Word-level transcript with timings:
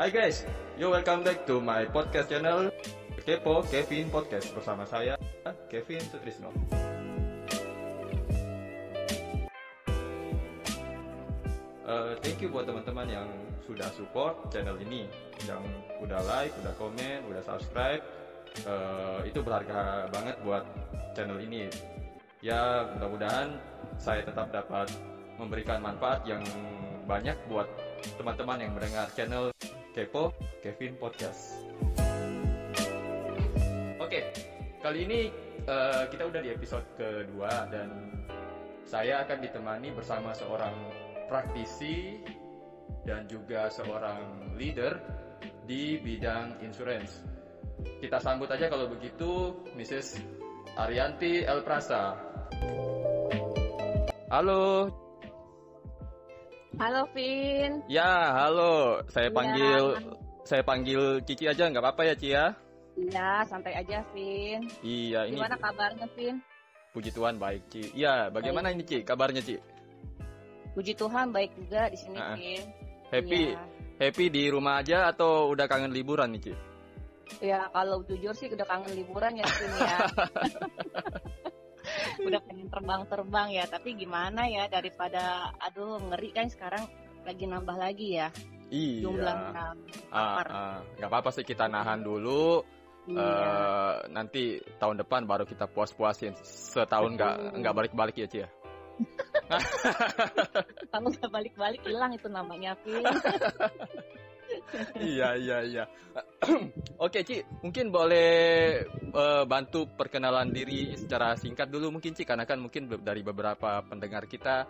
Hai 0.00 0.08
guys, 0.08 0.48
yo 0.80 0.88
welcome 0.88 1.20
back 1.20 1.44
to 1.44 1.60
my 1.60 1.84
podcast 1.84 2.32
channel 2.32 2.72
Kepo 3.20 3.60
Kevin 3.68 4.08
Podcast 4.08 4.48
bersama 4.56 4.88
saya 4.88 5.12
Kevin 5.68 6.00
Sutrisno. 6.08 6.48
Uh, 11.84 12.16
thank 12.24 12.40
you 12.40 12.48
buat 12.48 12.64
teman-teman 12.64 13.12
yang 13.12 13.28
sudah 13.68 13.92
support 13.92 14.40
channel 14.48 14.80
ini, 14.80 15.04
yang 15.44 15.60
udah 16.00 16.24
like, 16.24 16.56
udah 16.64 16.72
komen, 16.80 17.20
udah 17.28 17.44
subscribe. 17.44 18.00
Uh, 18.64 19.20
itu 19.28 19.44
berharga 19.44 20.08
banget 20.08 20.40
buat 20.40 20.64
channel 21.12 21.36
ini. 21.44 21.68
Ya 22.40 22.88
mudah-mudahan 22.96 23.52
saya 24.00 24.24
tetap 24.24 24.48
dapat 24.48 24.88
memberikan 25.36 25.84
manfaat 25.84 26.24
yang 26.24 26.40
banyak 27.04 27.36
buat 27.52 27.68
teman-teman 28.16 28.64
yang 28.64 28.72
mendengar 28.72 29.04
channel 29.12 29.52
Kepo 29.90 30.30
Kevin 30.62 30.94
Podcast. 30.98 31.66
Oke, 33.98 34.20
kali 34.78 34.98
ini 35.06 35.20
uh, 35.66 36.06
kita 36.06 36.30
udah 36.30 36.40
di 36.42 36.50
episode 36.54 36.86
kedua 36.94 37.66
dan 37.70 38.14
saya 38.86 39.26
akan 39.26 39.38
ditemani 39.42 39.90
bersama 39.90 40.30
seorang 40.34 40.74
praktisi 41.26 42.22
dan 43.02 43.26
juga 43.26 43.70
seorang 43.70 44.54
leader 44.54 44.98
di 45.66 45.98
bidang 45.98 46.62
insurance. 46.62 47.22
Kita 47.98 48.22
sambut 48.22 48.50
aja 48.50 48.70
kalau 48.70 48.90
begitu 48.90 49.58
Mrs. 49.74 50.22
Arianti 50.78 51.42
El 51.42 51.66
Prasa. 51.66 52.14
Halo. 54.30 55.09
Halo 56.78 57.02
Vin. 57.10 57.82
Ya, 57.90 58.30
halo. 58.30 59.02
Saya 59.10 59.26
panggil 59.34 59.98
ya. 59.98 60.14
saya 60.46 60.62
panggil 60.62 61.18
Cici 61.26 61.50
aja 61.50 61.66
nggak 61.66 61.82
apa-apa 61.82 62.02
ya 62.06 62.14
Ci 62.14 62.28
ya? 62.30 62.54
Iya, 62.94 63.42
santai 63.48 63.74
aja 63.74 63.98
Vin. 64.14 64.70
Iya, 64.84 65.26
ini 65.26 65.40
Gimana 65.40 65.58
kabarnya 65.58 66.06
Vin? 66.14 66.38
Puji 66.94 67.10
Tuhan 67.10 67.42
baik 67.42 67.62
Ci. 67.74 67.82
Iya, 67.98 68.30
bagaimana 68.30 68.70
baik. 68.70 68.76
ini 68.78 68.82
Ci? 68.86 68.98
Kabarnya 69.02 69.42
Ci? 69.42 69.56
Puji 70.70 70.94
Tuhan 70.94 71.34
baik 71.34 71.50
juga 71.58 71.90
di 71.90 71.98
sini, 71.98 72.14
uh, 72.14 72.38
Happy, 73.10 73.50
ya. 73.50 73.58
happy 73.98 74.30
di 74.30 74.46
rumah 74.46 74.78
aja 74.78 75.10
atau 75.10 75.50
udah 75.50 75.66
kangen 75.66 75.90
liburan 75.90 76.30
nih, 76.30 76.42
Ci? 76.46 76.52
Ya, 77.42 77.66
kalau 77.74 78.06
jujur 78.06 78.30
sih 78.34 78.46
udah 78.46 78.66
kangen 78.66 78.94
liburan 78.94 79.34
ya, 79.34 79.46
Cik 79.50 79.70
ya. 79.74 79.98
udah 82.26 82.40
pengen 82.46 82.68
terbang-terbang 82.68 83.48
ya, 83.54 83.64
tapi 83.66 83.96
gimana 83.96 84.46
ya 84.46 84.66
daripada 84.66 85.54
aduh 85.60 85.98
ngeri 86.10 86.30
kan 86.34 86.46
sekarang 86.48 86.84
lagi 87.24 87.44
nambah 87.46 87.76
lagi 87.76 88.08
ya. 88.20 88.28
Iya. 88.70 89.02
Jumlahnya. 89.02 89.64
Ah, 90.14 90.46
ah. 90.46 90.76
Gak 90.96 91.10
apa-apa 91.10 91.30
sih 91.34 91.42
kita 91.42 91.66
nahan 91.66 92.06
dulu. 92.06 92.62
Iya. 93.10 93.18
Uh, 93.18 93.94
nanti 94.12 94.62
tahun 94.78 95.02
depan 95.02 95.26
baru 95.26 95.42
kita 95.42 95.66
puas-puasin 95.66 96.36
setahun 96.46 97.16
nggak 97.16 97.58
nggak 97.58 97.74
balik-balik 97.74 98.14
ya 98.14 98.28
Ci 98.30 98.38
ya. 98.46 98.48
Kalau 100.92 101.08
nggak 101.08 101.30
balik-balik 101.32 101.82
hilang 101.82 102.12
itu 102.14 102.28
namanya, 102.30 102.76
Vin. 102.84 103.02
iya 105.00 105.36
iya 105.36 105.58
iya. 105.64 105.84
Oke 107.04 107.22
Ci, 107.22 107.40
mungkin 107.62 107.92
boleh 107.92 108.28
uh, 109.12 109.44
bantu 109.46 109.86
perkenalan 109.88 110.50
diri 110.50 110.94
secara 110.96 111.36
singkat 111.36 111.68
dulu 111.70 111.94
mungkin 112.00 112.12
Ci, 112.16 112.24
karena 112.24 112.44
kan 112.44 112.60
mungkin 112.60 112.88
dari 113.00 113.20
beberapa 113.24 113.80
pendengar 113.86 114.26
kita 114.26 114.66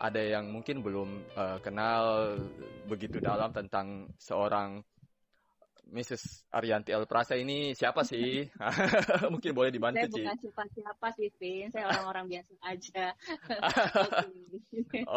ada 0.00 0.22
yang 0.24 0.48
mungkin 0.48 0.80
belum 0.80 1.08
uh, 1.36 1.58
kenal 1.60 2.36
begitu 2.88 3.20
dalam 3.20 3.52
tentang 3.52 4.08
seorang 4.16 4.80
Mrs. 5.90 6.46
Arianti 6.54 6.94
El 6.94 7.04
Prasa 7.10 7.34
ini 7.34 7.74
siapa 7.74 8.06
sih? 8.06 8.46
Mungkin 9.34 9.50
boleh 9.50 9.74
dibantu, 9.74 10.06
Ci. 10.06 10.22
Saya 10.22 10.38
bukan 10.38 10.38
siapa-siapa 10.38 11.06
sih, 11.18 11.28
Vin. 11.36 11.66
Saya 11.74 11.90
orang-orang 11.90 12.26
biasa 12.30 12.52
aja. 12.62 13.04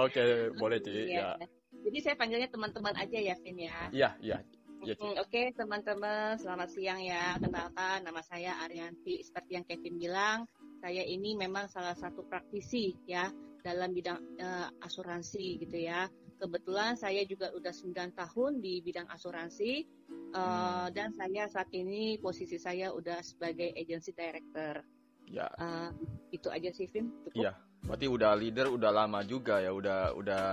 Oke, 0.03 0.17
okay, 0.17 0.29
boleh, 0.57 0.81
Ci. 0.81 1.13
Ya. 1.13 1.37
ya. 1.37 1.47
Jadi 1.73 1.97
saya 2.01 2.15
panggilnya 2.17 2.49
teman-teman 2.49 2.93
aja 2.97 3.17
ya, 3.21 3.35
Vin 3.37 3.57
ya. 3.61 3.77
Iya, 3.93 4.09
iya. 4.19 4.37
Ya, 4.83 4.99
Oke, 4.99 5.15
okay, 5.15 5.45
teman-teman, 5.55 6.35
selamat 6.41 6.69
siang 6.75 6.99
ya. 6.99 7.39
Kenalkan, 7.39 8.03
nama 8.03 8.19
saya 8.19 8.59
Arianti. 8.67 9.23
Seperti 9.23 9.55
yang 9.55 9.63
Kevin 9.63 9.95
bilang, 9.95 10.43
saya 10.83 11.07
ini 11.07 11.39
memang 11.39 11.71
salah 11.71 11.95
satu 11.95 12.27
praktisi 12.27 12.91
ya 13.07 13.31
dalam 13.63 13.95
bidang 13.95 14.19
uh, 14.43 14.67
asuransi 14.83 15.63
gitu 15.63 15.87
ya. 15.87 16.11
Kebetulan 16.43 16.99
saya 16.99 17.23
juga 17.23 17.55
udah 17.55 17.71
9 17.71 18.19
tahun 18.19 18.59
di 18.59 18.83
bidang 18.83 19.07
asuransi 19.07 19.87
uh, 20.35 20.91
dan 20.91 21.15
saya 21.15 21.47
saat 21.47 21.71
ini 21.71 22.19
posisi 22.19 22.59
saya 22.59 22.91
udah 22.91 23.23
sebagai 23.23 23.71
agency 23.71 24.11
director. 24.11 24.83
Ya. 25.31 25.47
Uh, 25.55 25.95
itu 26.35 26.51
aja 26.51 26.67
sih, 26.75 26.91
Vin. 26.91 27.15
Iya. 27.31 27.55
Berarti 27.83 28.11
udah 28.11 28.35
leader 28.35 28.67
udah 28.75 28.91
lama 28.91 29.23
juga 29.23 29.63
ya, 29.63 29.71
udah 29.71 30.11
udah 30.19 30.45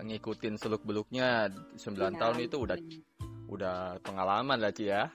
ngikutin 0.00 0.56
seluk 0.56 0.80
beluknya 0.80 1.52
9 1.76 1.92
ya, 1.92 2.16
tahun 2.16 2.36
itu 2.40 2.56
udah 2.56 2.76
udah 3.46 4.02
pengalaman 4.02 4.58
lah 4.58 4.74
Ci 4.74 4.90
ya. 4.90 5.06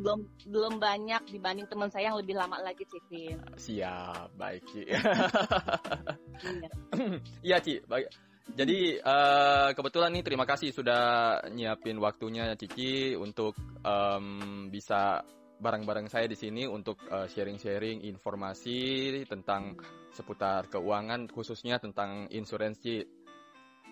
belum 0.00 0.20
belum 0.44 0.74
banyak 0.76 1.32
dibanding 1.32 1.66
teman 1.68 1.88
saya 1.88 2.12
yang 2.12 2.18
lebih 2.20 2.36
lama 2.36 2.60
lagi 2.60 2.84
Ci. 2.84 3.32
Siap, 3.56 4.36
baik 4.36 4.62
Ci. 4.68 4.82
Iya 7.42 7.58
Ci, 7.58 7.82
baik. 7.84 8.06
Jadi 8.48 8.96
uh, 8.96 9.76
kebetulan 9.76 10.08
nih 10.14 10.24
terima 10.24 10.48
kasih 10.48 10.72
sudah 10.72 11.02
nyiapin 11.52 12.00
waktunya 12.00 12.56
Cici 12.56 13.12
untuk 13.16 13.56
um, 13.84 14.68
bisa 14.72 15.20
bareng-bareng 15.58 16.06
saya 16.06 16.30
di 16.30 16.38
sini 16.38 16.70
untuk 16.70 17.02
sharing 17.02 17.58
sharing-sharing 17.58 18.06
informasi 18.06 19.10
tentang 19.26 19.74
seputar 20.14 20.70
keuangan 20.70 21.26
khususnya 21.26 21.82
tentang 21.82 22.30
insuransi 22.30 23.17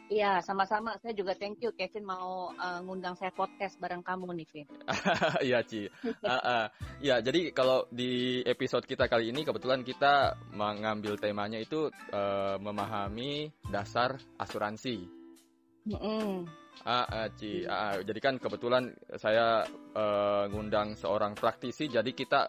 Iya, 0.07 0.39
sama-sama. 0.39 0.95
Saya 1.03 1.19
juga 1.19 1.35
thank 1.35 1.59
you 1.67 1.75
Kevin 1.75 2.07
mau 2.07 2.55
uh, 2.55 2.79
ngundang 2.87 3.19
saya 3.19 3.35
podcast 3.35 3.75
bareng 3.83 4.07
kamu 4.07 4.39
nih, 4.39 4.47
Vin. 4.55 4.67
Iya, 5.51 5.67
Ci. 5.67 5.91
uh, 5.91 6.31
uh. 6.31 6.65
Ya, 7.03 7.19
jadi 7.19 7.51
kalau 7.51 7.91
di 7.91 8.39
episode 8.47 8.87
kita 8.87 9.11
kali 9.11 9.35
ini 9.35 9.43
kebetulan 9.43 9.83
kita 9.83 10.39
mengambil 10.55 11.19
temanya 11.19 11.59
itu 11.59 11.91
uh, 12.15 12.57
memahami 12.63 13.51
dasar 13.67 14.15
asuransi. 14.39 15.11
Mm 15.91 15.99
-hmm. 15.99 16.31
Ah, 16.87 17.27
uh, 17.27 17.29
Ci. 17.35 17.67
Uh, 17.67 18.07
jadi 18.07 18.21
kan 18.23 18.39
kebetulan 18.39 18.95
saya 19.19 19.67
uh, 19.99 20.47
ngundang 20.55 20.95
seorang 20.95 21.35
praktisi, 21.35 21.91
jadi 21.91 22.15
kita 22.15 22.47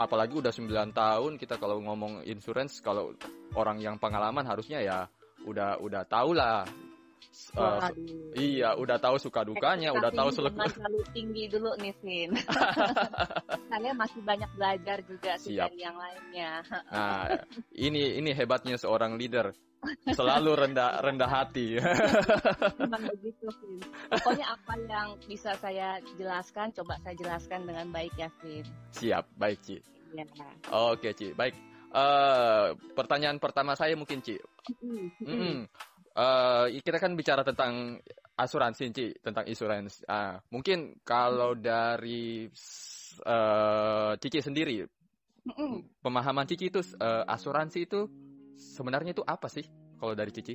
apalagi 0.00 0.32
udah 0.40 0.48
9 0.48 0.96
tahun 0.96 1.32
kita 1.36 1.60
kalau 1.60 1.76
ngomong 1.84 2.24
insurance 2.24 2.80
kalau 2.80 3.12
orang 3.52 3.84
yang 3.84 4.00
pengalaman 4.00 4.48
harusnya 4.48 4.80
ya 4.80 5.08
udah 5.48 5.80
udah 5.80 6.02
tahu 6.04 6.36
lah 6.36 6.68
Uh, 7.50 7.82
iya, 8.38 8.78
udah 8.78 8.98
tahu 9.02 9.18
suka 9.18 9.42
dukanya, 9.42 9.90
udah 9.90 10.10
tahu 10.14 10.30
seluk. 10.30 10.54
terlalu 10.54 11.02
tinggi 11.10 11.50
dulu 11.50 11.74
nih, 11.82 11.94
Vin. 12.02 12.30
Saya 13.70 13.90
masih 13.94 14.22
banyak 14.22 14.50
belajar 14.54 14.98
juga 15.02 15.34
sih 15.34 15.58
dari 15.58 15.82
yang 15.82 15.98
lainnya. 15.98 16.62
Nah, 16.90 17.26
ini 17.74 18.18
ini 18.18 18.30
hebatnya 18.34 18.78
seorang 18.78 19.18
leader. 19.18 19.50
Selalu 20.12 20.52
rendah 20.52 21.00
rendah 21.00 21.30
hati. 21.30 21.80
Memang 22.82 23.02
begitu, 23.18 23.46
Vin. 23.62 23.82
Pokoknya 24.10 24.46
apa 24.54 24.74
yang 24.86 25.08
bisa 25.26 25.50
saya 25.58 25.98
jelaskan, 26.18 26.70
coba 26.76 26.98
saya 27.02 27.14
jelaskan 27.18 27.66
dengan 27.66 27.90
baik 27.90 28.14
ya, 28.14 28.28
Vin. 28.42 28.66
Siap, 28.94 29.26
baik, 29.34 29.58
Ci. 29.64 29.76
Ya. 30.14 30.26
Oke, 30.70 31.14
Ci. 31.14 31.34
Baik. 31.34 31.69
Uh, 31.90 32.78
pertanyaan 32.94 33.42
pertama 33.42 33.74
saya 33.74 33.98
mungkin 33.98 34.22
Ci. 34.22 34.38
Mm 35.26 35.66
uh, 36.14 36.66
kita 36.70 37.02
kan 37.02 37.18
bicara 37.18 37.42
tentang 37.42 37.98
asuransi 38.38 38.94
Ci, 38.94 39.06
tentang 39.18 39.42
insurance. 39.50 40.06
Uh, 40.06 40.38
mungkin 40.54 41.02
kalau 41.02 41.58
dari 41.58 42.46
uh, 43.26 44.14
Cici 44.22 44.38
sendiri, 44.38 44.86
mm 45.42 45.98
pemahaman 45.98 46.46
Cici 46.46 46.70
itu 46.70 46.78
uh, 47.02 47.26
asuransi 47.26 47.78
itu 47.82 48.06
sebenarnya 48.54 49.10
itu 49.10 49.26
apa 49.26 49.50
sih? 49.50 49.66
Kalau 49.98 50.14
dari 50.14 50.30
Cici, 50.30 50.54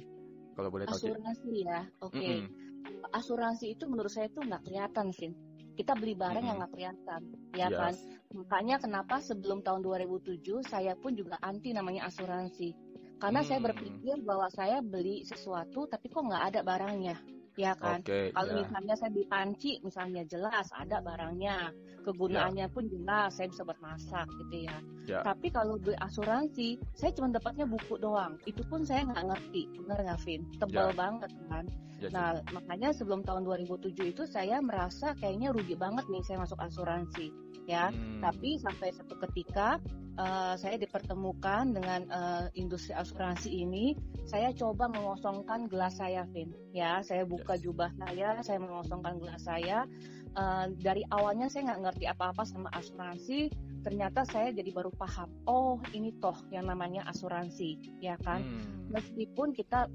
kalau 0.56 0.72
boleh 0.72 0.88
tahu. 0.88 1.04
Asuransi 1.04 1.52
ya, 1.68 1.84
oke. 2.00 2.16
Okay. 2.16 2.32
Mm 2.32 2.48
-hmm. 2.48 3.12
Asuransi 3.12 3.76
itu 3.76 3.84
menurut 3.92 4.12
saya 4.14 4.32
itu 4.32 4.40
nggak 4.40 4.62
kelihatan 4.64 5.12
sih 5.12 5.36
kita 5.76 5.94
beli 5.94 6.16
barang 6.16 6.42
hmm. 6.42 6.50
yang 6.50 6.58
nggak 6.64 6.72
kelihatan, 6.74 7.22
ya 7.54 7.68
yes. 7.68 7.78
kan? 7.78 7.94
Makanya 8.36 8.76
kenapa 8.80 9.16
sebelum 9.20 9.60
tahun 9.62 9.84
2007 9.84 10.66
saya 10.66 10.96
pun 10.96 11.14
juga 11.14 11.36
anti 11.44 11.76
namanya 11.76 12.08
asuransi, 12.08 12.72
karena 13.20 13.44
hmm. 13.44 13.48
saya 13.48 13.60
berpikir 13.60 14.16
bahwa 14.24 14.48
saya 14.52 14.80
beli 14.80 15.28
sesuatu 15.28 15.86
tapi 15.92 16.08
kok 16.08 16.24
nggak 16.24 16.44
ada 16.56 16.60
barangnya. 16.64 17.16
Ya 17.56 17.74
kan? 17.80 18.04
Okay, 18.04 18.32
Kalau 18.36 18.52
ya. 18.52 18.58
misalnya 18.64 18.96
saya 19.00 19.12
di 19.12 19.24
panci, 19.28 19.72
misalnya 19.82 20.24
jelas 20.28 20.68
ada 20.76 21.00
barangnya, 21.00 21.72
kegunaannya 22.04 22.68
ya. 22.68 22.74
pun 22.74 22.86
jelas, 22.92 23.36
saya 23.36 23.48
bisa 23.50 23.64
buat 23.64 23.80
masak 23.80 24.28
gitu 24.46 24.68
ya. 24.68 24.78
ya. 25.08 25.20
Tapi 25.24 25.48
kalau 25.50 25.80
beli 25.80 25.96
asuransi, 26.04 26.78
saya 26.94 27.12
cuma 27.16 27.32
dapatnya 27.32 27.66
buku 27.66 27.96
doang. 27.98 28.38
Itu 28.46 28.62
pun 28.68 28.84
saya 28.84 29.08
nggak 29.08 29.26
ngerti, 29.26 29.64
bener 29.82 29.98
nggak, 30.04 30.20
Vin? 30.28 30.42
Tebal 30.60 30.90
ya. 30.92 30.96
banget 30.96 31.32
kan? 31.50 31.66
Ya, 32.04 32.12
nah, 32.12 32.32
makanya 32.52 32.92
sebelum 32.92 33.24
tahun 33.24 33.48
2007 33.48 34.12
itu 34.12 34.24
saya 34.28 34.60
merasa 34.60 35.16
kayaknya 35.16 35.56
rugi 35.56 35.80
banget 35.80 36.04
nih 36.12 36.22
saya 36.28 36.44
masuk 36.44 36.60
asuransi, 36.60 37.32
ya. 37.72 37.90
Hmm. 37.90 38.20
Tapi 38.20 38.60
sampai 38.60 38.92
satu 38.92 39.16
ketika 39.28 39.80
uh, 40.18 40.56
saya 40.60 40.76
dipertemukan 40.80 41.76
dengan 41.76 42.08
uh, 42.12 42.46
industri 42.56 42.96
asuransi 42.96 43.52
ini, 43.52 43.96
saya 44.28 44.52
coba 44.56 44.90
mengosongkan 44.92 45.68
gelas 45.70 46.00
saya, 46.00 46.26
Vin. 46.32 46.52
Ya, 46.72 47.00
saya 47.04 47.24
buka 47.28 47.56
jubah 47.60 47.92
saya, 48.00 48.40
saya 48.42 48.60
mengosongkan 48.60 49.20
gelas 49.22 49.44
saya. 49.44 49.88
Uh, 50.36 50.68
dari 50.84 51.08
awalnya 51.16 51.48
saya 51.48 51.72
nggak 51.72 51.82
ngerti 51.88 52.06
apa-apa 52.12 52.44
sama 52.44 52.68
asuransi, 52.76 53.48
ternyata 53.88 54.28
saya 54.28 54.52
jadi 54.52 54.72
baru 54.76 54.92
paham. 54.92 55.32
Oh, 55.48 55.80
ini 55.96 56.12
toh 56.20 56.36
yang 56.52 56.68
namanya 56.68 57.08
asuransi, 57.08 57.80
ya 58.04 58.20
kan? 58.20 58.44
Hmm. 58.44 58.92
Meskipun 58.92 59.56
kita 59.56 59.88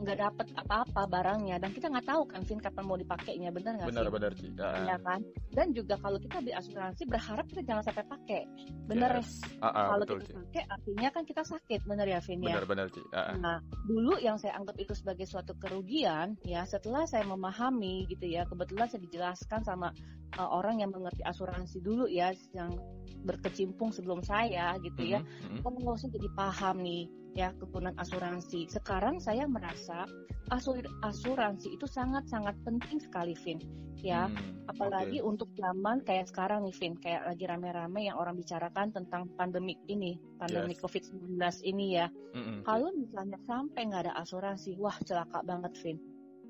nggak 0.00 0.18
dapet 0.18 0.46
apa-apa 0.56 1.02
barangnya 1.06 1.56
dan 1.60 1.70
kita 1.76 1.92
nggak 1.92 2.08
tahu 2.08 2.22
kan 2.24 2.40
Vin 2.48 2.60
kapan 2.60 2.84
mau 2.88 2.96
dipakainya 2.96 3.50
benar 3.52 3.72
nggak 3.76 3.88
sih? 3.88 3.92
Benar-benar 3.94 4.32
sih. 4.34 4.50
Ya 4.58 4.96
kan. 5.04 5.20
Dan 5.52 5.66
juga 5.76 5.94
kalau 6.00 6.18
kita 6.18 6.40
beli 6.40 6.54
asuransi 6.56 7.02
berharap 7.04 7.44
kita 7.52 7.62
jangan 7.64 7.84
sampai 7.84 8.04
pakai. 8.08 8.42
Benar 8.88 9.20
yes. 9.20 9.44
ya? 9.44 9.60
Uh, 9.60 9.66
uh, 9.68 9.86
kalau 9.94 10.04
betul, 10.04 10.18
kita 10.24 10.32
pakai 10.40 10.64
artinya 10.72 11.08
kan 11.12 11.22
kita 11.28 11.42
sakit 11.44 11.80
benar 11.84 12.06
ya 12.08 12.18
Vin 12.24 12.40
ya. 12.40 12.56
Benar-benar 12.56 12.86
sih. 12.90 13.04
Uh, 13.12 13.18
uh. 13.20 13.34
Nah 13.38 13.56
dulu 13.84 14.14
yang 14.18 14.36
saya 14.40 14.56
anggap 14.56 14.76
itu 14.80 14.92
sebagai 14.96 15.26
suatu 15.28 15.52
kerugian 15.60 16.40
ya 16.42 16.64
setelah 16.64 17.04
saya 17.04 17.28
memahami 17.28 18.08
gitu 18.08 18.24
ya 18.24 18.48
kebetulan 18.48 18.88
saya 18.88 19.02
dijelaskan 19.04 19.60
sama 19.62 19.88
uh, 20.38 20.50
orang 20.50 20.82
yang 20.84 20.90
mengerti 20.94 21.24
asuransi 21.24 21.82
dulu 21.82 22.06
ya 22.06 22.30
yang 22.54 22.76
berkecimpung 23.24 23.90
sebelum 23.90 24.20
saya 24.24 24.76
gitu 24.80 25.02
ya. 25.02 25.20
Mm 25.20 25.60
-hmm. 25.60 25.66
Oh, 25.66 25.72
nggak 25.74 25.96
usah 25.96 26.10
jadi 26.12 26.28
paham 26.36 26.76
nih 26.84 27.04
ya 27.34 27.54
kegunaan 27.56 27.96
asuransi. 27.98 28.66
Sekarang 28.66 29.22
saya 29.22 29.46
merasa 29.46 30.06
asur 30.50 30.82
asuransi 31.06 31.78
itu 31.78 31.86
sangat-sangat 31.86 32.58
penting 32.66 32.98
sekali, 32.98 33.34
Vin. 33.46 33.62
Ya, 34.00 34.32
hmm, 34.32 34.64
apalagi 34.64 35.20
okay. 35.20 35.28
untuk 35.28 35.52
zaman 35.60 36.00
kayak 36.08 36.32
sekarang 36.32 36.64
nih, 36.64 36.72
Vin, 36.72 36.96
kayak 36.96 37.28
lagi 37.28 37.44
rame-rame 37.44 38.08
yang 38.08 38.16
orang 38.16 38.32
bicarakan 38.32 38.96
tentang 38.96 39.28
pandemik 39.36 39.76
ini, 39.92 40.16
pandemik 40.40 40.80
yes. 40.80 40.82
COVID-19 40.88 41.36
ini 41.68 42.00
ya. 42.00 42.08
Mm 42.32 42.40
-hmm. 42.40 42.58
Kalau 42.64 42.88
misalnya 42.96 43.36
sampai 43.44 43.92
nggak 43.92 44.08
ada 44.08 44.14
asuransi, 44.24 44.80
wah 44.80 44.96
celaka 45.04 45.44
banget, 45.44 45.76
Vin. 45.84 46.00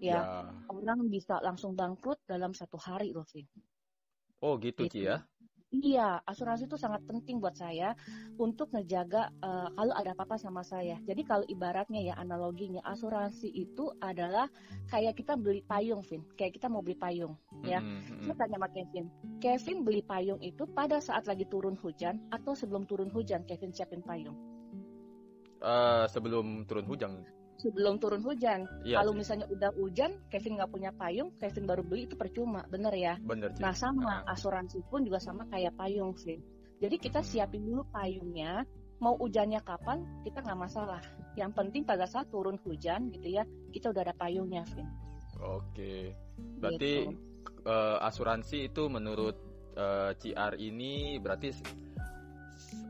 Ya, 0.01 0.47
ya, 0.47 0.49
orang 0.71 1.11
bisa 1.11 1.43
langsung 1.43 1.75
bangkrut 1.75 2.23
dalam 2.25 2.55
satu 2.55 2.79
hari 2.79 3.11
loh, 3.11 3.27
Vin. 3.35 3.45
Oh 4.41 4.57
gitu, 4.57 4.89
gitu. 4.89 4.97
Ci 4.97 5.01
ya? 5.09 5.21
Iya, 5.71 6.19
asuransi 6.27 6.67
itu 6.67 6.75
sangat 6.75 7.07
penting 7.07 7.39
buat 7.39 7.55
saya 7.55 7.95
untuk 8.43 8.75
ngejaga 8.75 9.31
uh, 9.39 9.71
kalau 9.71 9.95
ada 9.95 10.19
apa-apa 10.19 10.35
sama 10.35 10.67
saya. 10.67 10.99
Jadi 11.07 11.23
kalau 11.23 11.47
ibaratnya 11.47 12.11
ya 12.11 12.15
analoginya 12.19 12.83
asuransi 12.83 13.47
itu 13.55 13.87
adalah 14.03 14.51
kayak 14.91 15.15
kita 15.15 15.39
beli 15.39 15.63
payung, 15.63 16.03
Vin. 16.03 16.27
Kayak 16.35 16.59
kita 16.59 16.67
mau 16.67 16.83
beli 16.83 16.99
payung, 16.99 17.39
ya. 17.63 17.79
Mm-hmm. 17.79 18.27
Saya 18.27 18.35
tanya 18.35 18.59
sama 18.59 18.69
Kevin, 18.75 19.07
Kevin 19.39 19.79
beli 19.87 20.03
payung 20.03 20.43
itu 20.43 20.67
pada 20.67 20.99
saat 20.99 21.31
lagi 21.31 21.47
turun 21.47 21.79
hujan 21.79 22.19
atau 22.35 22.51
sebelum 22.59 22.83
turun 22.91 23.07
hujan 23.15 23.47
Kevin 23.47 23.71
siapin 23.71 24.03
payung? 24.03 24.35
Uh, 25.63 26.11
sebelum 26.11 26.67
turun 26.67 26.83
hujan 26.91 27.23
sebelum 27.61 28.01
turun 28.01 28.25
hujan. 28.25 28.65
Ya, 28.83 29.05
Kalau 29.05 29.13
misalnya 29.13 29.45
udah 29.53 29.71
hujan, 29.77 30.17
Kevin 30.33 30.57
nggak 30.57 30.73
punya 30.73 30.91
payung, 30.97 31.37
Kevin 31.37 31.69
baru 31.69 31.85
beli 31.85 32.09
itu 32.09 32.17
percuma, 32.17 32.65
bener 32.73 32.97
ya? 32.97 33.15
Bener. 33.21 33.53
Nah 33.61 33.77
sama 33.77 34.25
uh. 34.25 34.33
asuransi 34.33 34.81
pun 34.89 35.05
juga 35.05 35.21
sama 35.21 35.45
kayak 35.53 35.77
payung 35.77 36.17
sih. 36.17 36.41
Jadi 36.81 36.97
kita 36.97 37.21
siapin 37.21 37.69
dulu 37.69 37.85
payungnya, 37.93 38.65
mau 39.05 39.13
hujannya 39.21 39.61
kapan 39.61 40.01
kita 40.25 40.41
nggak 40.41 40.61
masalah. 40.61 41.05
Yang 41.37 41.53
penting 41.53 41.83
pada 41.85 42.09
saat 42.09 42.33
turun 42.33 42.57
hujan 42.65 43.13
gitu 43.13 43.29
ya, 43.37 43.45
kita 43.69 43.93
udah 43.93 44.09
ada 44.09 44.15
payungnya, 44.17 44.65
Vin. 44.73 44.89
Oke, 45.41 46.17
berarti 46.61 47.09
gitu. 47.09 47.17
uh, 47.69 48.01
asuransi 48.05 48.69
itu 48.73 48.93
menurut 48.93 49.37
uh, 49.77 50.13
eh, 50.13 50.21
CR 50.21 50.53
ini 50.61 51.17
berarti 51.17 51.49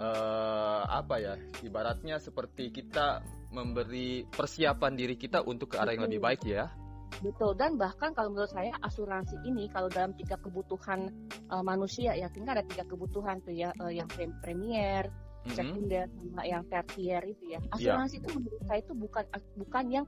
uh, 0.03 0.83
apa 0.87 1.15
ya? 1.23 1.35
Ibaratnya 1.63 2.19
seperti 2.19 2.75
kita 2.75 3.23
memberi 3.51 4.25
persiapan 4.27 4.93
diri 4.95 5.19
kita 5.19 5.43
untuk 5.43 5.75
ke 5.75 5.77
arah 5.79 5.95
yang 5.95 6.07
lebih 6.07 6.23
baik 6.23 6.43
ya. 6.47 6.71
Betul 7.19 7.59
dan 7.59 7.75
bahkan 7.75 8.15
kalau 8.15 8.31
menurut 8.31 8.55
saya 8.55 8.71
asuransi 8.87 9.35
ini 9.43 9.67
kalau 9.75 9.91
dalam 9.91 10.15
tiga 10.15 10.39
kebutuhan 10.39 11.11
uh, 11.51 11.61
manusia 11.61 12.15
ya 12.15 12.31
tinggal 12.31 12.55
ada 12.55 12.65
tiga 12.65 12.87
kebutuhan 12.87 13.43
tuh 13.43 13.51
ya 13.51 13.75
uh, 13.83 13.91
yang 13.91 14.07
premier, 14.41 15.11
mm-hmm. 15.11 15.51
sekunder 15.59 16.07
sama 16.07 16.43
yang 16.47 16.63
tertier 16.71 17.23
itu 17.27 17.45
ya. 17.51 17.59
Iya. 17.59 17.99
Asuransi 17.99 18.15
yeah. 18.17 18.23
itu 18.23 18.29
menurut 18.39 18.63
saya 18.63 18.81
itu 18.81 18.93
bukan 18.95 19.25
bukan 19.59 19.85
yang 19.91 20.07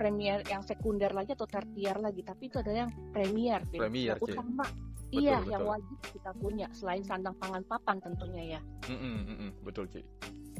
premier 0.00 0.38
yang 0.48 0.62
sekunder 0.64 1.10
lagi 1.12 1.36
atau 1.36 1.46
tertier 1.46 1.96
lagi 2.00 2.22
tapi 2.24 2.48
itu 2.48 2.56
adalah 2.58 2.88
yang 2.88 2.92
premier, 3.12 3.60
premier 3.68 4.16
yang 4.16 4.24
utama. 4.24 4.66
Betul, 5.08 5.24
iya, 5.24 5.36
betul. 5.40 5.52
yang 5.56 5.64
wajib 5.64 5.98
kita 6.12 6.30
punya 6.36 6.66
selain 6.76 7.00
sandang 7.00 7.36
pangan 7.40 7.64
papan 7.64 7.96
tentunya 7.96 8.44
ya. 8.56 8.60
Mm-mm, 8.92 9.16
mm-mm, 9.24 9.50
betul, 9.64 9.88
Ci. 9.88 10.04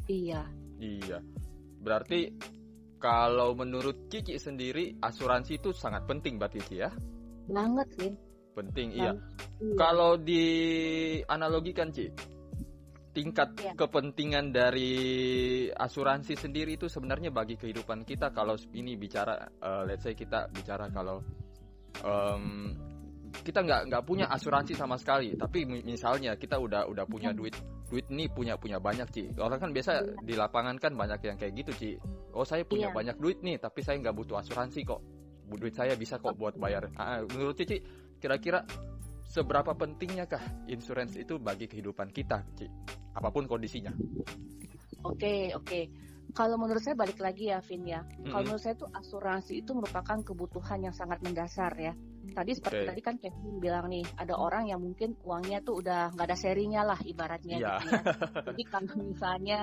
Iya. 0.09 0.41
Iya. 0.81 1.21
Berarti 1.79 2.31
kalau 2.99 3.55
menurut 3.55 4.11
Cici 4.11 4.37
sendiri 4.37 4.99
asuransi 4.99 5.63
itu 5.63 5.71
sangat 5.71 6.05
penting 6.05 6.37
berarti 6.37 6.59
Cici 6.63 6.77
ya? 6.83 6.91
Banget 7.49 7.89
sih. 7.97 8.13
Penting 8.55 8.89
iya. 8.93 9.15
iya. 9.15 9.75
Kalau 9.79 10.19
dianalogikan 10.19 11.95
Ci, 11.95 12.11
tingkat 13.19 13.51
iya. 13.59 13.73
kepentingan 13.75 14.55
dari 14.55 14.95
asuransi 15.75 16.39
sendiri 16.39 16.79
itu 16.79 16.87
sebenarnya 16.87 17.35
bagi 17.35 17.59
kehidupan 17.59 18.07
kita 18.07 18.31
kalau 18.31 18.55
ini 18.75 18.95
bicara 18.95 19.35
uh, 19.59 19.83
let's 19.83 20.07
say 20.07 20.15
kita 20.15 20.47
bicara 20.55 20.87
kalau 20.95 21.19
um, 22.07 22.71
kita 23.43 23.67
nggak 23.67 23.91
nggak 23.91 24.05
punya 24.07 24.31
asuransi 24.31 24.79
sama 24.79 24.95
sekali 24.95 25.35
tapi 25.35 25.67
misalnya 25.67 26.39
kita 26.39 26.63
udah 26.63 26.87
udah 26.87 27.05
punya 27.11 27.35
duit 27.35 27.59
duit 27.89 28.07
nih 28.13 28.29
punya 28.29 28.55
punya 28.61 28.77
banyak 28.77 29.09
Ci 29.09 29.23
orang 29.41 29.59
kan 29.59 29.71
biasa 29.73 29.93
iya. 30.05 30.13
di 30.21 30.35
lapangan 30.37 30.77
kan 30.77 30.93
banyak 30.93 31.21
yang 31.25 31.37
kayak 31.41 31.53
gitu 31.57 31.73
Ci 31.75 31.91
oh 32.37 32.45
saya 32.45 32.63
punya 32.69 32.93
iya. 32.93 32.95
banyak 32.95 33.17
duit 33.17 33.41
nih 33.41 33.57
tapi 33.57 33.81
saya 33.81 33.97
nggak 33.99 34.15
butuh 34.15 34.41
asuransi 34.41 34.85
kok 34.85 35.01
duit 35.49 35.73
saya 35.73 35.97
bisa 35.97 36.21
kok 36.21 36.37
buat 36.37 36.61
bayar 36.61 36.93
ah, 37.01 37.25
menurut 37.25 37.57
Cici 37.57 37.81
kira-kira 38.21 38.63
seberapa 39.25 39.73
pentingnya 39.73 40.29
kah 40.29 40.41
insurance 40.69 41.17
itu 41.17 41.41
bagi 41.41 41.65
kehidupan 41.65 42.13
kita 42.13 42.45
Ci 42.55 42.69
apa 43.17 43.29
pun 43.33 43.49
kondisinya 43.49 43.91
oke 45.03 45.17
okay, 45.17 45.57
oke 45.57 45.65
okay. 45.65 45.85
Kalau 46.37 46.61
menurut 46.61 46.85
saya 46.85 46.93
balik 46.93 47.19
lagi 47.25 47.49
ya, 47.49 47.59
Vin 47.65 47.89
ya. 47.89 48.05
Mm-hmm. 48.05 48.31
Kalau 48.31 48.45
menurut 48.45 48.63
saya 48.63 48.77
itu 48.77 48.87
asuransi 48.93 49.53
itu 49.65 49.71
merupakan 49.73 50.19
kebutuhan 50.21 50.85
yang 50.85 50.95
sangat 50.95 51.25
mendasar 51.25 51.73
ya. 51.81 51.97
Tadi 52.33 52.53
seperti 52.55 52.81
okay. 52.85 52.89
tadi 52.91 53.01
kan 53.05 53.17
Kevin 53.21 53.57
bilang 53.61 53.87
nih, 53.91 54.05
ada 54.17 54.35
orang 54.39 54.69
yang 54.69 54.81
mungkin 54.81 55.17
uangnya 55.25 55.63
tuh 55.63 55.85
udah 55.85 56.15
nggak 56.15 56.27
ada 56.29 56.39
serinya 56.39 56.83
lah 56.85 56.99
ibaratnya 57.03 57.57
yeah. 57.59 57.79
gitu 57.81 57.87
ya. 57.93 58.03
Jadi 58.53 58.63
kalau 58.69 58.93
misalnya 59.03 59.59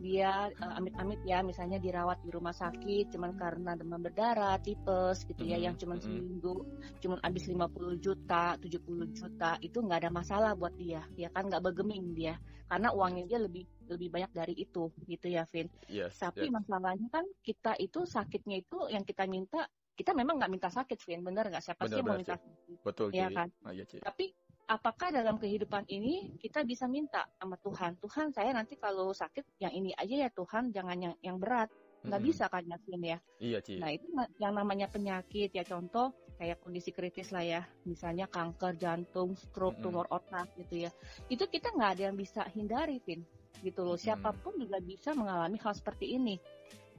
dia 0.00 0.48
uh, 0.48 0.80
amit-amit 0.80 1.20
ya 1.28 1.44
misalnya 1.44 1.76
dirawat 1.76 2.24
di 2.24 2.32
rumah 2.32 2.56
sakit 2.56 3.12
cuman 3.12 3.36
karena 3.36 3.76
demam 3.76 4.00
berdarah, 4.00 4.56
tipes 4.56 5.28
gitu 5.28 5.44
ya 5.44 5.60
mm-hmm. 5.60 5.66
yang 5.68 5.74
cuman 5.76 5.98
seminggu 6.00 6.56
cuman 7.04 7.18
habis 7.20 7.44
50 7.44 8.00
juta, 8.00 8.56
70 8.56 9.12
juta 9.12 9.50
itu 9.60 9.78
nggak 9.78 10.08
ada 10.08 10.10
masalah 10.10 10.56
buat 10.56 10.72
dia. 10.80 11.04
Ya 11.20 11.28
kan 11.28 11.52
nggak 11.52 11.60
bergeming 11.60 12.16
dia 12.16 12.40
karena 12.70 12.94
uangnya 12.94 13.24
dia 13.26 13.38
lebih 13.42 13.66
lebih 13.90 14.08
banyak 14.14 14.30
dari 14.30 14.54
itu 14.54 14.94
gitu 15.04 15.26
ya 15.26 15.42
Vin. 15.50 15.66
Yes, 15.90 16.16
Tapi 16.22 16.46
yes. 16.46 16.54
masalahnya 16.54 17.10
kan 17.10 17.26
kita 17.42 17.74
itu 17.82 18.06
sakitnya 18.06 18.62
itu 18.62 18.86
yang 18.88 19.02
kita 19.02 19.26
minta 19.26 19.66
kita 19.96 20.16
memang 20.16 20.40
nggak 20.40 20.52
minta 20.52 20.68
sakit 20.72 20.98
Vin, 21.06 21.20
bener 21.24 21.48
nggak? 21.48 21.64
Siapa 21.64 21.86
sih 21.86 22.00
mau 22.00 22.16
minta 22.16 22.36
sakit? 22.36 22.82
Betul. 22.82 23.08
Ya 23.12 23.28
kan. 23.28 23.48
Ah, 23.64 23.72
ya, 23.72 23.84
Tapi 23.84 24.32
apakah 24.70 25.10
dalam 25.10 25.34
kehidupan 25.34 25.82
ini 25.90 26.38
kita 26.38 26.62
bisa 26.62 26.86
minta 26.86 27.26
sama 27.42 27.58
Tuhan 27.58 27.98
Tuhan 27.98 28.30
saya 28.30 28.54
nanti 28.54 28.78
kalau 28.78 29.10
sakit 29.10 29.58
yang 29.58 29.74
ini 29.74 29.90
aja 29.98 30.14
ya 30.26 30.30
Tuhan 30.30 30.70
jangan 30.70 30.94
yang 30.94 31.14
yang 31.26 31.42
berat 31.42 31.66
nggak 32.06 32.06
mm-hmm. 32.06 32.30
bisa 32.30 32.44
kan 32.46 32.62
yakin 32.62 33.00
ya 33.02 33.18
iya 33.42 33.58
Ci. 33.58 33.82
nah 33.82 33.90
itu 33.90 34.06
yang 34.38 34.54
namanya 34.54 34.86
penyakit 34.86 35.50
ya 35.50 35.66
contoh 35.66 36.14
kayak 36.38 36.62
kondisi 36.62 36.94
kritis 36.94 37.34
lah 37.34 37.42
ya 37.42 37.62
misalnya 37.82 38.30
kanker 38.30 38.78
jantung 38.78 39.34
stroke 39.34 39.74
mm-hmm. 39.74 39.90
tumor 39.90 40.06
otak 40.08 40.46
gitu 40.54 40.86
ya 40.86 40.90
itu 41.26 41.44
kita 41.50 41.74
nggak 41.74 41.90
ada 41.98 42.02
yang 42.08 42.16
bisa 42.16 42.46
hindari 42.54 43.02
Vin 43.02 43.26
gitu 43.66 43.82
loh 43.82 43.98
siapa 43.98 44.30
pun 44.32 44.54
mm-hmm. 44.54 44.64
juga 44.70 44.78
bisa 44.78 45.10
mengalami 45.18 45.58
hal 45.58 45.74
seperti 45.74 46.14
ini 46.14 46.38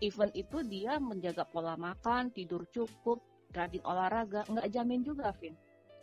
event 0.02 0.34
itu 0.34 0.66
dia 0.66 0.98
menjaga 0.98 1.46
pola 1.46 1.78
makan 1.78 2.34
tidur 2.34 2.66
cukup 2.74 3.22
rajin 3.54 3.84
olahraga 3.86 4.44
nggak 4.50 4.68
jamin 4.74 5.06
juga 5.06 5.32
Vin 5.38 5.56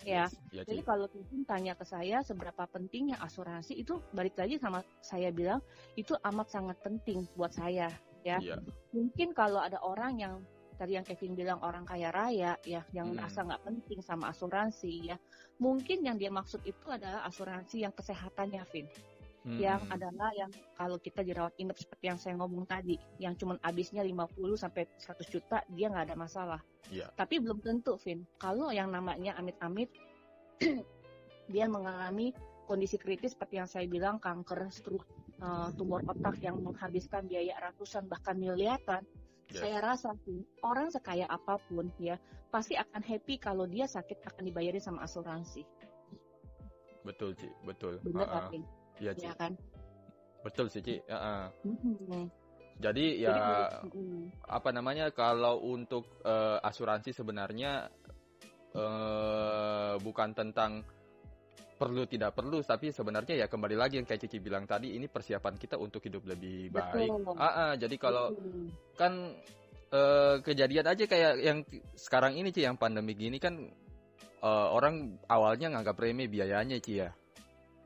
ya. 0.06 0.30
ya 0.54 0.62
Jadi 0.62 0.82
kalau 0.86 1.10
Kevin 1.10 1.42
tanya 1.42 1.74
ke 1.74 1.82
saya 1.82 2.22
seberapa 2.22 2.64
pentingnya 2.70 3.18
asuransi 3.18 3.74
itu 3.74 3.98
balik 4.14 4.38
lagi 4.38 4.60
sama 4.60 4.84
saya 5.02 5.34
bilang 5.34 5.58
itu 5.98 6.14
amat 6.22 6.48
sangat 6.52 6.78
penting 6.84 7.26
buat 7.34 7.50
saya 7.50 7.90
ya. 8.22 8.38
ya. 8.38 8.56
Mungkin 8.94 9.34
kalau 9.34 9.58
ada 9.58 9.82
orang 9.82 10.22
yang 10.22 10.34
tadi 10.78 10.94
yang 10.94 11.02
Kevin 11.02 11.34
bilang 11.34 11.58
orang 11.66 11.82
kaya 11.82 12.14
raya 12.14 12.54
ya 12.62 12.86
yang 12.94 13.10
hmm. 13.10 13.18
merasa 13.18 13.42
nggak 13.42 13.66
penting 13.66 13.98
sama 13.98 14.30
asuransi 14.30 15.10
ya 15.10 15.18
mungkin 15.58 16.06
yang 16.06 16.14
dia 16.14 16.30
maksud 16.30 16.62
itu 16.62 16.86
adalah 16.86 17.26
asuransi 17.26 17.82
yang 17.82 17.90
kesehatannya 17.90 18.62
Vin 18.70 18.86
hmm. 19.48 19.58
yang 19.58 19.80
adalah 19.88 20.30
yang 20.36 20.52
kalau 20.76 21.00
kita 21.00 21.24
dirawat 21.24 21.56
inap 21.56 21.80
seperti 21.80 22.04
yang 22.12 22.20
saya 22.20 22.36
ngomong 22.36 22.68
tadi 22.68 23.00
yang 23.16 23.32
cuma 23.34 23.56
habisnya 23.64 24.04
50 24.04 24.28
sampai 24.54 24.84
100 25.00 25.32
juta 25.32 25.64
dia 25.72 25.88
nggak 25.88 26.12
ada 26.12 26.16
masalah 26.16 26.60
yeah. 26.92 27.08
tapi 27.16 27.40
belum 27.40 27.64
tentu 27.64 27.96
Vin 28.04 28.28
kalau 28.36 28.68
yang 28.68 28.92
namanya 28.92 29.34
amit-amit 29.40 29.88
dia 31.52 31.64
mengalami 31.64 32.36
kondisi 32.68 33.00
kritis 33.00 33.32
seperti 33.32 33.56
yang 33.56 33.70
saya 33.70 33.88
bilang 33.88 34.20
kanker 34.20 34.68
stroke 34.68 35.08
uh, 35.40 35.72
tumor 35.74 36.04
otak 36.04 36.36
yang 36.44 36.60
menghabiskan 36.60 37.24
biaya 37.24 37.56
ratusan 37.64 38.04
bahkan 38.04 38.36
miliaran 38.36 39.00
Yes. 39.48 39.64
Saya 39.64 39.80
rasa 39.80 40.12
orang 40.60 40.92
sekaya 40.92 41.24
apa 41.24 41.56
pun 41.72 41.88
ya 41.96 42.20
pasti 42.52 42.76
akan 42.76 43.00
happy 43.00 43.40
kalau 43.40 43.64
dia 43.64 43.88
sakit 43.88 44.20
akan 44.28 44.44
dibayarin 44.44 44.80
sama 44.80 45.08
asuransi. 45.08 45.64
Betul 47.00 47.32
sih, 47.32 47.48
betul. 47.64 47.96
Benar 48.04 48.28
uh, 48.28 48.52
uh. 48.52 48.77
Iya 48.98 49.12
ya, 49.14 49.32
kan? 49.34 49.52
Betul 50.42 50.66
sih 50.70 50.82
Ci. 50.82 50.98
Uh, 51.06 51.14
uh. 51.14 51.42
Mm-hmm. 51.66 52.24
Jadi 52.78 53.06
ya 53.26 53.34
Jadi, 53.82 53.98
mm. 53.98 54.46
apa 54.46 54.70
namanya 54.70 55.10
kalau 55.10 55.58
untuk 55.66 56.22
uh, 56.22 56.62
asuransi 56.62 57.10
sebenarnya 57.10 57.90
uh, 58.78 59.98
bukan 59.98 60.30
tentang 60.30 60.86
perlu 61.78 62.10
tidak 62.10 62.34
perlu 62.34 62.58
tapi 62.66 62.90
sebenarnya 62.90 63.38
ya 63.38 63.46
kembali 63.46 63.78
lagi 63.78 64.02
yang 64.02 64.06
kayak 64.06 64.26
Cici 64.26 64.42
bilang 64.42 64.66
tadi 64.66 64.98
ini 64.98 65.06
persiapan 65.06 65.54
kita 65.54 65.78
untuk 65.78 66.02
hidup 66.02 66.26
lebih 66.26 66.74
baik. 66.74 67.10
Ah, 67.38 67.46
ah, 67.46 67.72
jadi 67.78 67.94
kalau 67.94 68.34
Betul. 68.34 68.74
kan 68.98 69.12
uh, 69.94 70.42
kejadian 70.42 70.86
aja 70.90 71.04
kayak 71.06 71.32
yang 71.38 71.58
sekarang 71.94 72.34
ini 72.34 72.50
Ci 72.50 72.66
yang 72.66 72.74
pandemi 72.74 73.14
gini 73.14 73.38
kan 73.38 73.54
uh, 74.42 74.68
orang 74.74 75.22
awalnya 75.30 75.70
nganggap 75.70 75.94
remeh 76.02 76.26
biayanya 76.26 76.82
Ci 76.82 76.98
ya. 76.98 77.14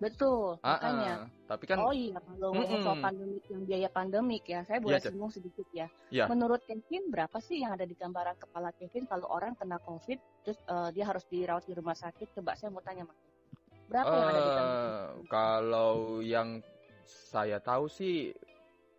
Betul, 0.02 0.58
ah, 0.66 0.74
makanya. 0.74 1.12
Ah, 1.14 1.46
tapi 1.46 1.64
kan 1.70 1.78
Oh 1.78 1.94
iya, 1.94 2.18
kalau 2.18 2.50
mm 2.50 2.66
-mm. 2.66 2.82
soal 2.82 2.98
pandemik 2.98 3.44
yang 3.46 3.62
biaya 3.62 3.88
pandemik 3.94 4.44
ya, 4.50 4.60
saya 4.66 4.82
boleh 4.82 4.98
ya, 4.98 5.06
singgung 5.06 5.30
sedikit 5.30 5.66
ya. 5.70 5.86
ya. 6.10 6.26
Menurut 6.26 6.58
Kevin 6.66 7.06
berapa 7.14 7.38
sih 7.38 7.62
yang 7.62 7.78
ada 7.78 7.86
di 7.86 7.94
gambaran 7.94 8.34
kepala 8.34 8.74
Kevin 8.74 9.06
kalau 9.06 9.30
orang 9.30 9.54
kena 9.54 9.78
COVID 9.86 10.18
terus 10.42 10.58
uh, 10.66 10.90
dia 10.90 11.06
harus 11.06 11.22
dirawat 11.30 11.62
di 11.70 11.78
rumah 11.78 11.94
sakit? 11.94 12.34
Coba 12.34 12.58
saya 12.58 12.74
mau 12.74 12.82
tanya 12.82 13.06
Mas. 13.06 13.18
Berapa 13.86 14.10
uh, 14.10 14.18
yang 14.18 14.26
ada 14.26 14.40
di 14.42 14.50
uh, 14.50 15.06
Kalau 15.30 16.18
yang 16.18 16.48
saya 17.06 17.62
tahu 17.62 17.86
sih 17.86 18.34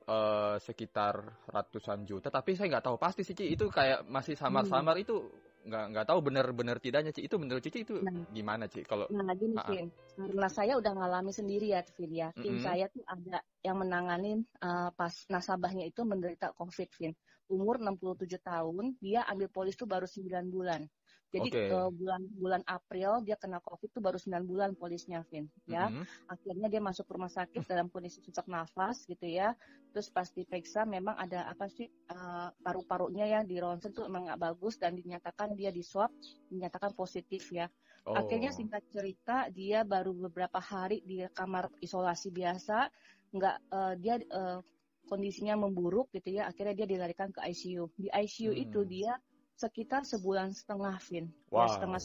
uh, 0.07 0.55
sekitar 0.55 1.19
ratusan 1.51 2.07
juta, 2.07 2.31
tapi 2.31 2.55
saya 2.55 2.79
nggak 2.79 2.85
tahu 2.87 2.95
pasti 2.95 3.27
sih, 3.27 3.35
Ci. 3.35 3.51
Itu 3.51 3.67
kayak 3.67 4.07
masih 4.07 4.39
samar-samar 4.39 4.95
hmm. 4.95 5.03
itu 5.03 5.15
nggak 5.63 5.85
nggak 5.95 6.05
tahu 6.07 6.19
benar-benar 6.19 6.77
tidaknya 6.83 7.11
Ci. 7.15 7.23
Itu 7.25 7.39
menurut 7.39 7.63
Cici 7.63 7.87
itu 7.87 8.03
nah, 8.03 8.11
gimana 8.31 8.67
Ci? 8.67 8.83
Kalau 8.83 9.07
Nah, 9.09 9.31
gini 9.35 9.55
uh 9.55 9.63
-uh. 9.63 9.87
Karena 10.13 10.49
saya 10.51 10.73
udah 10.77 10.93
ngalami 10.93 11.31
sendiri 11.31 11.71
ya, 11.71 11.81
Vin 11.95 12.11
ya. 12.11 12.29
Tim 12.35 12.43
mm 12.43 12.55
-hmm. 12.59 12.65
saya 12.65 12.85
tuh 12.91 13.03
ada 13.07 13.37
yang 13.63 13.77
menanganin 13.79 14.43
uh, 14.61 14.91
pas 14.93 15.13
nasabahnya 15.31 15.87
itu 15.87 16.03
menderita 16.03 16.51
COVID, 16.53 16.89
Vin. 16.99 17.13
Umur 17.51 17.79
67 17.79 18.39
tahun, 18.39 18.95
dia 19.03 19.27
ambil 19.27 19.51
polis 19.51 19.75
tuh 19.75 19.87
baru 19.87 20.07
9 20.07 20.47
bulan. 20.47 20.87
Jadi 21.33 21.49
okay. 21.49 21.65
ke 21.73 21.79
bulan 21.97 22.21
bulan 22.37 22.61
April 22.69 23.25
dia 23.25 23.33
kena 23.41 23.57
COVID 23.65 23.89
itu 23.89 23.97
baru 23.97 24.21
9 24.21 24.45
bulan 24.45 24.77
polisnya, 24.77 25.25
Vin. 25.33 25.49
Ya, 25.65 25.89
mm-hmm. 25.89 26.29
akhirnya 26.29 26.67
dia 26.69 26.77
masuk 26.77 27.09
rumah 27.09 27.33
sakit 27.33 27.65
dalam 27.65 27.89
kondisi 27.89 28.21
sesak 28.21 28.45
nafas 28.45 29.01
gitu 29.09 29.25
ya. 29.25 29.57
Terus 29.89 30.13
pas 30.13 30.29
diperiksa 30.29 30.85
memang 30.85 31.17
ada 31.17 31.49
apa 31.49 31.65
sih 31.73 31.89
uh, 32.13 32.53
paru-parunya 32.61 33.25
yang 33.25 33.49
di 33.49 33.57
ronsen 33.57 33.89
tuh 33.89 34.05
emang 34.05 34.29
nggak 34.29 34.41
bagus 34.45 34.77
dan 34.77 34.93
dinyatakan 34.93 35.57
dia 35.57 35.73
di 35.73 35.81
swab 35.81 36.13
dinyatakan 36.53 36.93
positif 36.93 37.49
ya. 37.49 37.65
Oh. 38.05 38.13
Akhirnya 38.13 38.53
singkat 38.53 38.85
cerita 38.93 39.49
dia 39.49 39.81
baru 39.81 40.13
beberapa 40.13 40.61
hari 40.61 41.01
di 41.01 41.25
kamar 41.33 41.65
isolasi 41.81 42.29
biasa, 42.29 42.93
nggak 43.33 43.55
uh, 43.73 43.93
dia 43.97 44.21
uh, 44.29 44.61
kondisinya 45.09 45.57
memburuk 45.57 46.13
gitu 46.13 46.37
ya. 46.37 46.45
Akhirnya 46.45 46.85
dia 46.85 46.87
dilarikan 46.93 47.33
ke 47.33 47.41
ICU. 47.41 47.89
Di 47.97 48.13
ICU 48.13 48.53
hmm. 48.53 48.63
itu 48.69 48.79
dia 48.85 49.17
sekitar 49.57 50.03
sebulan 50.03 50.53
setengah, 50.53 50.97
Vin. 51.09 51.29
Wow. 51.49 51.65
Ya, 51.65 51.67
setengah 51.77 51.99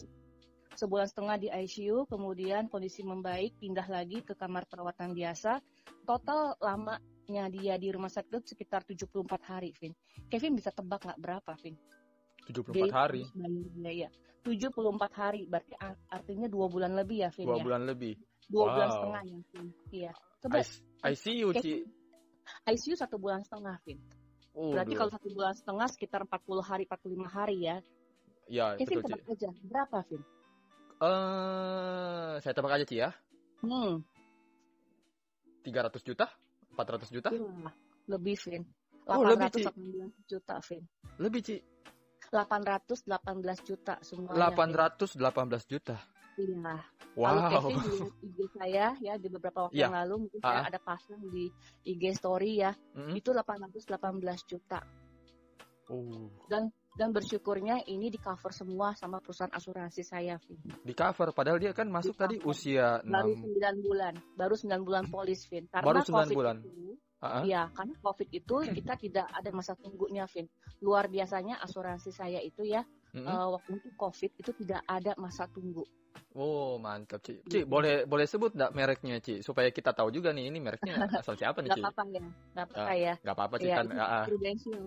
sebulan 0.79 1.07
setengah 1.11 1.37
di 1.43 1.49
ICU, 1.51 2.07
kemudian 2.07 2.71
kondisi 2.71 3.03
membaik, 3.03 3.59
pindah 3.59 3.87
lagi 3.91 4.23
ke 4.23 4.39
kamar 4.39 4.63
perawatan 4.71 5.11
biasa. 5.11 5.59
Total 6.07 6.55
lamanya 6.63 7.51
dia 7.51 7.75
di 7.75 7.91
rumah 7.91 8.09
sakit 8.09 8.47
sekitar 8.47 8.87
74 8.87 9.27
hari, 9.43 9.75
Vin. 9.75 9.93
Kevin 10.31 10.55
bisa 10.55 10.71
tebak 10.71 11.03
nggak 11.03 11.19
berapa, 11.19 11.53
Vin? 11.59 11.75
74 12.47 12.73
Dia 12.73 12.87
hari? 12.95 13.23
Biaya. 13.75 14.09
74 14.47 15.13
hari, 15.13 15.43
berarti 15.45 15.75
artinya 16.09 16.49
dua 16.49 16.71
bulan 16.71 16.95
lebih 16.97 17.27
ya, 17.27 17.31
Vin 17.35 17.45
dua 17.45 17.59
ya? 17.59 17.65
bulan 17.67 17.83
lebih? 17.85 18.15
Dua 18.49 18.65
wow. 18.65 18.73
bulan 18.73 18.89
setengah 18.95 19.23
ya, 19.27 19.39
Vin. 19.51 19.67
Iya. 19.91 20.13
Coba, 20.39 20.57
ICU, 21.11 21.49
Ci. 21.59 21.73
ICU 22.65 22.95
satu 22.97 23.19
bulan 23.19 23.43
setengah, 23.43 23.77
Vin. 23.83 23.99
Oh, 24.57 24.73
Berarti 24.75 24.95
kalau 24.97 25.11
satu 25.13 25.29
bulan 25.33 25.55
setengah 25.55 25.89
sekitar 25.91 26.21
40 26.25 26.63
hari, 26.65 26.85
45 26.89 27.29
hari 27.29 27.57
ya. 27.69 27.77
Ya, 28.49 28.75
Kevin 28.81 29.05
betul, 29.05 29.13
tebak 29.13 29.33
aja. 29.37 29.51
Berapa, 29.61 29.99
Vin? 30.09 30.23
Eh, 30.23 31.05
uh, 31.05 32.33
saya 32.41 32.53
tebak 32.57 32.73
aja, 32.81 32.85
Ci 32.89 32.97
ya. 32.97 33.11
Hmm. 33.61 34.01
300 35.63 36.01
juta? 36.01 36.27
400 36.75 37.13
juta? 37.13 37.29
Iya, 37.29 37.71
lebih, 38.09 38.37
Vin. 38.41 38.63
818 39.05 39.13
oh, 39.13 39.23
lebih, 39.29 39.49
Ci. 39.53 39.63
juta, 40.25 40.55
Vin. 40.65 40.83
Lebih, 41.21 41.41
Ci. 41.45 41.57
818 42.29 43.69
juta 43.69 43.95
semuanya. 44.05 44.53
818 44.53 45.65
juta. 45.65 45.97
Iya. 46.39 46.77
Wow. 47.19 47.27
Kalau 47.27 47.43
Kevin 47.51 47.77
di 47.83 47.91
IG 48.31 48.39
saya 48.55 48.87
ya 49.03 49.15
di 49.19 49.27
beberapa 49.27 49.67
waktu 49.67 49.75
yeah. 49.75 49.91
yang 49.91 49.97
lalu 50.07 50.15
mungkin 50.27 50.41
uh. 50.43 50.47
saya 50.47 50.63
ada 50.71 50.81
pasang 50.81 51.21
di 51.35 51.51
IG 51.83 52.03
story 52.15 52.63
ya. 52.63 52.71
Mm-hmm. 52.95 53.19
Itu 53.19 53.35
818 53.35 54.51
juta. 54.51 54.81
Oh. 55.89 56.31
Dan 56.47 56.71
dan 56.99 57.15
bersyukurnya 57.15 57.87
ini 57.87 58.11
di 58.11 58.19
cover 58.19 58.51
semua 58.51 58.91
sama 58.99 59.23
perusahaan 59.23 59.55
asuransi 59.55 60.03
saya, 60.03 60.35
Vin. 60.43 60.59
Di 60.83 60.91
cover 60.99 61.31
padahal 61.31 61.63
dia 61.63 61.71
kan 61.71 61.87
masuk 61.87 62.19
tadi 62.19 62.43
usia 62.43 62.99
baru 63.07 63.39
6 63.39 63.55
9 63.55 63.87
bulan, 63.87 64.15
baru 64.35 64.55
9 64.59 64.83
bulan 64.83 65.05
polis, 65.07 65.47
Vin. 65.47 65.71
Karena 65.71 65.87
baru 65.87 66.03
9 66.03 66.11
COVID 66.11 66.35
bulan. 66.35 66.57
Itu, 66.59 66.99
uh-huh. 67.23 67.45
Ya, 67.47 67.71
karena 67.71 67.95
COVID 68.03 68.29
itu 68.35 68.55
kita 68.83 68.99
tidak 68.99 69.27
ada 69.31 69.51
masa 69.55 69.79
tunggunya, 69.79 70.27
Vin. 70.27 70.51
Luar 70.83 71.07
biasanya 71.07 71.63
asuransi 71.63 72.11
saya 72.11 72.43
itu 72.43 72.67
ya, 72.67 72.83
mm-hmm. 73.25 73.35
uh, 73.35 73.49
waktu 73.59 73.71
itu 73.81 73.89
COVID 73.97 74.31
itu 74.39 74.51
tidak 74.65 74.83
ada 74.87 75.13
masa 75.19 75.47
tunggu. 75.51 75.85
Oh 76.39 76.77
mantap 76.79 77.25
Ci. 77.25 77.41
Ci 77.49 77.65
boleh 77.65 78.05
boleh 78.05 78.27
sebut 78.29 78.53
nggak 78.55 78.73
mereknya 78.77 79.19
Ci 79.19 79.41
supaya 79.41 79.73
kita 79.73 79.97
tahu 79.97 80.13
juga 80.13 80.31
nih 80.31 80.53
ini 80.53 80.59
mereknya 80.61 81.09
asal 81.19 81.35
siapa 81.35 81.65
nih 81.65 81.73
Ci? 81.75 81.81
Gak 81.81 81.95
apa-apa 81.95 82.05
ya, 82.13 82.23
gak 82.55 82.67
apa-apa 82.69 82.95
ya. 82.95 83.15
Gak 83.19 83.35
apa-apa 83.35 83.55
Ci 83.59 83.69
ya, 83.69 83.77
kan. 83.81 83.87
Uh, 83.91 84.25
Prudential, 84.29 84.81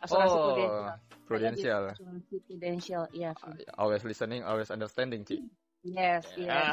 Asuransi 0.00 0.36
oh, 0.38 0.44
Prudential. 0.48 0.96
Prudential. 1.26 1.82
Asuransi 1.92 2.34
Prudential, 2.46 3.02
iya. 3.12 3.30
Always 3.76 4.02
listening, 4.06 4.40
always 4.46 4.70
understanding 4.70 5.26
Ci. 5.26 5.42
Yes, 5.84 6.24
iya. 6.40 6.72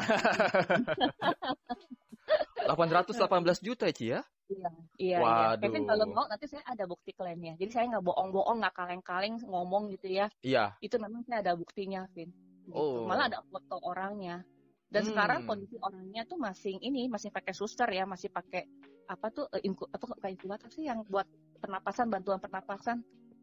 818 2.64 3.60
juta 3.66 3.84
ya 3.90 3.94
Ci 3.94 4.06
ya? 4.16 4.20
Iya, 4.52 4.70
iya, 5.00 5.18
Waduh. 5.18 5.56
iya. 5.56 5.60
Kevin 5.64 5.84
kalau 5.88 6.04
mau 6.12 6.26
nanti 6.28 6.46
saya 6.48 6.64
ada 6.68 6.84
bukti 6.84 7.10
klaimnya. 7.16 7.56
Jadi 7.56 7.70
saya 7.72 7.84
nggak 7.96 8.04
bohong-bohong, 8.04 8.58
nggak 8.60 8.74
kaleng-kaleng 8.76 9.34
ngomong 9.42 9.88
gitu 9.96 10.12
ya. 10.12 10.26
Iya. 10.44 10.76
Itu 10.84 11.00
memang 11.00 11.24
saya 11.24 11.40
ada 11.40 11.56
buktinya, 11.56 12.04
Vin. 12.12 12.28
Gitu. 12.68 12.76
Oh. 12.76 13.08
Malah 13.08 13.32
ada 13.32 13.40
foto 13.48 13.80
orangnya. 13.82 14.44
Dan 14.92 15.08
hmm. 15.08 15.10
sekarang 15.10 15.40
kondisi 15.48 15.76
orangnya 15.80 16.22
tuh 16.28 16.36
masih 16.36 16.76
ini 16.84 17.08
masih 17.08 17.32
pakai 17.32 17.56
suster 17.56 17.88
ya, 17.88 18.04
masih 18.04 18.28
pakai 18.28 18.68
apa 19.08 19.26
tuh 19.32 19.44
uh, 19.48 19.60
inku, 19.60 19.88
apa 19.88 20.04
kayak 20.20 20.36
inkubator 20.38 20.68
sih 20.70 20.86
yang 20.86 21.02
buat 21.08 21.26
pernapasan 21.58 22.08
bantuan 22.08 22.38
pernapasan 22.38 23.02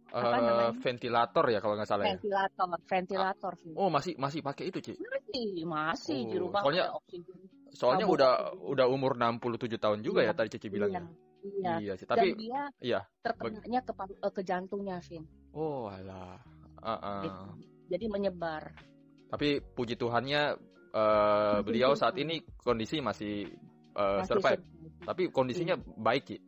apa 0.10 0.25
uh, 0.25 0.42
namanya? 0.42 0.74
ventilator 0.82 1.46
ya 1.54 1.60
kalau 1.62 1.78
nggak 1.78 1.89
salah 1.89 2.06
ventilator 2.10 2.66
ya? 2.66 2.80
ventilator 2.89 3.54
ah. 3.54 3.78
oh 3.78 3.89
masih 3.94 4.18
masih 4.18 4.42
pakai 4.42 4.74
itu 4.74 4.80
Ci 4.82 4.94
masih 4.98 5.70
masih 5.70 6.20
oh, 6.25 6.30
di 6.34 6.38
rumah 6.42 6.62
soalnya 6.66 6.86
oksigen 6.98 7.38
soalnya 7.73 8.05
Kamu 8.05 8.15
udah 8.17 8.31
oksigen. 8.53 8.71
udah 8.73 8.85
umur 8.89 9.11
67 9.15 9.77
tahun 9.79 9.99
juga 10.01 10.19
ya 10.25 10.29
iya, 10.29 10.33
ya 10.33 10.38
tadi 10.38 10.49
Cici 10.57 10.67
bilang 10.69 10.91
iya, 10.91 11.03
iya. 11.43 11.73
iya 11.79 11.93
sih 11.95 12.07
tapi 12.09 12.33
Dan 12.33 12.41
dia 12.41 12.61
iya 12.81 12.99
terkenanya 13.21 13.79
ke, 13.85 13.93
eh, 13.95 14.31
ke 14.33 14.41
jantungnya 14.43 14.97
Vin 15.05 15.23
oh 15.53 15.88
alah 15.89 16.39
uh 16.79 16.91
-uh. 16.95 17.21
Jadi 17.89 18.05
menyebar 18.05 18.69
tapi 19.29 19.61
puji 19.61 19.93
Tuhannya 19.93 20.57
uh, 20.93 21.61
beliau 21.61 21.93
saat 21.93 22.17
ini 22.17 22.41
kondisi 22.57 22.97
masih, 22.97 23.45
uh, 23.93 24.25
masih 24.25 24.29
survive. 24.33 24.61
survive. 24.61 25.05
Tapi 25.05 25.23
kondisinya 25.29 25.75
hmm. 25.77 26.01
baik 26.01 26.25
ya. 26.33 26.39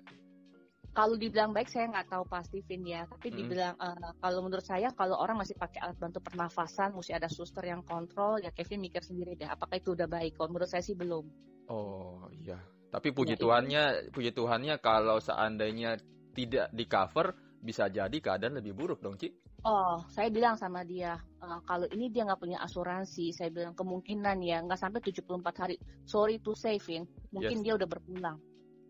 Kalau 0.92 1.16
dibilang 1.16 1.56
baik 1.56 1.72
saya 1.72 1.88
nggak 1.88 2.12
tahu 2.12 2.28
pasti 2.28 2.60
Vin 2.68 2.84
ya, 2.84 3.08
tapi 3.08 3.32
hmm. 3.32 3.38
dibilang 3.40 3.76
uh, 3.80 4.12
kalau 4.20 4.44
menurut 4.44 4.66
saya 4.68 4.92
kalau 4.92 5.16
orang 5.16 5.40
masih 5.40 5.56
pakai 5.56 5.80
alat 5.80 5.96
bantu 5.96 6.20
pernafasan, 6.20 6.92
mesti 6.92 7.16
ada 7.16 7.32
suster 7.32 7.64
yang 7.64 7.80
kontrol, 7.88 8.44
ya 8.44 8.52
Kevin 8.52 8.84
mikir 8.84 9.00
sendiri 9.00 9.40
deh, 9.40 9.48
apakah 9.48 9.80
itu 9.80 9.96
udah 9.96 10.12
baik? 10.12 10.36
Kalau 10.36 10.52
menurut 10.52 10.68
saya 10.68 10.84
sih 10.84 11.00
belum. 11.00 11.24
Oh 11.72 12.28
iya, 12.36 12.60
tapi 12.92 13.16
puji 13.16 13.40
ya, 13.40 13.40
Tuhannya, 13.40 13.84
itu. 14.04 14.12
puji 14.12 14.32
Tuhannya 14.36 14.76
kalau 14.84 15.24
seandainya 15.24 15.96
tidak 16.36 16.68
di 16.76 16.84
cover, 16.92 17.32
bisa 17.64 17.88
jadi 17.88 18.18
keadaan 18.20 18.60
lebih 18.60 18.76
buruk 18.76 19.00
dong, 19.00 19.16
Ci. 19.16 19.32
Oh, 19.64 20.04
saya 20.12 20.28
bilang 20.28 20.60
sama 20.60 20.84
dia, 20.84 21.16
uh, 21.40 21.64
kalau 21.64 21.88
ini 21.88 22.12
dia 22.12 22.28
nggak 22.28 22.42
punya 22.44 22.60
asuransi, 22.60 23.32
saya 23.32 23.48
bilang 23.48 23.80
kemungkinan 23.80 24.44
ya 24.44 24.60
nggak 24.60 24.76
sampai 24.76 25.00
74 25.00 25.56
hari. 25.56 25.80
Sorry 26.04 26.44
to 26.44 26.52
say, 26.52 26.76
Vin, 26.84 27.08
mungkin 27.32 27.62
yes. 27.62 27.64
dia 27.64 27.74
udah 27.80 27.88
berpulang. 27.88 28.38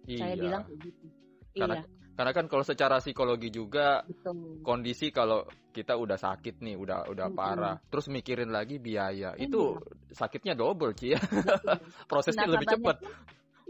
Iya. 0.10 0.17
Saya 0.17 0.34
bilang 0.34 0.65
begitu. 0.65 1.21
Karena, 1.51 1.75
iya. 1.79 2.01
Karena 2.12 2.31
kan 2.36 2.46
kalau 2.51 2.62
secara 2.62 3.01
psikologi 3.01 3.50
juga 3.50 4.03
Betul. 4.03 4.62
kondisi 4.62 5.10
kalau 5.10 5.48
kita 5.72 5.96
udah 5.96 6.20
sakit 6.20 6.60
nih, 6.62 6.75
udah 6.75 7.10
udah 7.10 7.27
parah, 7.31 7.79
terus 7.88 8.12
mikirin 8.12 8.51
lagi 8.51 8.77
biaya, 8.77 9.34
hmm. 9.34 9.41
itu 9.41 9.79
sakitnya 10.12 10.53
double, 10.53 10.91
Ci 10.93 11.15
ya. 11.15 11.20
Prosesnya 12.12 12.46
lebih 12.46 12.67
cepat. 12.67 13.00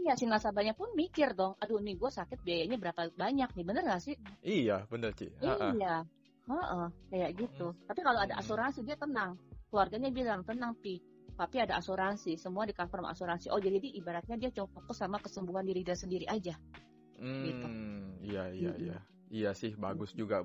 Iya 0.02 0.18
si 0.18 0.26
nasabahnya 0.26 0.74
pun 0.74 0.90
mikir 0.98 1.32
dong, 1.38 1.54
aduh 1.62 1.78
nih 1.78 1.94
gue 1.94 2.10
sakit 2.10 2.42
biayanya 2.42 2.74
berapa 2.74 3.14
banyak 3.14 3.54
nih, 3.54 3.64
bener 3.64 3.82
gak 3.86 4.02
sih? 4.02 4.18
Iya, 4.42 4.82
bener 4.90 5.14
Ci. 5.14 5.30
Iya, 5.38 6.02
Heeh, 6.42 6.86
kayak 7.14 7.30
gitu. 7.38 7.70
Hmm. 7.70 7.86
Tapi 7.86 8.00
kalau 8.02 8.20
ada 8.20 8.34
asuransi 8.42 8.82
dia 8.82 8.98
tenang. 8.98 9.38
Keluarganya 9.70 10.10
bilang 10.10 10.42
tenang 10.42 10.74
pi. 10.82 10.98
Tapi 11.38 11.56
ada 11.62 11.78
asuransi, 11.80 12.36
semua 12.36 12.66
di 12.66 12.74
cover 12.76 13.06
asuransi. 13.08 13.48
Oh 13.48 13.62
jadi 13.62 13.78
ibaratnya 13.78 14.36
dia 14.36 14.50
cuma 14.52 14.68
fokus 14.68 15.00
sama 15.00 15.16
kesembuhan 15.22 15.64
diri 15.64 15.86
dia 15.86 15.96
sendiri 15.96 16.26
aja. 16.28 16.58
Hmm, 17.22 17.44
gitu. 17.46 17.66
Iya 18.26 18.42
iya 18.50 18.72
hmm. 18.74 18.82
iya. 18.82 18.98
Iya 19.32 19.50
sih 19.54 19.72
bagus 19.78 20.12
juga. 20.12 20.42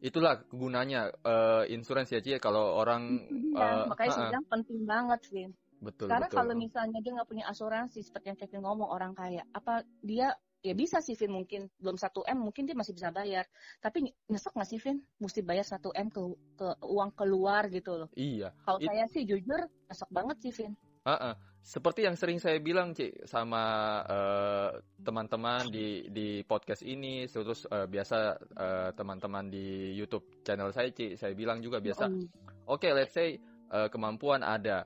Itulah 0.00 0.42
gunanya 0.50 1.12
uh, 1.22 1.68
insurance 1.68 2.10
ya 2.14 2.22
Cie 2.24 2.38
kalau 2.40 2.78
orang 2.80 3.28
iya, 3.30 3.84
uh, 3.84 3.90
makanya 3.90 4.10
uh, 4.10 4.16
saya 4.16 4.30
bilang 4.32 4.46
penting 4.48 4.80
banget 4.88 5.20
Vin. 5.30 5.50
Betul, 5.78 6.10
Karena 6.10 6.26
betul. 6.26 6.38
kalau 6.42 6.54
misalnya 6.58 6.98
dia 6.98 7.12
nggak 7.14 7.28
punya 7.30 7.44
asuransi 7.46 8.02
seperti 8.02 8.34
yang 8.34 8.38
Kevin 8.38 8.66
ngomong 8.66 8.90
orang 8.90 9.14
kaya, 9.14 9.46
apa 9.54 9.86
dia 10.02 10.34
ya 10.58 10.74
bisa 10.74 10.98
sih 10.98 11.14
Vin 11.14 11.30
mungkin 11.30 11.70
belum 11.78 11.94
satu 11.94 12.26
m 12.26 12.42
mungkin 12.42 12.66
dia 12.66 12.74
masih 12.74 12.90
bisa 12.90 13.14
bayar 13.14 13.46
tapi 13.78 14.10
nyesek 14.26 14.50
nggak 14.50 14.66
sih 14.68 14.80
Vin 14.82 14.98
mesti 15.22 15.40
bayar 15.46 15.62
satu 15.62 15.94
m 15.94 16.10
ke, 16.10 16.18
ke 16.58 16.68
uang 16.82 17.14
keluar 17.14 17.70
gitu 17.70 17.94
loh 17.94 18.10
iya 18.18 18.50
kalau 18.66 18.82
It... 18.82 18.90
saya 18.90 19.06
sih 19.06 19.22
jujur 19.22 19.70
nyesek 19.86 20.10
banget 20.10 20.36
sih 20.42 20.52
Vin 20.54 20.74
uh 21.08 21.12
-uh. 21.16 21.34
seperti 21.64 22.04
yang 22.04 22.16
sering 22.20 22.36
saya 22.36 22.60
bilang 22.60 22.92
Ci 22.92 23.08
sama 23.24 23.64
uh, 24.04 24.70
teman-teman 25.00 25.72
di 25.72 26.08
di 26.12 26.44
podcast 26.44 26.84
ini 26.84 27.24
terus 27.24 27.64
uh, 27.68 27.88
biasa 27.88 28.16
uh, 28.36 28.90
teman-teman 28.92 29.48
di 29.48 29.96
YouTube 29.96 30.44
channel 30.44 30.68
saya 30.72 30.92
Ci 30.92 31.16
saya 31.16 31.32
bilang 31.32 31.64
juga 31.64 31.80
biasa 31.80 32.08
mm. 32.08 32.68
oke 32.68 32.80
okay, 32.84 32.92
let's 32.92 33.16
say 33.16 33.40
uh, 33.72 33.88
kemampuan 33.88 34.44
ada 34.44 34.84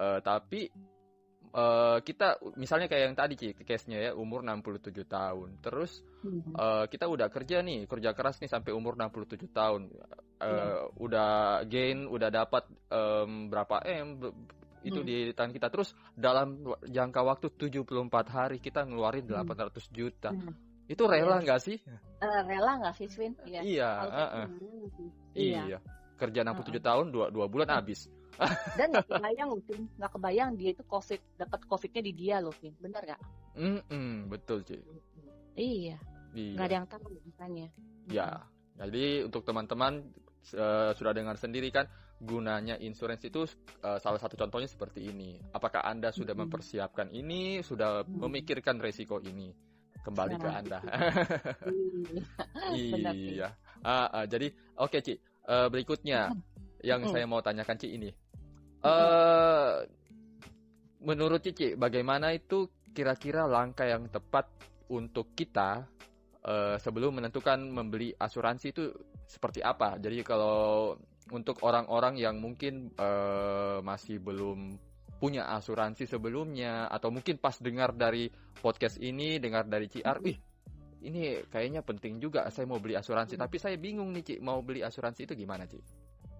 uh, 0.00 0.20
tapi 0.24 0.72
uh, 1.52 1.98
kita 2.02 2.40
misalnya 2.58 2.86
kayak 2.90 3.04
yang 3.12 3.16
tadi 3.16 3.34
Ci, 3.38 3.48
case-nya 3.64 4.10
ya 4.10 4.12
umur 4.12 4.44
67 4.44 4.92
tahun. 5.08 5.48
Terus 5.62 6.02
uh, 6.56 6.84
kita 6.90 7.08
udah 7.08 7.28
kerja 7.32 7.64
nih, 7.64 7.88
kerja 7.88 8.12
keras 8.12 8.40
nih 8.42 8.50
sampai 8.50 8.72
umur 8.74 8.98
67 8.98 9.48
tahun. 9.52 9.88
Uh, 10.38 10.46
hmm. 10.46 11.02
udah 11.02 11.30
gain, 11.66 12.06
udah 12.06 12.30
dapat 12.30 12.62
um, 12.94 13.50
berapa 13.50 13.82
M 13.90 14.22
itu 14.86 15.00
hmm. 15.02 15.08
di 15.08 15.16
tangan 15.34 15.52
kita 15.54 15.68
terus 15.70 15.94
dalam 16.14 16.62
jangka 16.86 17.20
waktu 17.26 17.46
74 17.54 18.08
hari 18.30 18.56
kita 18.62 18.86
ngeluarin 18.86 19.26
800 19.26 19.74
hmm. 19.74 19.92
juta. 19.94 20.30
Hmm. 20.30 20.54
Itu 20.88 21.04
rela 21.04 21.38
iya. 21.38 21.44
nggak 21.44 21.60
sih? 21.60 21.76
Uh, 22.22 22.40
rela 22.48 22.80
nggak 22.80 22.94
sih, 22.96 23.06
Swin? 23.12 23.36
Iya. 23.44 23.60
Iya, 23.60 23.90
uh, 23.92 24.08
uh. 24.08 24.46
iya. 25.36 25.62
iya. 25.76 25.78
Kerja 26.16 26.40
67 26.42 26.50
uh, 26.50 26.80
tahun 26.80 27.06
dua 27.12 27.26
dua 27.30 27.46
bulan 27.46 27.70
habis 27.70 28.08
dan 28.78 28.86
nggak 28.94 29.06
kebayang 29.18 29.48
mungkin 29.50 29.78
nggak 29.98 30.12
kebayang 30.14 30.50
dia 30.54 30.70
itu 30.70 30.82
covid 30.86 31.20
dapat 31.34 31.60
covidnya 31.66 32.02
di 32.06 32.12
dia 32.14 32.36
loh 32.38 32.54
Vin 32.54 32.74
benar 32.78 33.02
nggak 33.02 33.22
mm 33.58 33.80
-mm, 33.90 34.12
betul 34.30 34.58
sih 34.62 34.78
iya 35.58 35.98
nggak 36.32 36.54
iya. 36.62 36.68
ada 36.70 36.74
yang 36.74 36.86
tahu 36.86 37.06
misalnya 37.26 37.66
ya 38.06 38.28
jadi 38.78 39.26
untuk 39.26 39.42
teman-teman 39.42 40.06
uh, 40.54 40.94
sudah 40.94 41.12
dengar 41.12 41.34
sendiri 41.34 41.74
kan 41.74 41.90
gunanya 42.18 42.74
insurance 42.82 43.22
itu 43.22 43.46
uh, 43.86 43.98
salah 44.02 44.18
satu 44.18 44.34
contohnya 44.34 44.66
seperti 44.66 45.06
ini. 45.10 45.38
Apakah 45.54 45.86
anda 45.86 46.10
sudah 46.10 46.34
mm 46.34 46.42
-hmm. 46.42 46.50
mempersiapkan 46.50 47.08
ini 47.14 47.62
sudah 47.62 48.02
mm 48.02 48.06
-hmm. 48.06 48.18
memikirkan 48.26 48.76
resiko 48.82 49.22
ini? 49.22 49.54
Kembali 50.02 50.34
ke 50.38 50.48
anda. 50.48 50.78
Iya. 52.68 53.48
Uh, 53.80 54.08
uh, 54.10 54.24
jadi 54.26 54.50
oke 54.76 54.98
okay, 54.98 55.00
Ci. 55.00 55.14
Uh, 55.48 55.72
berikutnya 55.72 56.28
yang 56.84 57.00
hmm. 57.06 57.12
saya 57.12 57.24
mau 57.24 57.40
tanyakan 57.40 57.78
Ci 57.80 57.88
ini. 57.96 58.10
Uh, 58.84 59.82
menurut 61.02 61.42
Cici, 61.42 61.74
bagaimana 61.74 62.34
itu 62.34 62.68
kira-kira 62.92 63.46
langkah 63.48 63.86
yang 63.86 64.06
tepat 64.10 64.50
untuk 64.90 65.32
kita 65.32 65.86
uh, 66.44 66.76
sebelum 66.80 67.22
menentukan 67.22 67.58
membeli 67.62 68.12
asuransi 68.14 68.66
itu 68.70 68.84
seperti 69.24 69.60
apa? 69.64 69.96
Jadi 69.98 70.22
kalau 70.22 70.96
untuk 71.30 71.60
orang-orang 71.64 72.18
yang 72.18 72.38
mungkin 72.38 72.92
uh, 72.96 73.80
masih 73.84 74.20
belum 74.20 74.76
punya 75.18 75.50
asuransi 75.50 76.06
sebelumnya 76.06 76.86
atau 76.88 77.10
mungkin 77.10 77.42
pas 77.42 77.58
dengar 77.58 77.92
dari 77.92 78.30
podcast 78.58 79.02
ini, 79.02 79.42
dengar 79.42 79.66
dari 79.66 79.90
CR, 79.90 80.18
ih 80.22 80.38
ini 80.98 81.46
kayaknya 81.46 81.82
penting 81.86 82.18
juga 82.18 82.46
saya 82.50 82.66
mau 82.66 82.82
beli 82.82 82.98
asuransi, 82.98 83.38
hmm. 83.38 83.42
tapi 83.46 83.56
saya 83.58 83.78
bingung 83.78 84.10
nih 84.14 84.22
Ci, 84.22 84.34
mau 84.42 84.62
beli 84.62 84.82
asuransi 84.82 85.26
itu 85.30 85.34
gimana 85.34 85.66
Ci? 85.66 85.78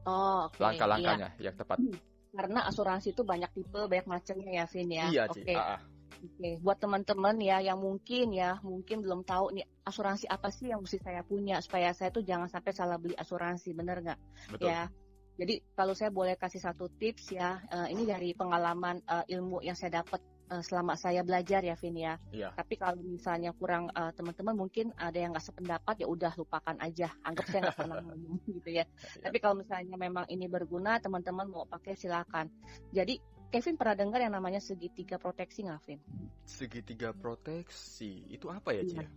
Oh, 0.07 0.47
okay. 0.51 0.63
Langkah-langkahnya 0.63 1.29
iya. 1.39 1.51
yang 1.51 1.57
tepat. 1.59 1.79
Hmm 1.79 2.19
karena 2.39 2.61
asuransi 2.69 3.17
itu 3.17 3.23
banyak 3.25 3.51
tipe, 3.57 3.81
banyak 3.89 4.07
macamnya 4.07 4.63
ya, 4.63 4.65
Vin 4.69 4.91
ya. 4.93 5.05
Iya, 5.09 5.23
Oke. 5.27 5.43
Okay. 5.43 5.57
Ah, 5.57 5.75
ah. 5.77 5.79
Oke, 6.19 6.35
okay. 6.35 6.55
buat 6.59 6.79
teman-teman 6.83 7.39
ya 7.39 7.63
yang 7.63 7.79
mungkin 7.79 8.35
ya, 8.35 8.59
mungkin 8.67 9.07
belum 9.07 9.23
tahu 9.23 9.55
nih 9.55 9.67
asuransi 9.87 10.27
apa 10.27 10.51
sih 10.51 10.75
yang 10.75 10.83
mesti 10.83 10.99
saya 10.99 11.23
punya 11.23 11.63
supaya 11.63 11.95
saya 11.95 12.11
tuh 12.11 12.27
jangan 12.27 12.51
sampai 12.51 12.73
salah 12.75 12.99
beli 12.99 13.15
asuransi, 13.15 13.71
bener 13.71 14.03
nggak? 14.03 14.19
Ya. 14.59 14.91
Jadi 15.39 15.63
kalau 15.79 15.95
saya 15.95 16.11
boleh 16.11 16.35
kasih 16.35 16.59
satu 16.59 16.91
tips 16.91 17.31
ya, 17.31 17.63
uh, 17.71 17.87
ini 17.87 18.03
dari 18.03 18.35
pengalaman 18.35 18.99
uh, 19.07 19.23
ilmu 19.31 19.63
yang 19.63 19.79
saya 19.79 20.03
dapat 20.03 20.19
uh, 20.51 20.63
selama 20.65 20.99
saya 20.99 21.23
belajar 21.23 21.63
ya 21.63 21.79
Vin 21.79 21.95
ya. 21.95 22.19
Iya. 22.35 22.51
Tapi 22.59 22.75
kalau 22.75 22.99
misalnya 22.99 23.55
kurang 23.55 23.87
uh, 23.93 24.11
teman-teman 24.17 24.57
mungkin 24.57 24.91
ada 24.99 25.15
yang 25.15 25.31
nggak 25.31 25.47
sependapat 25.47 26.03
ya 26.03 26.11
udah 26.11 26.33
lupakan 26.35 26.77
aja, 26.83 27.15
anggap 27.23 27.47
saya 27.47 27.71
nggak 27.71 27.79
pernah 27.79 27.97
ngomong 28.03 28.41
gitu 28.59 28.71
ya. 28.73 28.85
Iya. 28.85 29.23
Tapi 29.31 29.37
kalau 29.39 29.55
misalnya 29.63 29.95
memang 29.95 30.27
ini 30.27 30.51
berguna, 30.51 30.99
teman-teman 30.99 31.47
mau 31.47 31.65
pakai 31.71 31.95
silakan. 31.95 32.51
Jadi 32.91 33.38
Kevin 33.49 33.81
pernah 33.81 33.97
dengar 33.97 34.21
yang 34.21 34.35
namanya 34.37 34.61
segitiga 34.61 35.17
proteksi 35.17 35.65
nggak, 35.65 35.81
Vin? 35.89 36.01
Segitiga 36.45 37.17
proteksi 37.17 38.29
itu 38.29 38.53
apa 38.53 38.77
ya, 38.77 38.83
Cia? 38.85 39.01
Iya. 39.01 39.09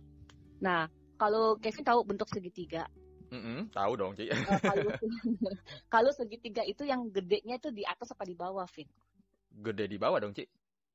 Nah, 0.64 0.80
kalau 1.20 1.60
Kevin 1.60 1.84
tahu 1.84 2.00
bentuk 2.04 2.28
segitiga, 2.32 2.88
Mm 3.32 3.40
-hmm, 3.40 3.60
tahu 3.72 3.96
dong, 3.96 4.12
Ci. 4.12 4.28
Uh, 4.28 4.44
kalau, 4.60 4.92
kalau 5.96 6.10
segitiga 6.12 6.60
itu 6.68 6.84
yang 6.84 7.08
gedenya 7.08 7.56
itu 7.56 7.72
di 7.72 7.80
atas 7.80 8.12
apa 8.12 8.28
di 8.28 8.36
bawah, 8.36 8.68
Vin? 8.68 8.84
Gede 9.56 9.88
di 9.88 9.96
bawah 9.96 10.20
dong, 10.20 10.36
Ci 10.36 10.44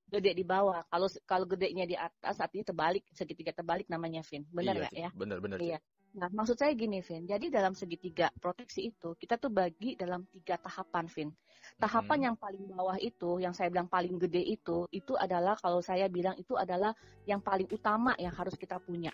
gede 0.08 0.32
di 0.32 0.46
bawah. 0.48 0.88
Kalau 0.88 1.08
kalau 1.28 1.46
gedenya 1.46 1.84
di 1.84 1.96
atas 2.00 2.40
artinya 2.40 2.72
terbalik, 2.72 3.04
segitiga 3.12 3.52
terbalik 3.52 3.92
namanya 3.92 4.24
Vin. 4.24 4.48
Benar 4.48 4.74
iya 4.74 4.82
nggak 4.82 4.94
iya, 4.96 5.04
ya? 5.04 5.10
Benar 5.12 5.38
benar. 5.44 5.58
Iya. 5.60 5.80
Nah, 6.16 6.32
maksud 6.32 6.56
saya 6.56 6.72
gini, 6.72 7.04
Vin. 7.04 7.28
Jadi 7.28 7.52
dalam 7.52 7.76
segitiga 7.76 8.32
proteksi 8.40 8.90
itu 8.90 9.14
kita 9.20 9.36
tuh 9.36 9.52
bagi 9.52 10.00
dalam 10.00 10.24
tiga 10.32 10.56
tahapan, 10.56 11.06
Vin. 11.12 11.30
Tahapan 11.78 12.18
hmm. 12.18 12.26
yang 12.32 12.36
paling 12.40 12.64
bawah 12.72 12.98
itu, 12.98 13.44
yang 13.44 13.52
saya 13.52 13.68
bilang 13.68 13.92
paling 13.92 14.16
gede 14.16 14.40
itu, 14.40 14.88
itu 14.96 15.14
adalah 15.20 15.60
kalau 15.60 15.84
saya 15.84 16.08
bilang 16.08 16.34
itu 16.40 16.56
adalah 16.56 16.96
yang 17.28 17.44
paling 17.44 17.68
utama 17.68 18.16
yang 18.16 18.32
harus 18.32 18.56
kita 18.56 18.80
punya, 18.80 19.12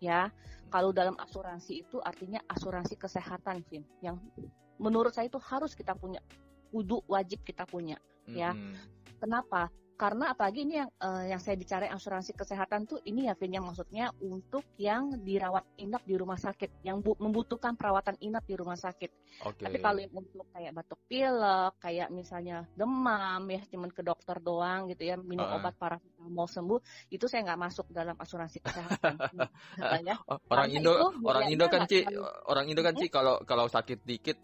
ya. 0.00 0.32
Kalau 0.72 0.96
dalam 0.96 1.18
asuransi 1.20 1.84
itu 1.84 2.00
artinya 2.00 2.40
asuransi 2.48 2.96
kesehatan, 2.96 3.60
Vin. 3.68 3.84
Yang 4.00 4.18
menurut 4.80 5.12
saya 5.12 5.28
itu 5.28 5.38
harus 5.38 5.76
kita 5.76 5.92
punya, 5.92 6.24
kudu 6.72 7.04
wajib 7.04 7.44
kita 7.44 7.68
punya, 7.68 8.00
ya. 8.26 8.56
Hmm. 8.56 8.74
Kenapa? 9.20 9.68
Karena 10.00 10.32
apalagi 10.32 10.64
ini 10.64 10.80
yang 10.80 10.88
uh, 11.04 11.28
yang 11.28 11.36
saya 11.36 11.60
bicara 11.60 11.84
asuransi 11.92 12.32
kesehatan 12.32 12.88
tuh 12.88 13.04
ini 13.04 13.28
ya 13.28 13.36
Vin 13.36 13.52
yang 13.52 13.68
maksudnya 13.68 14.08
untuk 14.24 14.64
yang 14.80 15.12
dirawat 15.20 15.76
inap 15.76 16.00
di 16.08 16.16
rumah 16.16 16.40
sakit 16.40 16.80
yang 16.88 17.04
membutuhkan 17.04 17.76
perawatan 17.76 18.16
inap 18.24 18.48
di 18.48 18.56
rumah 18.56 18.80
sakit. 18.80 19.12
Okay. 19.44 19.68
Tapi 19.68 19.76
kalau 19.84 20.00
yang 20.00 20.16
untuk 20.16 20.48
kayak 20.56 20.72
batuk 20.72 21.04
pilek, 21.04 21.76
kayak 21.84 22.08
misalnya 22.08 22.64
demam 22.72 23.44
ya 23.52 23.60
cuman 23.68 23.92
ke 23.92 24.00
dokter 24.00 24.40
doang 24.40 24.88
gitu 24.88 25.04
ya 25.04 25.20
minum 25.20 25.44
uh. 25.44 25.60
obat 25.60 25.76
paracetamol 25.76 26.48
sembuh 26.48 26.80
itu 27.12 27.28
saya 27.28 27.52
nggak 27.52 27.60
masuk 27.60 27.92
dalam 27.92 28.16
asuransi 28.16 28.58
kesehatan. 28.64 29.20
ya. 30.08 30.16
Orang 30.48 30.72
Indo 30.72 31.12
orang 31.28 31.52
Indo 31.52 31.68
kan 31.68 31.84
Ci 31.84 32.08
orang 32.48 32.72
Indo 32.72 32.80
kan 32.80 32.96
Ci 32.96 33.12
kalau 33.12 33.44
kalau 33.44 33.68
sakit 33.68 34.00
dikit 34.08 34.40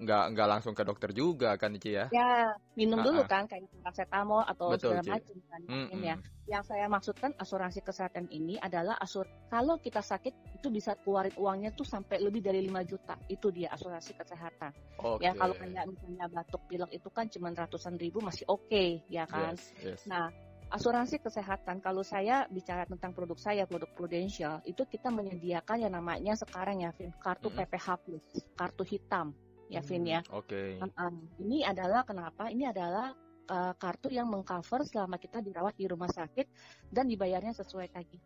nggak 0.00 0.24
nggak 0.32 0.48
langsung 0.48 0.72
ke 0.72 0.82
dokter 0.82 1.12
juga 1.12 1.54
kan 1.60 1.76
Ci 1.76 1.92
ya? 1.92 2.08
Ya 2.08 2.56
minum 2.72 3.04
dulu 3.04 3.20
kan 3.28 3.44
kayak 3.44 3.68
paracetamol 3.84 4.40
atau 4.48 4.72
Betul, 4.72 4.96
segala 4.96 5.20
macam 5.20 5.36
kan 5.44 5.60
mm 5.68 5.84
-hmm. 5.92 6.00
ya. 6.00 6.16
Yang 6.50 6.64
saya 6.72 6.86
maksudkan 6.90 7.30
asuransi 7.36 7.80
kesehatan 7.84 8.26
ini 8.32 8.56
adalah 8.56 8.96
asur 8.98 9.28
kalau 9.52 9.76
kita 9.78 10.00
sakit 10.00 10.56
itu 10.56 10.68
bisa 10.72 10.96
keluarin 11.04 11.36
uangnya 11.36 11.70
tuh 11.76 11.84
sampai 11.84 12.18
lebih 12.18 12.40
dari 12.40 12.64
5 12.64 12.90
juta 12.90 13.14
itu 13.28 13.52
dia 13.52 13.68
asuransi 13.76 14.16
kesehatan. 14.16 14.72
Okay. 14.96 15.28
Ya 15.28 15.32
kalau 15.36 15.54
kayak 15.54 15.84
misalnya 15.86 16.26
batuk 16.32 16.62
pilek 16.66 16.90
itu 16.96 17.08
kan 17.12 17.28
cuma 17.28 17.52
ratusan 17.52 17.94
ribu 18.00 18.24
masih 18.24 18.48
oke 18.48 18.66
okay, 18.66 19.04
ya 19.12 19.28
kan. 19.28 19.52
Yes, 19.54 19.64
yes. 19.84 20.00
Nah 20.08 20.32
asuransi 20.70 21.18
kesehatan 21.20 21.82
kalau 21.82 22.06
saya 22.06 22.46
bicara 22.48 22.86
tentang 22.86 23.10
produk 23.12 23.36
saya 23.36 23.66
produk 23.66 23.90
Prudential 23.92 24.62
itu 24.64 24.86
kita 24.86 25.10
menyediakan 25.10 25.82
yang 25.82 25.92
namanya 25.92 26.38
sekarang 26.38 26.86
ya 26.86 26.94
kartu 27.20 27.50
mm 27.50 27.58
-hmm. 27.58 27.66
PPH 27.68 27.86
Plus 28.06 28.26
kartu 28.54 28.82
hitam 28.86 29.34
ya 29.70 29.80
Vin 29.86 30.04
ya. 30.04 30.20
Oke. 30.34 30.76
Okay. 30.76 31.38
Ini 31.38 31.58
adalah 31.70 32.02
kenapa? 32.02 32.50
Ini 32.50 32.74
adalah 32.74 33.14
uh, 33.46 33.72
kartu 33.78 34.10
yang 34.10 34.26
mengcover 34.26 34.82
selama 34.82 35.16
kita 35.16 35.38
dirawat 35.38 35.78
di 35.78 35.86
rumah 35.86 36.10
sakit 36.10 36.46
dan 36.90 37.06
dibayarnya 37.06 37.54
sesuai 37.54 37.94
tagih. 37.94 38.18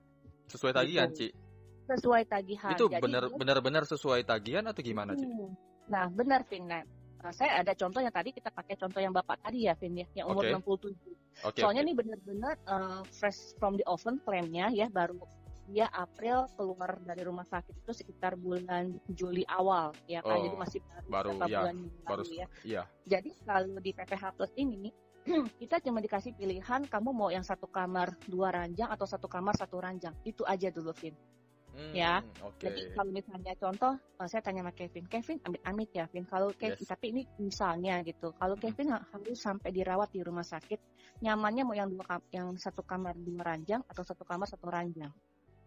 Sesuai 0.49 0.73
tagihan, 0.73 1.13
Ci? 1.13 1.29
Sesuai 1.85 2.25
tagihan. 2.25 2.73
Itu 2.73 2.89
benar 2.89 3.29
benar-benar 3.29 3.85
sesuai 3.85 4.25
tagihan 4.25 4.65
atau 4.65 4.81
gimana, 4.81 5.13
Ci? 5.13 5.29
Hmm. 5.29 5.53
Nah, 5.93 6.09
benar 6.09 6.49
Vin. 6.49 6.65
Nah, 6.65 6.81
Nah, 7.25 7.33
saya 7.33 7.65
ada 7.65 7.73
contoh 7.73 8.05
yang 8.05 8.13
tadi 8.13 8.37
kita 8.37 8.53
pakai 8.53 8.77
contoh 8.77 9.01
yang 9.01 9.09
Bapak 9.09 9.41
tadi 9.41 9.65
ya, 9.65 9.73
Vin 9.81 9.97
ya, 9.97 10.05
yang 10.13 10.29
umur 10.29 10.45
okay. 10.45 10.61
67. 10.61 10.93
Okay, 11.41 11.61
Soalnya 11.65 11.81
okay. 11.81 11.89
ini 11.89 11.93
benar-benar 11.97 12.55
uh, 12.69 13.01
fresh 13.17 13.57
from 13.57 13.81
the 13.81 13.85
oven 13.89 14.21
klaimnya 14.29 14.69
ya, 14.77 14.93
baru 14.93 15.17
dia 15.69 15.87
April 15.93 16.49
keluar 16.57 17.01
dari 17.03 17.23
rumah 17.25 17.47
sakit 17.49 17.85
itu 17.85 17.93
sekitar 17.93 18.37
bulan 18.37 18.97
Juli 19.09 19.45
awal 19.49 19.97
ya 20.05 20.21
kan, 20.21 20.37
oh, 20.37 20.45
jadi 20.45 20.57
masih 20.59 20.81
baru, 21.09 21.31
baru 21.37 21.51
ya, 21.51 21.61
bulan 21.61 21.77
baru, 22.05 22.23
ya. 22.29 22.47
Iya. 22.65 22.83
Jadi 23.09 23.31
kalau 23.45 23.77
di 23.81 23.91
PPH 23.97 24.25
Plus 24.37 24.53
ini 24.61 24.93
kita 25.61 25.81
cuma 25.81 26.05
dikasih 26.05 26.37
pilihan 26.37 26.85
kamu 26.85 27.11
mau 27.13 27.33
yang 27.33 27.45
satu 27.45 27.65
kamar 27.69 28.13
dua 28.29 28.53
ranjang 28.53 28.93
atau 28.93 29.09
satu 29.09 29.25
kamar 29.25 29.57
satu 29.57 29.81
ranjang 29.81 30.13
itu 30.29 30.45
aja 30.45 30.69
dulu 30.69 30.93
Vin 30.93 31.17
Hmm, 31.75 31.91
ya. 31.91 32.23
Okay. 32.39 32.71
Jadi 32.71 32.81
kalau 32.95 33.11
misalnya 33.11 33.53
contoh, 33.59 33.93
uh, 33.99 34.29
saya 34.31 34.47
tanya 34.47 34.63
sama 34.63 34.73
Kevin, 34.79 35.05
Kevin 35.11 35.43
amit-amit 35.43 35.91
ya, 35.91 36.07
Kevin. 36.07 36.27
Kalau 36.31 36.49
Kevin, 36.55 36.87
yes. 36.87 36.91
tapi 36.95 37.07
ini 37.11 37.23
misalnya 37.43 37.99
gitu, 38.07 38.31
kalau 38.39 38.55
Kevin 38.55 38.95
hmm. 38.95 39.11
harus 39.11 39.39
sampai 39.43 39.75
dirawat 39.75 40.15
di 40.15 40.23
rumah 40.23 40.47
sakit, 40.47 40.79
nyamannya 41.27 41.63
mau 41.67 41.75
yang 41.75 41.91
dua 41.91 42.23
yang 42.31 42.55
satu 42.55 42.87
kamar 42.87 43.19
dua 43.19 43.43
ranjang 43.43 43.83
atau 43.91 44.07
satu 44.07 44.23
kamar 44.23 44.47
satu 44.47 44.71
ranjang? 44.71 45.11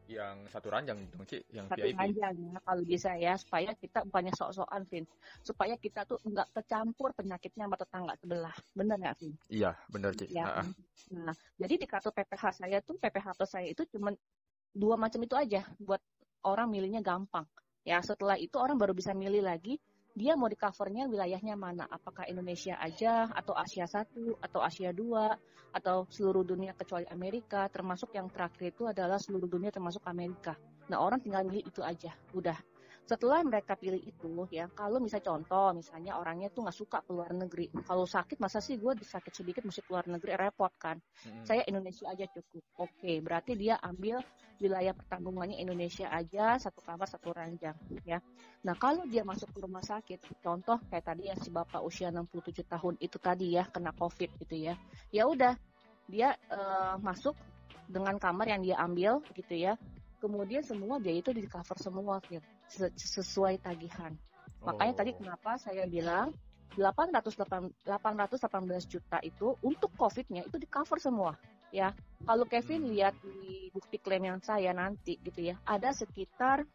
Yang 0.08 0.36
satu 0.56 0.68
ranjang 0.72 0.98
dong, 1.12 1.28
Ci, 1.28 1.44
yang 1.52 1.68
satu 1.68 1.84
VIP. 1.84 2.00
ranjang 2.00 2.36
ya, 2.40 2.58
kalau 2.64 2.84
bisa 2.88 3.12
ya, 3.20 3.34
supaya 3.36 3.76
kita 3.76 4.08
bukannya 4.08 4.34
sok-sokan, 4.34 4.82
Vin. 4.88 5.04
Supaya 5.44 5.76
kita 5.76 6.08
tuh 6.08 6.18
nggak 6.24 6.56
kecampur 6.56 7.12
penyakitnya 7.12 7.68
sama 7.68 7.76
tetangga 7.76 8.14
sebelah. 8.16 8.56
Bener 8.72 8.96
nggak, 8.96 9.16
Vin? 9.20 9.34
Iya, 9.52 9.72
bener, 9.92 10.16
Ci. 10.16 10.32
Ya. 10.32 10.64
Nah, 11.12 11.36
jadi 11.60 11.74
di 11.76 11.86
kartu 11.88 12.12
PPH 12.16 12.64
saya 12.64 12.80
tuh, 12.80 12.96
PPH 12.96 13.36
plus 13.36 13.52
saya 13.52 13.68
itu 13.68 13.84
cuma 13.92 14.16
dua 14.72 14.96
macam 14.96 15.20
itu 15.24 15.36
aja 15.36 15.68
buat 15.80 16.00
orang 16.48 16.72
milihnya 16.72 17.04
gampang. 17.04 17.44
Ya 17.88 18.04
setelah 18.04 18.36
itu 18.36 18.60
orang 18.60 18.76
baru 18.76 18.92
bisa 18.92 19.16
milih 19.16 19.48
lagi 19.48 19.80
dia 20.18 20.34
mau 20.34 20.50
di 20.50 20.58
covernya 20.58 21.06
wilayahnya 21.06 21.54
mana, 21.54 21.86
apakah 21.86 22.26
Indonesia 22.26 22.74
aja 22.82 23.30
atau 23.30 23.54
Asia 23.54 23.86
satu 23.86 24.34
atau 24.42 24.66
Asia 24.66 24.90
dua 24.90 25.38
atau 25.70 26.10
seluruh 26.10 26.42
dunia 26.42 26.74
kecuali 26.74 27.06
Amerika, 27.14 27.70
termasuk 27.70 28.18
yang 28.18 28.26
terakhir 28.34 28.74
itu 28.74 28.90
adalah 28.90 29.22
seluruh 29.22 29.46
dunia 29.46 29.70
termasuk 29.70 30.02
Amerika. 30.10 30.58
Nah 30.90 30.98
orang 30.98 31.22
tinggal 31.22 31.46
milih 31.46 31.62
itu 31.70 31.86
aja, 31.86 32.18
udah 32.34 32.58
setelah 33.08 33.40
mereka 33.40 33.80
pilih 33.80 34.04
itu 34.04 34.28
ya 34.52 34.68
kalau 34.76 35.00
misalnya 35.00 35.32
contoh 35.32 35.72
misalnya 35.72 36.20
orangnya 36.20 36.52
tuh 36.52 36.68
nggak 36.68 36.76
suka 36.76 37.00
keluar 37.08 37.32
negeri. 37.32 37.72
Kalau 37.88 38.04
sakit 38.04 38.36
masa 38.44 38.60
sih 38.60 38.76
gue 38.76 38.92
sakit 39.00 39.32
sedikit 39.32 39.64
mesti 39.64 39.80
keluar 39.88 40.04
negeri 40.12 40.36
repot 40.36 40.70
kan? 40.76 41.00
Hmm. 41.24 41.48
saya 41.48 41.64
Indonesia 41.64 42.12
aja 42.12 42.28
cukup. 42.28 42.64
Oke 42.84 43.24
berarti 43.24 43.56
dia 43.56 43.80
ambil 43.80 44.20
wilayah 44.60 44.92
pertanggungannya 44.92 45.56
Indonesia 45.56 46.12
aja 46.12 46.60
satu 46.60 46.84
kamar 46.84 47.08
satu 47.08 47.32
ranjang 47.32 47.80
ya. 48.04 48.20
Nah 48.68 48.76
kalau 48.76 49.08
dia 49.08 49.24
masuk 49.24 49.56
ke 49.56 49.60
rumah 49.64 49.82
sakit 49.82 50.44
contoh 50.44 50.76
kayak 50.92 51.08
tadi 51.08 51.32
yang 51.32 51.40
si 51.40 51.48
bapak 51.48 51.80
usia 51.80 52.12
67 52.12 52.68
tahun 52.68 53.00
itu 53.00 53.18
tadi 53.24 53.56
ya 53.56 53.64
kena 53.72 53.96
covid 53.96 54.36
gitu 54.44 54.56
ya. 54.68 54.76
Ya 55.16 55.24
udah 55.24 55.56
dia 56.12 56.36
uh, 56.52 57.00
masuk 57.00 57.40
dengan 57.88 58.20
kamar 58.20 58.52
yang 58.52 58.62
dia 58.68 58.76
ambil 58.84 59.24
gitu 59.32 59.56
ya. 59.56 59.80
Kemudian 60.18 60.66
semua 60.66 60.98
biaya 60.98 61.22
itu 61.22 61.30
di 61.30 61.46
cover 61.46 61.78
semua 61.78 62.18
gitu, 62.26 62.42
sesuai 62.96 63.64
tagihan. 63.64 64.14
Oh. 64.62 64.72
Makanya 64.74 64.94
tadi 65.04 65.12
oh. 65.14 65.18
kenapa 65.24 65.58
saya 65.60 65.88
bilang 65.88 66.36
818 66.78 67.74
juta 68.86 69.18
itu 69.26 69.58
untuk 69.66 69.92
COVID-nya 69.98 70.46
itu 70.46 70.58
di 70.60 70.68
cover 70.70 71.00
semua 71.02 71.34
ya. 71.72 71.92
Kalau 72.24 72.46
Kevin 72.46 72.88
hmm. 72.88 72.92
lihat 72.94 73.16
di 73.24 73.72
bukti 73.72 73.98
klaim 74.00 74.28
yang 74.28 74.40
saya 74.44 74.72
nanti 74.76 75.20
gitu 75.22 75.52
ya, 75.54 75.56
ada 75.68 75.92
sekitar 75.92 76.68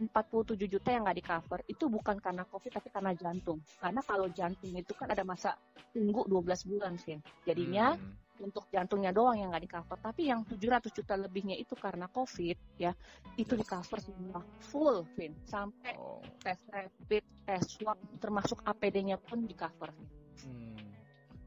47 0.00 0.56
juta 0.64 0.88
yang 0.96 1.04
nggak 1.04 1.18
di 1.20 1.24
cover 1.24 1.60
itu 1.68 1.84
bukan 1.92 2.16
karena 2.16 2.48
COVID 2.48 2.72
tapi 2.80 2.88
karena 2.88 3.12
jantung. 3.12 3.60
Karena 3.76 4.00
kalau 4.00 4.26
jantung 4.32 4.72
itu 4.72 4.92
kan 4.96 5.12
ada 5.12 5.24
masa 5.24 5.56
tunggu 5.92 6.24
12 6.24 6.70
bulan, 6.72 6.96
Vin. 6.96 7.20
Jadinya 7.44 7.96
hmm 7.96 8.29
untuk 8.40 8.66
jantungnya 8.72 9.12
doang 9.12 9.36
yang 9.36 9.52
nggak 9.52 9.64
di 9.64 9.70
cover 9.70 9.98
tapi 10.00 10.32
yang 10.32 10.42
700 10.48 10.90
juta 10.90 11.14
lebihnya 11.14 11.56
itu 11.60 11.76
karena 11.76 12.08
covid 12.08 12.56
ya 12.80 12.92
itu 13.36 13.52
di 13.54 13.64
cover 13.64 13.98
semua. 14.00 14.40
Full 14.72 15.04
Vin. 15.14 15.36
Sampai 15.44 15.94
oh. 16.00 16.24
tes 16.40 16.58
rapid 16.72 17.24
tes 17.44 17.62
swab 17.68 18.00
termasuk 18.18 18.64
APD-nya 18.64 19.20
pun 19.20 19.44
di 19.44 19.54
cover 19.54 19.92
hmm. 19.92 20.78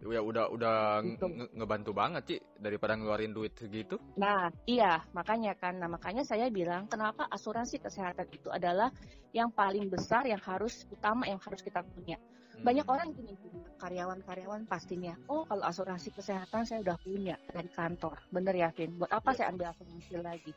ya 0.03 0.19
udah 0.19 0.51
udah 0.51 0.99
gitu. 0.99 1.31
nge 1.31 1.45
ngebantu 1.55 1.91
banget 1.95 2.23
sih 2.27 2.39
daripada 2.59 2.99
ngeluarin 2.99 3.31
duit 3.31 3.55
segitu. 3.55 3.97
Nah 4.19 4.51
iya 4.67 5.01
makanya 5.15 5.55
kan. 5.55 5.79
Nah 5.79 5.89
makanya 5.89 6.27
saya 6.27 6.51
bilang 6.51 6.85
kenapa 6.91 7.25
asuransi 7.31 7.79
kesehatan 7.79 8.27
itu 8.29 8.51
adalah 8.51 8.91
yang 9.33 9.49
paling 9.49 9.89
besar 9.89 10.27
yang 10.27 10.43
harus 10.43 10.85
utama 10.91 11.25
yang 11.25 11.41
harus 11.41 11.63
kita 11.63 11.81
punya 11.81 12.19
banyak 12.61 12.85
orang 12.85 13.09
gini, 13.17 13.33
karyawan-karyawan 13.81 14.63
pastinya, 14.69 15.11
oh 15.27 15.43
kalau 15.43 15.65
asuransi 15.67 16.15
kesehatan 16.15 16.63
saya 16.63 16.79
udah 16.85 16.97
punya 17.01 17.35
dari 17.51 17.67
kantor. 17.67 18.15
Bener 18.31 18.55
ya, 18.55 18.69
Vin? 18.71 18.95
Buat 18.95 19.11
apa 19.11 19.35
saya 19.35 19.51
ambil 19.51 19.73
asuransi 19.73 20.21
lagi? 20.23 20.51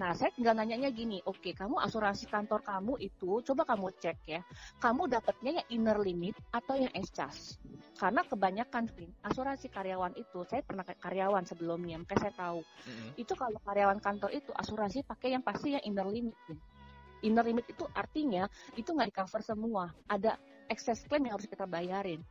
Nah, 0.00 0.16
saya 0.16 0.32
tinggal 0.32 0.56
nanyanya 0.56 0.88
gini, 0.88 1.20
oke, 1.28 1.42
okay, 1.42 1.52
kamu 1.52 1.76
asuransi 1.82 2.30
kantor 2.30 2.64
kamu 2.64 2.96
itu, 3.02 3.44
coba 3.44 3.62
kamu 3.68 3.92
cek 4.00 4.18
ya, 4.24 4.40
kamu 4.80 5.10
dapatnya 5.12 5.60
yang 5.60 5.66
inner 5.68 5.98
limit 6.00 6.38
atau 6.54 6.78
yang 6.78 6.92
excess? 6.96 7.60
Karena 8.00 8.24
kebanyakan, 8.24 8.88
Vin, 8.96 9.12
asuransi 9.26 9.68
karyawan 9.68 10.16
itu, 10.16 10.40
saya 10.48 10.64
pernah 10.64 10.86
karyawan 10.86 11.44
sebelumnya, 11.44 12.00
makanya 12.00 12.32
saya 12.32 12.34
tahu. 12.38 12.60
Mm-hmm. 12.64 13.10
Itu 13.20 13.32
kalau 13.36 13.58
karyawan 13.60 14.00
kantor 14.00 14.30
itu, 14.32 14.50
asuransi 14.56 15.04
pakai 15.04 15.36
yang 15.36 15.44
pasti 15.44 15.76
yang 15.76 15.84
inner 15.84 16.08
limit, 16.08 16.32
Vin. 16.48 16.56
Inner 17.20 17.44
limit 17.44 17.68
itu 17.68 17.84
artinya 17.92 18.48
itu 18.80 18.96
nggak 18.96 19.12
di 19.12 19.14
cover 19.20 19.44
semua. 19.44 19.92
Ada 20.08 20.40
excess 20.70 21.02
claim 21.04 21.26
yang 21.26 21.34
harus 21.36 21.50
kita 21.50 21.66
bayarin. 21.66 22.22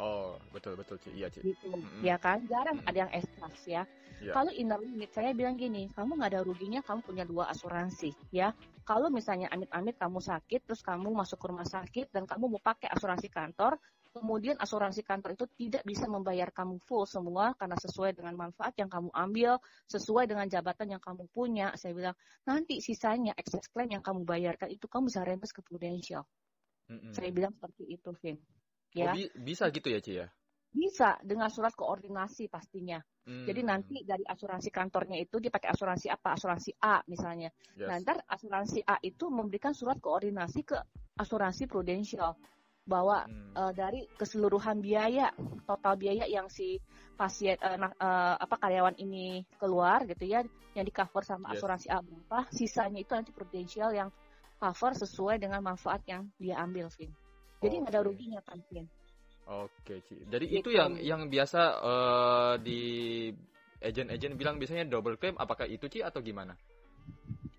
Oh, 0.00 0.40
betul 0.54 0.80
betul 0.80 0.96
Ci. 1.02 1.12
Iya, 1.12 1.28
Ci. 1.28 1.44
Gitu. 1.44 1.68
Mm-hmm. 1.68 2.00
Ya 2.06 2.16
kan? 2.16 2.46
Jarang 2.48 2.80
mm-hmm. 2.80 2.90
ada 2.90 2.98
yang 3.04 3.12
excess 3.12 3.60
ya. 3.68 3.82
Yeah. 4.20 4.36
Kalau 4.36 4.52
inner 4.52 4.76
limit 4.76 5.16
saya 5.16 5.32
bilang 5.32 5.56
gini, 5.56 5.88
kamu 5.96 6.20
nggak 6.20 6.30
ada 6.36 6.40
ruginya 6.44 6.84
kamu 6.84 7.00
punya 7.00 7.24
dua 7.24 7.48
asuransi, 7.48 8.12
ya. 8.28 8.52
Kalau 8.84 9.08
misalnya 9.08 9.48
amit-amit 9.48 9.96
kamu 9.96 10.20
sakit 10.20 10.68
terus 10.68 10.84
kamu 10.84 11.08
masuk 11.08 11.40
ke 11.40 11.46
rumah 11.48 11.64
sakit 11.64 12.12
dan 12.12 12.28
kamu 12.28 12.52
mau 12.52 12.60
pakai 12.60 12.92
asuransi 12.92 13.32
kantor, 13.32 13.80
kemudian 14.12 14.60
asuransi 14.60 15.00
kantor 15.08 15.40
itu 15.40 15.46
tidak 15.56 15.82
bisa 15.88 16.04
membayar 16.04 16.52
kamu 16.52 16.84
full 16.84 17.08
semua 17.08 17.56
karena 17.56 17.80
sesuai 17.80 18.12
dengan 18.12 18.36
manfaat 18.36 18.76
yang 18.76 18.92
kamu 18.92 19.08
ambil, 19.08 19.56
sesuai 19.88 20.28
dengan 20.28 20.44
jabatan 20.52 21.00
yang 21.00 21.02
kamu 21.02 21.24
punya. 21.32 21.72
Saya 21.80 21.96
bilang, 21.96 22.16
nanti 22.44 22.84
sisanya 22.84 23.32
excess 23.40 23.72
claim 23.72 23.88
yang 23.88 24.04
kamu 24.04 24.28
bayarkan 24.28 24.68
itu 24.68 24.84
kamu 24.84 25.08
bisa 25.08 25.24
reimburse 25.24 25.56
ke 25.56 25.64
Prudential. 25.64 26.28
Mm-hmm. 26.90 27.12
Saya 27.14 27.30
bilang 27.30 27.52
seperti 27.54 27.84
itu, 27.86 28.10
Vin. 28.18 28.36
Ya. 28.90 29.14
Oh, 29.14 29.14
bi- 29.14 29.32
bisa 29.38 29.70
gitu 29.70 29.86
ya, 29.86 30.02
Ci 30.02 30.12
ya? 30.18 30.26
Bisa 30.70 31.18
dengan 31.22 31.50
surat 31.50 31.74
koordinasi 31.74 32.50
pastinya. 32.50 32.98
Hmm. 33.26 33.46
Jadi 33.46 33.60
nanti 33.62 33.96
dari 34.06 34.22
asuransi 34.22 34.70
kantornya 34.70 35.18
itu 35.18 35.42
dia 35.42 35.50
pakai 35.50 35.70
asuransi 35.74 36.06
apa? 36.10 36.34
Asuransi 36.34 36.70
A 36.82 37.02
misalnya. 37.10 37.50
Yes. 37.74 37.86
Nah, 37.90 37.96
ntar 38.02 38.22
asuransi 38.26 38.82
A 38.86 38.98
itu 39.02 39.30
memberikan 39.30 39.74
surat 39.74 39.98
koordinasi 39.98 40.62
ke 40.62 40.78
asuransi 41.18 41.66
Prudential 41.66 42.38
bahwa 42.86 43.22
hmm. 43.22 43.54
uh, 43.54 43.72
dari 43.74 44.02
keseluruhan 44.18 44.82
biaya 44.82 45.30
total 45.68 45.94
biaya 45.94 46.26
yang 46.26 46.50
si 46.50 46.80
pasien 47.14 47.54
uh, 47.62 47.76
uh, 47.76 48.34
apa 48.40 48.56
karyawan 48.58 48.96
ini 48.98 49.46
keluar 49.60 50.02
gitu 50.08 50.26
ya 50.26 50.42
yang 50.74 50.86
di 50.86 50.90
cover 50.90 51.22
sama 51.22 51.54
yes. 51.54 51.60
asuransi 51.60 51.86
A 51.92 52.02
berapa 52.02 52.50
sisanya 52.50 52.98
itu 52.98 53.12
nanti 53.14 53.30
Prudential 53.30 53.94
yang 53.94 54.10
cover 54.60 54.92
sesuai 54.92 55.40
dengan 55.40 55.64
manfaat 55.64 56.04
yang 56.04 56.28
dia 56.36 56.60
ambil, 56.60 56.92
Vin. 56.92 57.08
Jadi 57.64 57.74
nggak 57.80 57.92
okay. 57.92 58.00
ada 58.00 58.06
ruginya 58.06 58.40
kan, 58.44 58.60
Vin. 58.68 58.86
Oke, 59.50 60.04
Ci. 60.06 60.14
Jadi 60.30 60.46
gitu. 60.46 60.68
itu 60.68 60.70
yang 60.76 60.94
yang 61.00 61.22
biasa 61.26 61.60
uh, 61.82 62.54
di 62.60 62.80
agent-agent 63.80 64.36
bilang 64.36 64.60
biasanya 64.60 64.86
double 64.86 65.16
claim, 65.16 65.34
apakah 65.40 65.66
itu 65.66 65.88
Ci 65.88 66.04
atau 66.04 66.20
gimana? 66.20 66.54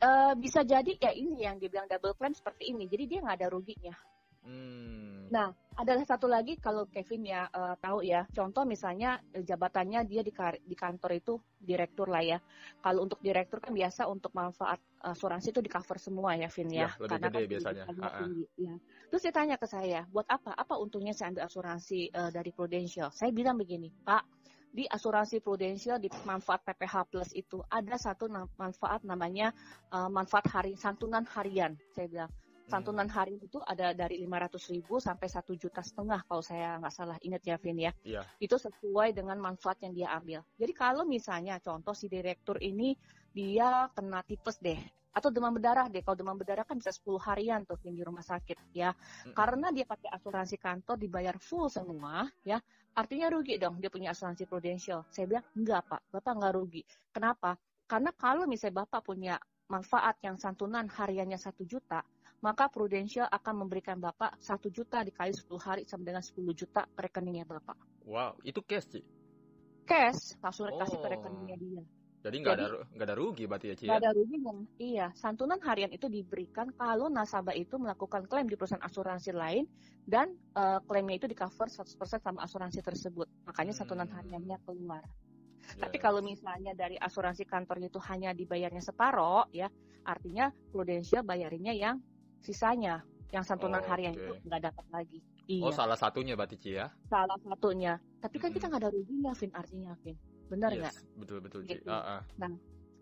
Uh, 0.02 0.34
bisa 0.38 0.66
jadi 0.66 0.98
ya 0.98 1.12
ini 1.14 1.46
yang 1.46 1.58
dibilang 1.58 1.90
double 1.90 2.16
claim 2.16 2.32
seperti 2.32 2.72
ini. 2.72 2.88
Jadi 2.88 3.04
dia 3.12 3.20
nggak 3.26 3.38
ada 3.44 3.50
ruginya. 3.52 3.94
Hmm. 4.42 5.30
Nah, 5.32 5.48
adalah 5.80 6.04
satu 6.04 6.28
lagi 6.28 6.60
kalau 6.60 6.84
Kevin 6.92 7.24
ya 7.24 7.48
uh, 7.56 7.80
tahu 7.80 8.04
ya, 8.04 8.28
contoh 8.36 8.68
misalnya 8.68 9.24
eh, 9.32 9.40
jabatannya 9.48 10.04
dia 10.04 10.22
di, 10.28 10.34
di 10.68 10.76
kantor 10.76 11.12
itu 11.16 11.40
direktur 11.56 12.12
lah 12.12 12.20
ya. 12.20 12.38
Kalau 12.84 13.08
untuk 13.08 13.24
direktur 13.24 13.64
kan 13.64 13.72
biasa 13.72 14.12
untuk 14.12 14.36
manfaat 14.36 14.84
asuransi 15.00 15.56
itu 15.56 15.64
di 15.64 15.72
cover 15.72 15.96
semua 15.96 16.36
ya, 16.36 16.52
Vin 16.52 16.70
ya. 16.76 16.92
ya 16.92 17.08
Karena 17.08 17.32
gede 17.32 17.40
kan 17.40 17.52
biasanya. 17.56 17.84
Tinggi, 17.96 18.46
ya. 18.60 18.76
Terus 19.08 19.22
dia 19.24 19.34
tanya 19.34 19.56
ke 19.56 19.68
saya, 19.72 20.04
buat 20.12 20.28
apa? 20.28 20.52
Apa 20.52 20.76
untungnya 20.76 21.16
saya 21.16 21.32
ambil 21.32 21.48
asuransi 21.48 22.12
uh, 22.12 22.30
dari 22.30 22.52
Prudential? 22.52 23.08
Saya 23.16 23.32
bilang 23.32 23.56
begini, 23.56 23.88
Pak, 24.04 24.28
di 24.72 24.88
asuransi 24.88 25.44
prudensial 25.44 26.00
di 26.00 26.08
manfaat 26.24 26.64
PPH 26.64 26.96
Plus 27.12 27.30
itu 27.36 27.60
ada 27.68 28.00
satu 28.00 28.32
manfaat 28.56 29.04
namanya 29.04 29.52
uh, 29.92 30.08
manfaat 30.08 30.48
hari 30.48 30.80
santunan 30.80 31.28
harian 31.28 31.76
saya 31.92 32.08
bilang 32.08 32.32
santunan 32.72 33.08
hmm. 33.12 33.16
harian 33.20 33.42
itu 33.44 33.60
ada 33.68 33.92
dari 33.92 34.24
500 34.24 34.72
ribu 34.72 35.04
sampai 35.04 35.28
satu 35.28 35.52
juta 35.60 35.84
setengah 35.84 36.24
kalau 36.24 36.40
saya 36.40 36.80
nggak 36.80 36.94
salah 36.96 37.18
ingat 37.20 37.44
ya 37.44 37.56
Vin 37.60 37.78
ya 37.78 37.92
yeah. 38.08 38.24
itu 38.40 38.56
sesuai 38.56 39.12
dengan 39.12 39.36
manfaat 39.38 39.84
yang 39.84 39.92
dia 39.92 40.08
ambil 40.16 40.40
jadi 40.56 40.72
kalau 40.72 41.04
misalnya 41.04 41.60
contoh 41.60 41.92
si 41.92 42.08
direktur 42.08 42.56
ini 42.64 42.96
dia 43.36 43.92
kena 43.92 44.24
tipes 44.24 44.58
deh 44.64 44.80
atau 45.12 45.28
demam 45.28 45.52
berdarah 45.52 45.92
deh. 45.92 46.00
Kalau 46.04 46.16
demam 46.16 46.40
berdarah 46.40 46.64
kan 46.64 46.80
bisa 46.80 46.92
10 46.96 47.20
harian 47.28 47.68
tuh 47.68 47.76
di 47.84 48.00
rumah 48.00 48.24
sakit 48.24 48.72
ya. 48.72 48.96
Hmm. 48.96 49.36
Karena 49.36 49.68
dia 49.76 49.84
pakai 49.84 50.08
asuransi 50.08 50.56
kantor 50.56 50.96
dibayar 50.96 51.36
full 51.36 51.68
semua 51.68 52.28
ya. 52.48 52.64
Artinya 52.96 53.32
rugi 53.32 53.56
dong 53.56 53.80
dia 53.80 53.92
punya 53.92 54.12
asuransi 54.16 54.48
prudensial. 54.48 55.08
Saya 55.12 55.28
bilang 55.28 55.46
enggak 55.56 55.88
Pak, 55.88 56.02
Bapak 56.12 56.32
enggak 56.36 56.54
rugi. 56.56 56.82
Kenapa? 57.12 57.56
Karena 57.88 58.12
kalau 58.16 58.48
misalnya 58.48 58.84
Bapak 58.88 59.04
punya 59.04 59.36
manfaat 59.68 60.20
yang 60.24 60.36
santunan 60.36 60.88
hariannya 60.92 61.40
satu 61.40 61.64
juta, 61.64 62.04
maka 62.42 62.68
Prudential 62.68 63.30
akan 63.30 63.66
memberikan 63.66 64.02
Bapak 64.02 64.42
satu 64.42 64.74
juta 64.74 65.06
dikali 65.06 65.32
10 65.32 65.46
hari 65.62 65.82
sama 65.86 66.04
dengan 66.06 66.26
10 66.26 66.42
juta 66.58 66.90
ke 66.90 67.00
rekeningnya 67.06 67.46
Bapak. 67.46 67.78
Wow, 68.10 68.38
itu 68.42 68.60
cash, 68.66 68.98
sih? 68.98 69.06
Cash, 69.86 70.38
langsung 70.42 70.70
oh. 70.70 70.78
kasih 70.82 70.98
ke 70.98 71.08
rekeningnya 71.08 71.58
dia. 71.62 71.84
Jadi 72.22 72.36
nggak 72.38 72.54
ada 72.54 72.66
nggak 72.94 73.08
ada 73.10 73.18
rugi 73.18 73.44
berarti 73.50 73.74
ya 73.74 73.76
Ci? 73.78 73.86
Nggak 73.90 73.98
ya? 73.98 74.02
ada 74.06 74.12
rugi 74.14 74.38
kan? 74.46 74.58
Iya, 74.78 75.08
santunan 75.18 75.58
harian 75.66 75.90
itu 75.90 76.06
diberikan 76.06 76.70
kalau 76.78 77.10
nasabah 77.10 77.58
itu 77.58 77.82
melakukan 77.82 78.30
klaim 78.30 78.46
di 78.46 78.54
perusahaan 78.54 78.86
asuransi 78.86 79.34
lain 79.34 79.66
dan 80.06 80.30
uh, 80.54 80.78
klaimnya 80.86 81.18
itu 81.18 81.26
di 81.26 81.34
cover 81.34 81.66
100% 81.66 81.98
sama 81.98 82.46
asuransi 82.46 82.86
tersebut. 82.86 83.26
Makanya 83.50 83.74
santunan 83.74 84.06
hmm. 84.06 84.18
hariannya 84.22 84.58
keluar. 84.62 85.02
Yeah. 85.02 85.90
Tapi 85.90 85.98
kalau 85.98 86.22
misalnya 86.22 86.78
dari 86.78 86.98
asuransi 87.02 87.42
kantornya 87.50 87.90
itu 87.90 88.02
hanya 88.06 88.38
dibayarnya 88.38 88.86
separoh, 88.86 89.50
ya 89.50 89.66
artinya 90.06 90.54
Prudential 90.70 91.26
bayarinya 91.26 91.74
yang 91.74 91.98
sisanya, 92.42 93.06
yang 93.32 93.48
santunan 93.48 93.80
oh, 93.80 93.88
harian 93.88 94.14
okay. 94.14 94.28
itu 94.28 94.34
nggak 94.46 94.62
dapat 94.72 94.86
lagi. 94.92 95.20
Iya. 95.48 95.64
Oh 95.68 95.74
salah 95.74 95.98
satunya 95.98 96.36
berarti 96.36 96.56
Ci 96.60 96.78
ya? 96.78 96.88
Salah 97.08 97.40
satunya. 97.40 97.98
Tapi 98.20 98.38
kan 98.38 98.52
hmm. 98.52 98.56
kita 98.60 98.66
nggak 98.68 98.82
ada 98.84 98.92
ruginya, 98.92 99.32
Vin 99.36 99.52
artinya, 99.56 99.92
Vin. 100.04 100.16
Benar 100.52 100.70
nggak? 100.76 100.94
Yes, 100.94 101.08
betul 101.16 101.40
betul. 101.40 101.64
Gitu. 101.64 101.88
Uh, 101.88 102.20
uh. 102.20 102.22
Nah, 102.36 102.52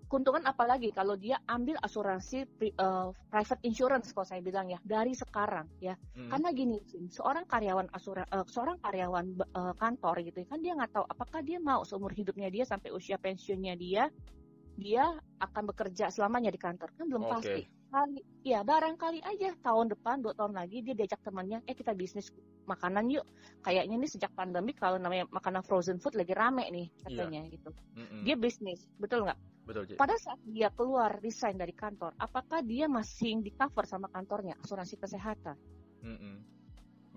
keuntungan 0.10 0.42
apa 0.46 0.66
lagi 0.66 0.90
kalau 0.94 1.14
dia 1.18 1.38
ambil 1.50 1.78
asuransi 1.82 2.46
uh, 2.82 3.14
private 3.30 3.62
insurance 3.66 4.10
kalau 4.14 4.26
saya 4.26 4.42
bilang 4.42 4.70
ya 4.70 4.78
dari 4.86 5.18
sekarang 5.18 5.66
ya. 5.82 5.98
Hmm. 6.14 6.30
Karena 6.30 6.50
gini, 6.54 6.78
seorang 7.10 7.46
karyawan 7.50 7.90
asuran 7.94 8.26
uh, 8.30 8.46
seorang 8.46 8.78
karyawan 8.86 9.26
uh, 9.58 9.74
kantor 9.78 10.22
gitu 10.26 10.46
kan 10.46 10.62
dia 10.62 10.78
nggak 10.78 10.94
tahu 10.94 11.06
apakah 11.10 11.42
dia 11.42 11.58
mau 11.58 11.82
seumur 11.82 12.14
hidupnya 12.14 12.54
dia 12.54 12.66
sampai 12.70 12.94
usia 12.94 13.18
pensiunnya 13.18 13.74
dia 13.78 14.14
dia 14.80 15.12
akan 15.44 15.76
bekerja 15.76 16.08
selamanya 16.08 16.56
di 16.56 16.58
kantor 16.62 16.88
kan 16.96 17.06
belum 17.12 17.28
okay. 17.28 17.34
pasti 17.36 17.62
kali 17.90 18.22
ya 18.46 18.62
barangkali 18.62 19.20
aja 19.26 19.54
tahun 19.66 19.92
depan 19.92 20.22
dua 20.22 20.34
tahun 20.38 20.54
lagi 20.56 20.86
dia 20.86 20.96
diajak 20.96 21.20
temannya 21.26 21.60
eh 21.66 21.76
kita 21.76 21.92
bisnis 21.98 22.30
makanan 22.70 23.10
yuk 23.10 23.26
kayaknya 23.66 23.98
ini 23.98 24.08
sejak 24.08 24.30
pandemi 24.38 24.78
kalau 24.78 25.02
namanya 25.02 25.26
makanan 25.34 25.66
frozen 25.66 25.98
food 25.98 26.14
lagi 26.14 26.38
rame 26.38 26.70
nih 26.70 26.88
katanya 27.04 27.42
yeah. 27.44 27.54
gitu 27.54 27.70
mm-hmm. 27.98 28.22
dia 28.24 28.36
bisnis 28.38 28.86
betul 29.02 29.26
nggak 29.26 29.40
betul 29.66 29.84
pada 29.98 30.16
saat 30.22 30.40
dia 30.46 30.70
keluar 30.72 31.18
resign 31.20 31.58
dari 31.58 31.74
kantor 31.74 32.14
apakah 32.22 32.62
dia 32.62 32.86
masih 32.86 33.42
di 33.42 33.52
cover 33.52 33.90
sama 33.90 34.08
kantornya 34.14 34.54
asuransi 34.62 34.96
kesehatan 35.02 35.58
mm-hmm. 36.06 36.62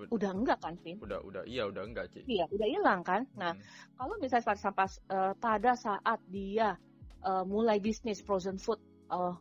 Udah 0.09 0.33
enggak 0.35 0.59
kan, 0.65 0.75
Vin? 0.81 0.99
Udah, 0.99 1.21
udah, 1.23 1.45
iya 1.47 1.69
udah 1.69 1.85
enggak, 1.85 2.11
Ci. 2.11 2.25
Iya, 2.27 2.49
udah 2.51 2.67
hilang 2.67 3.01
kan. 3.05 3.23
Nah, 3.37 3.55
kalau 3.95 4.17
misalnya 4.19 4.57
sampai 4.57 4.89
uh, 5.13 5.37
pada 5.37 5.77
saat 5.77 6.19
dia 6.33 6.75
uh, 7.23 7.45
mulai 7.47 7.79
bisnis 7.79 8.25
frozen 8.25 8.57
food, 8.57 8.81
uh, 9.13 9.37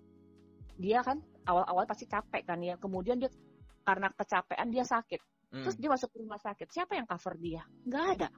dia 0.81 1.05
kan 1.05 1.21
awal-awal 1.45 1.85
pasti 1.85 2.09
capek 2.09 2.41
kan 2.41 2.57
ya. 2.65 2.75
Kemudian 2.81 3.21
dia 3.21 3.29
karena 3.85 4.09
kecapean 4.09 4.73
dia 4.73 4.81
sakit. 4.81 5.21
Hmm. 5.53 5.63
Terus 5.67 5.77
dia 5.77 5.89
masuk 5.93 6.09
ke 6.09 6.17
rumah 6.25 6.41
sakit. 6.41 6.67
Siapa 6.73 6.97
yang 6.97 7.05
cover 7.05 7.37
dia? 7.37 7.61
Nggak 7.85 8.05
ada. 8.17 8.29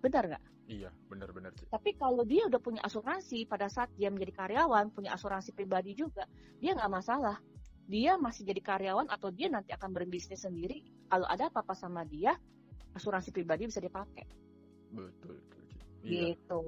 Benar 0.00 0.24
nggak? 0.32 0.44
Iya, 0.72 0.90
benar-benar 1.10 1.52
sih. 1.58 1.68
Tapi 1.68 1.98
kalau 1.98 2.22
dia 2.24 2.48
udah 2.48 2.60
punya 2.62 2.80
asuransi 2.86 3.44
pada 3.44 3.66
saat 3.68 3.92
dia 3.98 4.08
menjadi 4.08 4.46
karyawan, 4.46 4.94
punya 4.94 5.12
asuransi 5.12 5.52
pribadi 5.52 5.92
juga, 5.92 6.24
dia 6.62 6.72
nggak 6.72 6.92
masalah. 6.92 7.36
Dia 7.90 8.14
masih 8.16 8.46
jadi 8.46 8.62
karyawan 8.62 9.10
atau 9.10 9.28
dia 9.34 9.50
nanti 9.50 9.74
akan 9.74 9.90
berbisnis 9.90 10.46
sendiri. 10.46 10.80
Kalau 11.10 11.26
ada 11.26 11.50
apa-apa 11.50 11.74
sama 11.74 12.06
dia, 12.06 12.38
asuransi 12.94 13.34
pribadi 13.34 13.68
bisa 13.68 13.82
dipakai. 13.82 14.24
Betul. 14.94 15.42
betul. 15.42 15.62
Iya. 16.06 16.34
Gitu. 16.38 16.62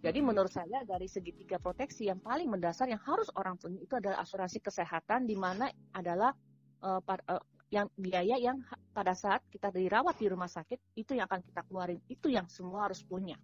Jadi 0.00 0.18
menurut 0.24 0.48
saya 0.48 0.80
dari 0.88 1.04
segi 1.04 1.32
tiga 1.36 1.60
proteksi 1.60 2.08
yang 2.08 2.24
paling 2.24 2.48
mendasar 2.48 2.88
yang 2.88 3.00
harus 3.04 3.28
orang 3.36 3.60
punya 3.60 3.84
itu 3.84 3.94
adalah 4.00 4.24
asuransi 4.24 4.64
kesehatan 4.64 5.28
di 5.28 5.36
mana 5.36 5.68
adalah 5.92 6.32
uh, 6.80 7.04
par, 7.04 7.20
uh, 7.28 7.44
yang 7.70 7.86
biaya 7.94 8.40
yang 8.40 8.58
pada 8.90 9.14
saat 9.14 9.44
kita 9.52 9.70
dirawat 9.70 10.18
di 10.18 10.26
rumah 10.26 10.50
sakit 10.50 10.98
itu 10.98 11.14
yang 11.14 11.30
akan 11.30 11.44
kita 11.44 11.62
keluarin 11.68 12.00
itu 12.10 12.26
yang 12.26 12.50
semua 12.50 12.90
harus 12.90 13.04
punya 13.06 13.38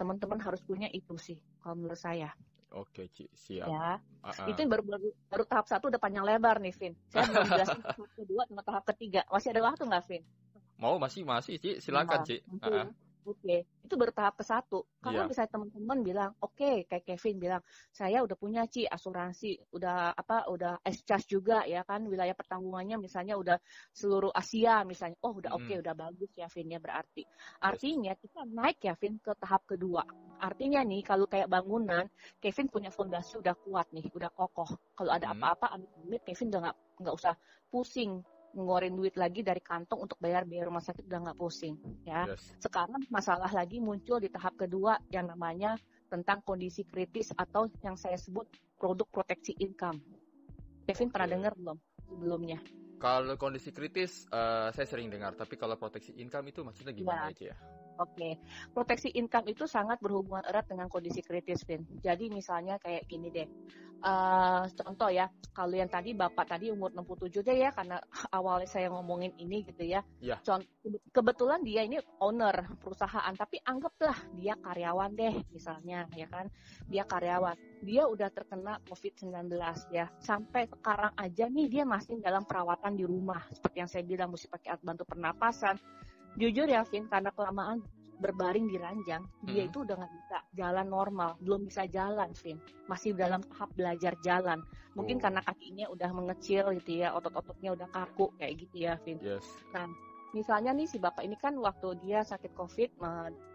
teman-teman 0.00 0.40
harus 0.40 0.64
punya 0.64 0.88
itu 0.88 1.12
sih 1.20 1.36
kalau 1.60 1.76
menurut 1.76 2.00
saya 2.00 2.32
Oke, 2.74 3.08
Ci, 3.14 3.30
siap. 3.30 3.70
Ya. 3.70 4.02
Uh 4.20 4.28
-uh. 4.34 4.46
Itu 4.50 4.66
baru, 4.66 4.82
baru 4.82 5.08
baru 5.30 5.44
tahap 5.46 5.70
satu 5.70 5.86
udah 5.86 6.02
panjang 6.02 6.26
lebar 6.26 6.58
nih, 6.58 6.74
Vin. 6.74 6.92
Saya 7.08 7.30
belum 7.30 7.46
jelasin 7.46 7.80
tahap 7.80 8.10
kedua 8.18 8.42
sama 8.42 8.62
tahap 8.66 8.84
ketiga. 8.92 9.20
Masih 9.30 9.48
ada 9.54 9.62
waktu 9.64 9.82
nggak, 9.86 10.04
Vin? 10.10 10.22
Mau, 10.76 10.98
masih, 10.98 11.22
masih, 11.22 11.56
Ci. 11.62 11.78
Silakan, 11.78 12.20
nah, 12.20 12.26
Ci. 12.26 12.36
Uh 12.42 12.66
-uh. 12.66 12.86
Oke, 13.26 13.42
okay. 13.42 13.60
itu 13.82 13.98
baru 13.98 14.14
tahap 14.14 14.38
ke 14.38 14.46
satu. 14.46 14.86
Kalau 15.02 15.26
yeah. 15.26 15.28
misalnya 15.28 15.50
teman-teman 15.50 15.98
bilang, 16.06 16.30
oke, 16.38 16.54
okay, 16.54 16.86
kayak 16.86 17.10
Kevin 17.10 17.42
bilang, 17.42 17.62
saya 17.90 18.22
udah 18.22 18.38
punya 18.38 18.62
ci 18.70 18.86
asuransi, 18.86 19.58
udah 19.74 20.14
apa, 20.14 20.46
udah 20.46 20.78
S-Charge 20.86 21.26
juga 21.26 21.66
ya 21.66 21.82
kan, 21.82 22.06
wilayah 22.06 22.38
pertanggungannya 22.38 23.02
misalnya 23.02 23.34
udah 23.34 23.58
seluruh 23.90 24.30
Asia 24.30 24.86
misalnya, 24.86 25.18
oh 25.26 25.34
udah 25.42 25.58
oke, 25.58 25.66
okay, 25.66 25.74
hmm. 25.74 25.82
udah 25.82 25.94
bagus 25.98 26.30
ya 26.38 26.46
Vin 26.46 26.70
ya 26.70 26.78
berarti. 26.78 27.26
Artinya 27.58 28.14
kita 28.14 28.46
naik 28.46 28.78
ya 28.78 28.94
Vin 28.94 29.18
ke 29.18 29.34
tahap 29.42 29.66
kedua. 29.66 30.06
Artinya 30.38 30.86
nih 30.86 31.02
kalau 31.02 31.26
kayak 31.26 31.50
bangunan, 31.50 32.06
Kevin 32.38 32.70
punya 32.70 32.94
fondasi 32.94 33.42
udah 33.42 33.58
kuat 33.58 33.90
nih, 33.90 34.06
udah 34.14 34.30
kokoh. 34.30 34.70
Kalau 34.94 35.10
ada 35.10 35.34
hmm. 35.34 35.42
apa-apa, 35.42 35.66
amit-amit 35.74 36.22
Kevin 36.22 36.54
udah 36.54 36.60
nggak 36.70 36.78
nggak 37.02 37.14
usah 37.18 37.34
pusing 37.74 38.22
ngeluarin 38.56 38.96
duit 38.96 39.12
lagi 39.20 39.44
dari 39.44 39.60
kantong 39.60 40.08
untuk 40.08 40.16
bayar 40.16 40.48
biaya 40.48 40.64
rumah 40.72 40.80
sakit 40.80 41.04
udah 41.04 41.20
nggak 41.28 41.38
pusing 41.38 41.76
ya. 42.08 42.24
Yes. 42.24 42.56
Sekarang 42.56 43.04
masalah 43.12 43.52
lagi 43.52 43.78
muncul 43.78 44.16
di 44.16 44.32
tahap 44.32 44.56
kedua 44.56 44.96
yang 45.12 45.28
namanya 45.28 45.76
tentang 46.08 46.40
kondisi 46.40 46.88
kritis 46.88 47.36
atau 47.36 47.68
yang 47.84 48.00
saya 48.00 48.16
sebut 48.16 48.48
produk 48.80 49.04
proteksi 49.12 49.52
income. 49.60 50.00
Kevin 50.88 51.10
okay. 51.10 51.12
pernah 51.12 51.28
dengar 51.28 51.52
belum 51.58 51.76
sebelumnya? 52.08 52.58
Kalau 52.96 53.36
kondisi 53.36 53.76
kritis, 53.76 54.24
uh, 54.32 54.72
saya 54.72 54.88
sering 54.88 55.12
dengar. 55.12 55.36
Tapi 55.36 55.60
kalau 55.60 55.76
proteksi 55.76 56.16
income 56.16 56.48
itu 56.48 56.64
maksudnya 56.64 56.96
gimana 56.96 57.28
ya. 57.36 57.52
ya? 57.52 57.56
Oke, 57.96 58.12
okay. 58.12 58.32
proteksi 58.76 59.08
income 59.16 59.48
itu 59.48 59.64
sangat 59.64 59.96
berhubungan 60.04 60.44
erat 60.44 60.68
dengan 60.68 60.92
kondisi 60.92 61.24
kritis, 61.24 61.64
Vin. 61.64 61.80
Jadi 62.04 62.28
misalnya 62.28 62.76
kayak 62.76 63.08
gini 63.08 63.32
deh, 63.32 63.48
uh, 64.04 64.68
contoh 64.68 65.08
ya, 65.08 65.32
kalau 65.56 65.72
yang 65.72 65.88
tadi 65.88 66.12
Bapak 66.12 66.44
tadi 66.44 66.68
umur 66.68 66.92
67 66.92 67.40
deh 67.40 67.56
ya, 67.56 67.70
karena 67.72 67.96
awalnya 68.36 68.68
saya 68.68 68.92
ngomongin 68.92 69.32
ini 69.40 69.64
gitu 69.64 69.80
ya. 69.88 70.04
Yeah. 70.20 70.36
Contoh, 70.44 70.68
kebetulan 71.08 71.64
dia 71.64 71.88
ini 71.88 71.96
owner 72.20 72.68
perusahaan, 72.84 73.32
tapi 73.32 73.64
anggaplah 73.64 74.16
dia 74.36 74.60
karyawan 74.60 75.16
deh, 75.16 75.34
misalnya 75.48 76.04
ya 76.12 76.28
kan, 76.28 76.52
dia 76.92 77.08
karyawan. 77.08 77.56
Dia 77.80 78.04
udah 78.08 78.28
terkena 78.28 78.76
COVID-19 78.88 79.56
ya, 79.88 80.12
sampai 80.20 80.68
sekarang 80.68 81.16
aja 81.16 81.48
nih 81.48 81.66
dia 81.68 81.84
masih 81.88 82.20
dalam 82.20 82.44
perawatan 82.44 82.92
di 82.92 83.08
rumah, 83.08 83.40
seperti 83.52 83.76
yang 83.80 83.88
saya 83.88 84.04
bilang 84.04 84.28
mesti 84.32 84.52
pakai 84.52 84.76
alat 84.76 84.82
bantu 84.84 85.04
pernapasan 85.08 85.80
jujur 86.36 86.68
ya 86.68 86.84
Vin 86.84 87.08
karena 87.08 87.32
kelamaan 87.32 87.80
berbaring 88.16 88.66
di 88.68 88.76
ranjang 88.80 89.22
hmm. 89.24 89.46
dia 89.48 89.68
itu 89.68 89.84
udah 89.84 89.96
nggak 89.96 90.12
bisa 90.12 90.38
jalan 90.56 90.86
normal 90.88 91.30
belum 91.40 91.68
bisa 91.68 91.84
jalan 91.88 92.32
Vin. 92.40 92.58
Masih 92.88 93.12
dalam 93.12 93.44
tahap 93.44 93.72
belajar 93.76 94.16
jalan. 94.24 94.64
Mungkin 94.96 95.20
oh. 95.20 95.22
karena 95.28 95.40
kakinya 95.44 95.86
udah 95.92 96.10
mengecil 96.12 96.72
gitu 96.80 97.04
ya 97.04 97.12
otot-ototnya 97.12 97.76
udah 97.76 97.88
kaku 97.92 98.32
kayak 98.40 98.54
gitu 98.66 98.76
ya 98.88 98.96
Vin. 99.04 99.20
Yes. 99.20 99.44
nah 99.72 99.88
misalnya 100.34 100.76
nih 100.76 100.84
si 100.84 101.00
bapak 101.00 101.24
ini 101.24 101.32
kan 101.40 101.56
waktu 101.56 101.96
dia 102.04 102.20
sakit 102.20 102.52
covid 102.52 102.92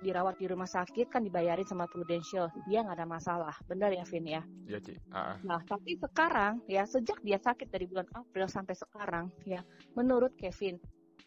dirawat 0.01 0.41
di 0.41 0.49
rumah 0.49 0.65
sakit 0.65 1.13
kan 1.13 1.21
dibayarin 1.21 1.65
sama 1.65 1.85
Prudential. 1.89 2.49
Dia 2.69 2.85
nggak 2.85 2.97
ada 3.01 3.09
masalah. 3.09 3.55
Benar 3.65 3.93
ya 3.93 4.05
Vin 4.05 4.25
ya? 4.25 4.41
Iya 4.69 4.79
Ci. 4.81 4.93
Uh 5.09 5.37
nah 5.45 5.61
tapi 5.65 5.97
sekarang 5.97 6.61
ya 6.69 6.85
sejak 6.85 7.17
dia 7.25 7.41
sakit 7.41 7.69
dari 7.69 7.89
bulan 7.89 8.09
April 8.13 8.45
sampai 8.45 8.77
sekarang 8.77 9.33
ya 9.45 9.65
menurut 9.97 10.37
Kevin 10.37 10.77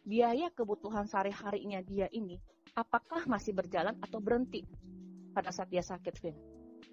biaya 0.05 0.53
kebutuhan 0.53 1.09
sehari-harinya 1.09 1.81
dia 1.81 2.07
ini 2.13 2.37
apakah 2.75 3.25
masih 3.31 3.55
berjalan 3.55 3.95
atau 4.03 4.19
berhenti 4.19 4.67
pada 5.35 5.51
saat 5.51 5.71
dia 5.71 5.83
sakit, 5.83 6.15
Vin? 6.23 6.37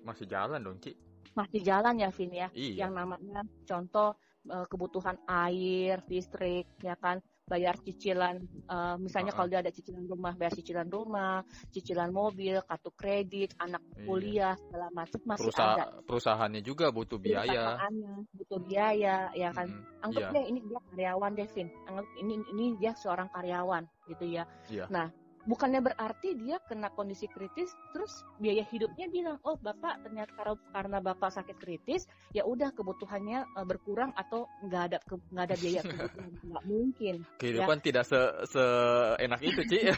Masih 0.02 0.26
jalan 0.26 0.62
dong, 0.62 0.78
Ci. 0.82 0.98
Masih 1.38 1.62
jalan 1.62 1.98
ya, 2.02 2.10
Vin 2.10 2.32
ya. 2.34 2.48
Iya. 2.54 2.88
Yang 2.88 2.92
namanya 2.98 3.40
contoh 3.66 4.18
uh, 4.50 4.66
kebutuhan 4.66 5.18
air, 5.30 6.02
listrik, 6.10 6.70
ya 6.82 6.98
kan, 6.98 7.22
bayar 7.48 7.76
cicilan, 7.84 8.40
uh, 8.72 8.96
misalnya 8.96 9.32
uh 9.32 9.36
-huh. 9.36 9.38
kalau 9.44 9.48
dia 9.52 9.60
ada 9.60 9.72
cicilan 9.74 10.06
rumah, 10.08 10.34
bayar 10.40 10.54
cicilan 10.56 10.88
rumah, 10.88 11.44
cicilan 11.70 12.12
mobil, 12.12 12.64
kartu 12.64 12.92
kredit, 12.96 13.54
anak 13.60 13.84
iya. 13.84 14.06
kuliah, 14.08 14.54
segala 14.56 14.88
macam 14.96 15.20
masih 15.28 15.44
Perusaha 15.52 15.74
ada. 15.76 15.86
Perusahaannya 16.08 16.62
juga 16.64 16.86
butuh 16.90 17.20
biaya. 17.20 17.78
butuh 18.32 18.60
biaya, 18.64 19.30
ya 19.36 19.50
kan. 19.52 19.68
Hmm, 19.68 20.04
Anggap 20.08 20.22
yeah. 20.22 20.32
dia 20.34 20.44
ini 20.48 20.60
dia 20.66 20.80
karyawan 20.92 21.32
Devin, 21.38 21.68
anggap 21.86 22.08
ini 22.18 22.34
ini 22.56 22.66
dia 22.80 22.92
seorang 22.98 23.28
karyawan 23.30 23.84
gitu 24.10 24.26
ya. 24.26 24.44
Yeah. 24.72 24.88
Nah, 24.90 25.14
bukannya 25.50 25.82
berarti 25.82 26.38
dia 26.38 26.62
kena 26.70 26.94
kondisi 26.94 27.26
kritis 27.26 27.74
terus 27.94 28.22
biaya 28.38 28.62
hidupnya 28.70 29.10
bilang 29.10 29.38
oh 29.42 29.58
bapak 29.58 30.06
ternyata 30.06 30.54
karena 30.74 30.98
bapak 31.02 31.34
sakit 31.34 31.58
kritis 31.58 32.06
ya 32.36 32.46
udah 32.46 32.70
kebutuhannya 32.74 33.46
uh, 33.58 33.66
berkurang 33.66 34.14
atau 34.14 34.46
nggak 34.66 34.84
ada 34.92 34.98
nggak 35.02 35.46
ada 35.50 35.56
biaya 35.58 35.82
kebutuhan. 35.90 36.32
Nggak 36.46 36.66
mungkin 36.70 37.16
kehidupan 37.42 37.78
ya. 37.82 37.84
tidak 37.90 38.04
se 38.46 38.66
enak 39.22 39.42
itu 39.42 39.62
sih 39.70 39.82
iya, 39.90 39.96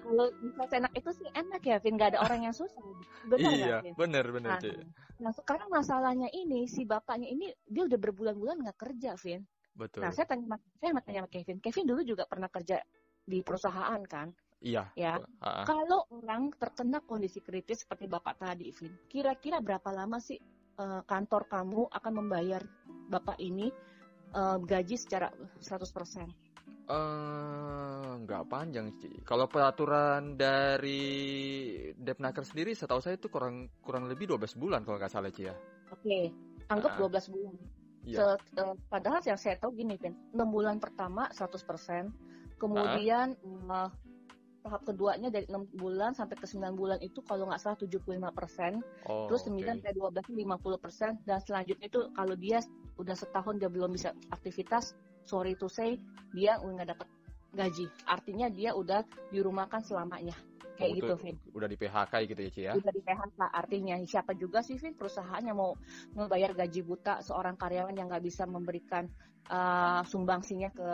kalau 0.00 0.26
bisa 0.40 0.74
enak 0.80 0.92
itu 0.96 1.10
sih 1.12 1.28
enak 1.36 1.62
ya 1.64 1.76
Vin 1.80 1.94
nggak 2.00 2.16
ada 2.16 2.20
orang 2.24 2.40
yang 2.48 2.54
susah. 2.56 2.80
Benar 3.28 3.52
iya 3.52 3.76
gak, 3.84 3.96
benar 3.96 4.24
benar 4.32 4.58
nah, 4.60 4.72
nah 5.20 5.32
sekarang 5.36 5.68
masalahnya 5.68 6.28
ini 6.32 6.64
si 6.64 6.88
bapaknya 6.88 7.28
ini 7.28 7.52
dia 7.68 7.82
udah 7.84 7.98
berbulan-bulan 8.00 8.64
nggak 8.64 8.78
kerja 8.78 9.16
Vin. 9.20 9.44
Betul. 9.70 10.02
Nah, 10.04 10.10
saya 10.12 10.26
tanya, 10.28 10.58
saya 10.76 10.98
tanya 11.00 11.24
sama 11.24 11.30
Kevin. 11.30 11.56
Kevin 11.62 11.86
dulu 11.88 12.00
juga 12.04 12.26
pernah 12.26 12.50
kerja 12.50 12.82
di 13.30 13.46
perusahaan 13.46 14.02
kan. 14.02 14.34
Iya. 14.60 14.90
Ya. 14.98 15.16
Uh-uh. 15.22 15.64
Kalau 15.64 16.04
orang 16.10 16.52
terkena 16.58 17.00
kondisi 17.00 17.40
kritis 17.40 17.86
seperti 17.86 18.10
Bapak 18.10 18.42
tadi, 18.42 18.74
Vin, 18.74 18.92
kira-kira 19.08 19.62
berapa 19.62 19.88
lama 19.94 20.20
sih 20.20 20.36
uh, 20.76 21.00
kantor 21.06 21.48
kamu 21.48 21.88
akan 21.88 22.12
membayar 22.12 22.60
Bapak 23.08 23.40
ini 23.40 23.72
uh, 24.36 24.60
gaji 24.60 24.96
secara 25.00 25.32
100%? 25.62 26.50
Uh, 26.90 28.18
nggak 28.26 28.50
panjang 28.50 28.90
sih. 28.98 29.22
Kalau 29.22 29.46
peraturan 29.46 30.34
dari 30.34 30.98
Depnaker 31.94 32.42
sendiri, 32.42 32.74
setahu 32.74 32.98
saya 32.98 33.14
itu 33.14 33.30
kurang 33.30 33.70
kurang 33.80 34.10
lebih 34.10 34.34
12 34.34 34.58
bulan 34.58 34.82
kalau 34.82 34.98
nggak 34.98 35.12
salah 35.12 35.30
Ci 35.30 35.46
ya. 35.46 35.54
Oke, 35.94 36.02
okay. 36.02 36.24
anggap 36.66 36.98
uh, 36.98 37.06
12 37.06 37.30
bulan. 37.34 37.54
Yeah. 38.00 38.34
Se, 38.42 38.58
uh, 38.58 38.74
padahal 38.90 39.22
yang 39.22 39.38
saya 39.38 39.54
tahu 39.62 39.70
gini, 39.78 39.94
Vin, 40.02 40.18
6 40.34 40.40
bulan 40.50 40.82
pertama 40.82 41.30
100%, 41.30 42.10
Kemudian 42.60 43.34
uh, 43.72 43.88
tahap 44.60 44.84
keduanya 44.84 45.32
dari 45.32 45.48
6 45.48 45.80
bulan 45.80 46.12
sampai 46.12 46.36
ke 46.36 46.44
9 46.44 46.76
bulan 46.76 47.00
itu 47.00 47.24
kalau 47.24 47.48
nggak 47.48 47.60
salah 47.60 47.80
75 47.80 48.04
persen, 48.36 48.84
oh, 49.08 49.24
terus 49.26 49.48
9 49.48 49.56
okay. 49.56 49.80
sampai 49.80 49.92
12 49.96 50.60
50 50.60 50.84
persen, 50.84 51.10
dan 51.24 51.40
selanjutnya 51.40 51.88
itu 51.88 52.00
kalau 52.12 52.36
dia 52.36 52.60
udah 53.00 53.16
setahun 53.16 53.56
dia 53.56 53.72
belum 53.72 53.96
bisa 53.96 54.12
aktivitas, 54.28 54.92
sorry 55.24 55.56
to 55.56 55.66
say 55.72 55.96
dia 56.36 56.60
nggak 56.60 56.92
dapat 56.92 57.08
gaji. 57.56 57.88
Artinya 58.06 58.46
dia 58.52 58.76
udah 58.76 59.02
dirumahkan 59.32 59.80
selamanya. 59.82 60.36
Kayak 60.80 60.92
oh, 60.92 60.96
gitu, 60.96 61.14
Vin. 61.20 61.36
Udah 61.52 61.68
di 61.68 61.76
PHK 61.76 62.12
gitu 62.24 62.40
ya, 62.40 62.50
Ci 62.52 62.60
ya? 62.64 62.72
Udah 62.72 62.92
di 62.92 63.02
PHK, 63.04 63.40
artinya 63.52 64.00
siapa 64.08 64.32
juga 64.32 64.64
sih, 64.64 64.80
Vin, 64.80 64.96
perusahaannya 64.96 65.52
mau 65.52 65.76
membayar 66.16 66.56
gaji 66.56 66.80
buta 66.80 67.20
seorang 67.20 67.60
karyawan 67.60 67.92
yang 67.92 68.08
nggak 68.08 68.24
bisa 68.24 68.48
memberikan 68.48 69.04
uh, 69.52 70.00
sumbangsinya 70.08 70.72
ke 70.72 70.88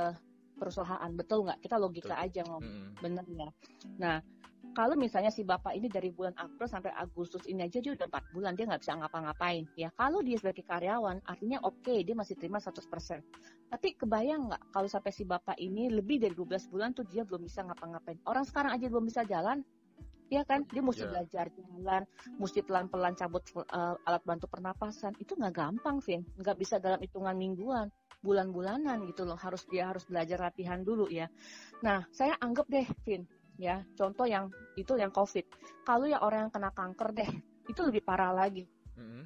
perusahaan. 0.57 1.11
Betul 1.12 1.47
nggak? 1.47 1.61
Kita 1.61 1.77
logika 1.77 2.16
betul. 2.16 2.25
aja 2.27 2.40
ngomong 2.49 2.64
mm. 2.64 2.90
bener 3.05 3.25
ya. 3.29 3.49
Nah 4.01 4.16
kalau 4.77 4.92
misalnya 4.92 5.33
si 5.33 5.40
bapak 5.40 5.73
ini 5.73 5.88
dari 5.88 6.12
bulan 6.12 6.37
April 6.37 6.69
sampai 6.69 6.92
Agustus 6.92 7.49
ini 7.49 7.64
aja 7.64 7.81
dia 7.81 7.97
udah 7.97 8.12
empat 8.12 8.25
bulan 8.37 8.53
dia 8.53 8.69
nggak 8.69 8.83
bisa 8.85 8.92
ngapa-ngapain 8.99 9.64
ya. 9.77 9.88
Kalau 9.97 10.21
dia 10.21 10.37
sebagai 10.37 10.64
karyawan 10.64 11.25
artinya 11.25 11.64
oke 11.64 11.81
okay, 11.81 12.05
dia 12.05 12.12
masih 12.12 12.37
terima 12.37 12.61
100% 12.61 12.85
tapi 13.66 13.99
kebayang 13.99 14.47
nggak 14.47 14.62
kalau 14.71 14.87
sampai 14.87 15.11
si 15.11 15.27
bapak 15.27 15.59
ini 15.59 15.90
lebih 15.90 16.23
dari 16.23 16.35
12 16.37 16.71
bulan 16.71 16.95
tuh 16.95 17.03
dia 17.09 17.27
belum 17.27 17.42
bisa 17.42 17.66
ngapa-ngapain? 17.66 18.21
Orang 18.29 18.47
sekarang 18.47 18.77
aja 18.77 18.87
belum 18.87 19.05
bisa 19.09 19.27
jalan 19.27 19.64
ya 20.31 20.47
kan? 20.47 20.62
Dia 20.71 20.83
mesti 20.83 21.03
yeah. 21.03 21.11
belajar 21.11 21.47
jalan 21.51 22.03
mesti 22.38 22.61
pelan-pelan 22.62 23.14
cabut 23.19 23.42
uh, 23.73 23.97
alat 24.07 24.23
bantu 24.23 24.47
pernapasan. 24.47 25.19
Itu 25.19 25.35
nggak 25.35 25.55
gampang 25.55 25.99
Vin. 26.05 26.23
Nggak 26.38 26.57
bisa 26.62 26.79
dalam 26.79 27.03
hitungan 27.03 27.35
mingguan 27.35 27.90
bulan-bulanan 28.27 29.07
gitu 29.07 29.23
loh 29.23 29.39
harus 29.39 29.62
dia 29.71 29.95
harus 29.95 30.03
belajar 30.11 30.43
latihan 30.43 30.83
dulu 30.83 31.07
ya 31.07 31.31
nah 31.79 32.03
saya 32.11 32.35
anggap 32.43 32.67
deh 32.67 32.87
Vin 33.07 33.23
ya 33.57 33.87
contoh 33.95 34.27
yang 34.27 34.51
itu 34.75 34.99
yang 34.99 35.15
covid 35.15 35.47
kalau 35.87 36.11
ya 36.11 36.19
orang 36.21 36.51
yang 36.51 36.53
kena 36.53 36.71
kanker 36.75 37.15
deh 37.15 37.31
itu 37.71 37.81
lebih 37.87 38.03
parah 38.03 38.35
lagi 38.35 38.67
mm-hmm. 38.99 39.23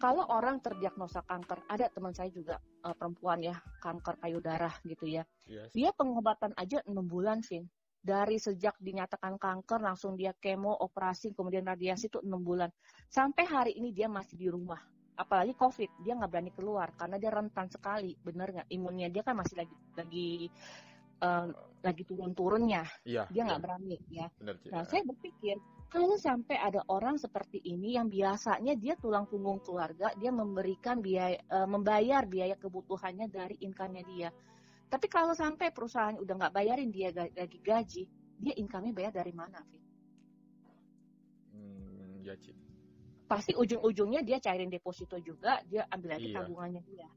kalau 0.00 0.24
orang 0.32 0.58
terdiagnosa 0.64 1.20
kanker 1.28 1.68
ada 1.68 1.92
teman 1.92 2.16
saya 2.16 2.32
juga 2.32 2.56
uh, 2.82 2.96
perempuan 2.96 3.44
ya 3.44 3.60
kanker 3.84 4.16
payudara 4.16 4.72
gitu 4.88 5.04
ya 5.04 5.22
yes. 5.44 5.68
dia 5.76 5.92
pengobatan 5.92 6.56
aja 6.56 6.80
enam 6.88 7.04
bulan 7.04 7.44
Vin 7.44 7.68
dari 8.04 8.36
sejak 8.36 8.76
dinyatakan 8.84 9.40
kanker 9.40 9.80
langsung 9.80 10.12
dia 10.12 10.36
kemo, 10.36 10.76
operasi, 10.76 11.32
kemudian 11.32 11.64
radiasi 11.64 12.12
itu 12.12 12.20
enam 12.20 12.44
bulan. 12.44 12.68
Sampai 13.08 13.48
hari 13.48 13.72
ini 13.80 13.96
dia 13.96 14.12
masih 14.12 14.36
di 14.36 14.52
rumah. 14.52 14.76
Apalagi 15.14 15.54
COVID, 15.54 16.02
dia 16.02 16.18
nggak 16.18 16.30
berani 16.30 16.52
keluar 16.54 16.90
karena 16.98 17.16
dia 17.22 17.30
rentan 17.30 17.70
sekali, 17.70 18.18
bener 18.18 18.50
nggak? 18.50 18.68
Imunnya 18.70 19.08
dia 19.10 19.22
kan 19.22 19.38
masih 19.38 19.62
lagi 19.62 19.76
lagi 19.94 20.30
uh, 21.22 21.46
lagi 21.86 22.02
turun-turunnya. 22.02 22.82
Iya, 23.06 23.30
dia 23.30 23.42
nggak 23.46 23.60
iya. 23.60 23.64
berani 23.64 23.96
ya. 24.10 24.26
Bener, 24.40 24.54
nah, 24.74 24.82
saya 24.82 25.02
berpikir 25.06 25.56
kalau 25.86 26.18
sampai 26.18 26.58
ada 26.58 26.82
orang 26.90 27.14
seperti 27.14 27.62
ini 27.62 27.94
yang 27.94 28.10
biasanya 28.10 28.74
dia 28.74 28.98
tulang 28.98 29.30
punggung 29.30 29.62
keluarga, 29.62 30.10
dia 30.18 30.34
memberikan 30.34 30.98
biaya, 30.98 31.38
uh, 31.54 31.68
membayar 31.70 32.26
biaya 32.26 32.58
kebutuhannya 32.58 33.30
dari 33.30 33.54
income-nya 33.62 34.02
dia 34.02 34.30
tapi 34.94 35.10
kalau 35.10 35.34
sampai 35.34 35.74
perusahaan 35.74 36.14
udah 36.14 36.34
nggak 36.38 36.54
bayarin 36.54 36.94
dia 36.94 37.10
lagi 37.10 37.58
gaji, 37.58 38.06
dia 38.38 38.54
income-nya 38.54 38.94
bayar 38.94 39.10
dari 39.10 39.34
mana, 39.34 39.58
Fit? 39.66 39.82
Hmm, 41.50 42.22
ya, 42.22 42.38
Cik. 42.38 42.63
Pasti 43.34 43.52
ujung-ujungnya 43.58 44.22
dia 44.22 44.38
cairin 44.38 44.70
deposito 44.70 45.18
juga, 45.18 45.58
dia 45.66 45.82
ambil 45.90 46.14
lagi 46.14 46.30
iya. 46.30 46.36
tabungannya 46.38 46.82
dia. 46.86 47.08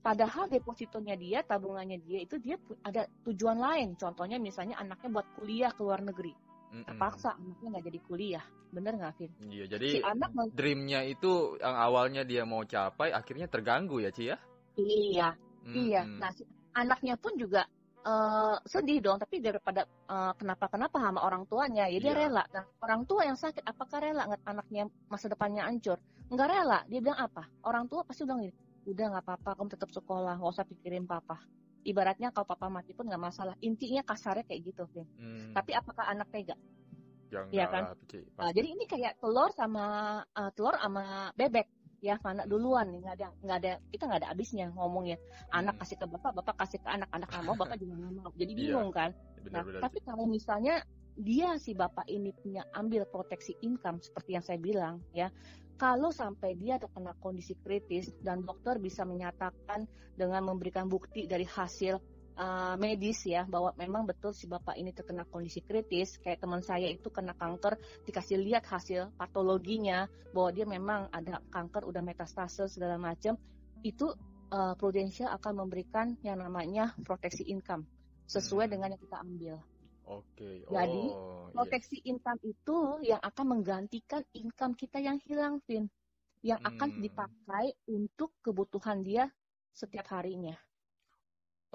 Padahal 0.00 0.48
depositonya 0.48 1.14
dia, 1.20 1.38
tabungannya 1.44 2.00
dia 2.00 2.24
itu 2.24 2.40
dia 2.40 2.56
ada 2.80 3.04
tujuan 3.28 3.60
lain. 3.60 3.88
Contohnya 4.00 4.40
misalnya 4.40 4.80
anaknya 4.80 5.20
buat 5.20 5.28
kuliah 5.36 5.70
ke 5.76 5.80
luar 5.84 6.00
negeri. 6.00 6.32
Mm-mm. 6.72 6.88
Terpaksa 6.88 7.36
anaknya 7.36 7.68
nggak 7.76 7.84
jadi 7.92 8.00
kuliah. 8.08 8.44
Bener 8.72 8.92
nggak, 8.98 9.12
Fit? 9.20 9.30
Iya, 9.46 9.64
jadi 9.78 9.88
si 9.88 10.00
anak 10.02 10.30
dreamnya 10.56 11.00
itu 11.06 11.60
yang 11.60 11.76
awalnya 11.76 12.22
dia 12.26 12.42
mau 12.42 12.64
capai, 12.66 13.14
akhirnya 13.14 13.46
terganggu 13.46 14.02
ya, 14.02 14.10
Ci 14.10 14.32
ya? 14.32 14.36
Iya, 14.80 15.28
mm-hmm. 15.36 15.74
iya. 15.76 16.02
Nah, 16.02 16.30
si 16.34 16.42
anaknya 16.74 17.14
pun 17.16 17.36
juga 17.38 17.64
uh, 18.06 18.56
sedih 18.62 19.02
dong 19.02 19.18
tapi 19.18 19.42
daripada 19.42 19.84
uh, 20.06 20.32
kenapa 20.38 20.70
kenapa 20.70 20.96
sama 21.02 21.20
orang 21.26 21.42
tuanya 21.50 21.90
ya 21.90 21.98
dia 21.98 22.14
yeah. 22.14 22.18
rela. 22.24 22.44
Nah 22.54 22.64
orang 22.80 23.02
tua 23.04 23.26
yang 23.26 23.34
sakit 23.34 23.66
apakah 23.66 23.98
rela 23.98 24.22
nggak 24.30 24.42
anaknya 24.46 24.82
masa 25.10 25.26
depannya 25.26 25.66
hancur? 25.66 25.98
Nggak 26.30 26.48
rela. 26.48 26.78
Dia 26.86 27.00
bilang 27.02 27.18
apa? 27.18 27.44
Orang 27.66 27.90
tua 27.90 28.06
pasti 28.06 28.22
bilang 28.22 28.46
gini 28.46 28.54
udah 28.86 29.18
nggak 29.18 29.24
apa-apa 29.26 29.50
kamu 29.58 29.68
tetap 29.74 29.90
sekolah 29.90 30.38
nggak 30.38 30.52
usah 30.54 30.66
pikirin 30.70 31.04
papa. 31.10 31.42
Ibaratnya 31.86 32.30
kalau 32.30 32.46
papa 32.46 32.70
mati 32.70 32.94
pun 32.94 33.10
nggak 33.10 33.22
masalah. 33.22 33.54
Intinya 33.62 34.06
kasarnya 34.06 34.46
kayak 34.46 34.60
gitu 34.62 34.86
Vin. 34.94 35.06
Hmm. 35.18 35.50
tapi 35.54 35.74
apakah 35.74 36.06
anak 36.06 36.30
tega? 36.30 36.54
Ya 37.50 37.66
kan? 37.66 37.98
uh, 38.38 38.50
jadi 38.54 38.68
ini 38.78 38.86
kayak 38.86 39.18
telur 39.18 39.50
sama 39.58 40.22
uh, 40.30 40.50
telur 40.54 40.78
sama 40.78 41.34
bebek 41.34 41.66
ya 42.06 42.14
mana 42.22 42.46
duluan 42.46 42.86
nih 42.94 43.02
nggak 43.02 43.16
ada 43.18 43.28
nggak 43.42 43.58
ada 43.58 43.72
kita 43.90 44.02
nggak 44.06 44.20
ada 44.22 44.28
habisnya 44.30 44.66
ngomongnya 44.78 45.18
anak 45.50 45.74
hmm. 45.74 45.80
kasih 45.82 45.96
ke 45.98 46.06
bapak 46.06 46.32
bapak 46.38 46.54
kasih 46.62 46.78
ke 46.78 46.88
anak 46.88 47.10
anak 47.10 47.28
nggak 47.34 47.44
mau 47.44 47.56
bapak 47.58 47.76
juga 47.82 47.94
nggak 47.98 48.14
mau. 48.14 48.30
Jadi 48.38 48.52
iya, 48.56 48.60
bingung 48.62 48.90
kan? 48.94 49.10
Nah 49.50 49.62
tapi 49.82 49.98
kalau 50.06 50.24
misalnya 50.30 50.86
dia 51.16 51.56
si 51.58 51.72
bapak 51.74 52.06
ini 52.06 52.30
punya 52.30 52.62
ambil 52.76 53.08
proteksi 53.08 53.58
income 53.64 53.98
seperti 54.04 54.36
yang 54.36 54.44
saya 54.44 54.60
bilang 54.60 55.00
ya 55.16 55.32
kalau 55.76 56.08
sampai 56.08 56.56
dia 56.56 56.80
terkena 56.80 57.12
kondisi 57.20 57.56
kritis 57.60 58.12
dan 58.24 58.44
dokter 58.44 58.80
bisa 58.80 59.04
menyatakan 59.04 59.84
dengan 60.16 60.44
memberikan 60.44 60.88
bukti 60.88 61.28
dari 61.28 61.44
hasil 61.44 62.00
uh, 62.36 62.74
medis 62.78 63.24
ya 63.26 63.48
bahwa 63.48 63.72
memang 63.74 64.04
betul 64.06 64.30
si 64.36 64.46
bapak 64.46 64.76
ini 64.76 64.92
terkena 64.92 65.24
kondisi 65.26 65.64
kritis 65.64 66.20
kayak 66.20 66.44
teman 66.44 66.60
saya 66.62 66.86
itu 66.86 67.08
kena 67.08 67.32
kanker 67.34 67.80
dikasih 68.04 68.38
lihat 68.40 68.68
hasil 68.68 69.12
patologinya 69.16 70.06
bahwa 70.30 70.50
dia 70.52 70.66
memang 70.68 71.08
ada 71.10 71.40
kanker 71.50 71.88
udah 71.88 72.02
metastase 72.04 72.68
segala 72.68 73.00
macam 73.00 73.34
itu 73.84 74.12
uh, 74.52 74.74
Prudential 74.78 75.32
akan 75.34 75.66
memberikan 75.66 76.14
yang 76.22 76.38
namanya 76.40 76.94
proteksi 77.02 77.46
income 77.48 77.86
sesuai 78.26 78.66
hmm. 78.66 78.72
dengan 78.72 78.88
yang 78.94 79.02
kita 79.02 79.16
ambil. 79.22 79.54
Oke. 80.06 80.22
Okay. 80.38 80.56
Oh, 80.70 80.74
Jadi 80.74 81.04
proteksi 81.50 81.96
yes. 82.02 82.06
income 82.14 82.40
itu 82.46 82.76
yang 83.02 83.20
akan 83.22 83.46
menggantikan 83.58 84.22
income 84.34 84.74
kita 84.78 85.02
yang 85.02 85.18
hilang, 85.26 85.58
Vin, 85.66 85.90
yang 86.46 86.62
akan 86.62 86.98
hmm. 86.98 87.02
dipakai 87.02 87.66
untuk 87.90 88.34
kebutuhan 88.42 89.02
dia 89.02 89.26
setiap 89.74 90.06
harinya. 90.14 90.54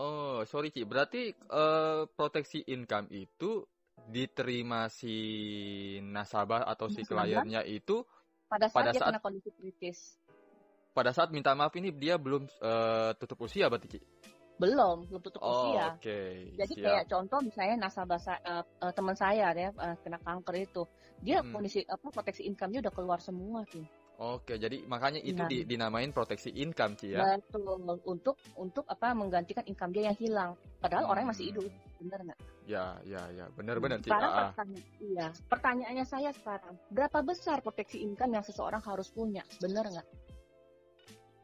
Oh, 0.02 0.42
sorry 0.50 0.74
Ci. 0.74 0.82
Berarti 0.82 1.30
uh, 1.54 2.10
proteksi 2.10 2.66
income 2.74 3.14
itu 3.14 3.62
diterima 4.10 4.90
si 4.90 5.14
nasabah 6.02 6.66
atau 6.66 6.90
si 6.90 7.06
kliennya 7.06 7.62
itu 7.70 8.02
pada 8.50 8.66
saat 8.66 8.82
pada 8.82 8.90
dia 8.90 9.00
saat... 9.00 9.10
kena 9.14 9.22
kondisi 9.22 9.50
kritis. 9.54 10.00
pada 10.92 11.16
saat 11.16 11.30
minta 11.32 11.56
maaf 11.56 11.72
ini 11.78 11.94
dia 11.96 12.20
belum 12.20 12.50
uh, 12.60 13.16
tutup 13.16 13.48
usia 13.48 13.72
berarti 13.72 13.96
Ci? 13.96 14.00
belum 14.62 15.10
belum 15.10 15.22
tutup 15.26 15.42
oh, 15.42 15.50
usia. 15.50 15.98
Oke. 15.98 16.06
Okay. 16.06 16.34
Jadi 16.54 16.74
Siap. 16.78 16.86
kayak 16.86 17.06
contoh 17.10 17.40
misalnya 17.42 17.76
nasabah 17.90 18.22
uh, 18.22 18.62
uh, 18.62 18.92
teman 18.94 19.18
saya 19.18 19.50
ya 19.58 19.74
uh, 19.74 19.98
kena 20.06 20.22
kanker 20.22 20.56
itu, 20.62 20.84
dia 21.18 21.42
hmm. 21.42 21.50
kondisi 21.50 21.82
apa 21.90 22.06
proteksi 22.14 22.46
income-nya 22.46 22.86
udah 22.86 22.94
keluar 22.94 23.18
semua 23.18 23.66
sih. 23.74 23.82
Oke, 24.22 24.62
jadi 24.62 24.86
makanya 24.86 25.18
itu 25.18 25.42
nah. 25.42 25.50
di, 25.50 25.66
dinamain 25.66 26.14
proteksi 26.14 26.54
income 26.54 26.94
sih 26.94 27.18
ya. 27.18 27.42
Betul, 27.42 27.98
untuk 28.06 28.38
untuk 28.54 28.86
apa 28.86 29.18
menggantikan 29.18 29.66
income 29.66 29.90
dia 29.90 30.14
yang 30.14 30.18
hilang. 30.22 30.52
Padahal 30.78 31.10
hmm. 31.10 31.12
orangnya 31.18 31.30
masih 31.34 31.46
hidup, 31.50 31.66
benar 31.98 32.20
nggak? 32.30 32.40
Ya, 32.70 32.86
ya, 33.02 33.22
ya, 33.34 33.50
benar-benar. 33.58 33.98
Sekarang 34.06 34.30
ah. 34.30 34.54
pertanyaan, 34.54 34.86
iya, 35.02 35.28
pertanyaannya 35.50 36.06
saya 36.06 36.30
sekarang, 36.38 36.78
berapa 36.94 37.18
besar 37.26 37.66
proteksi 37.66 38.06
income 38.06 38.38
yang 38.38 38.46
seseorang 38.46 38.86
harus 38.86 39.10
punya, 39.10 39.42
benar 39.58 39.90
nggak? 39.90 40.08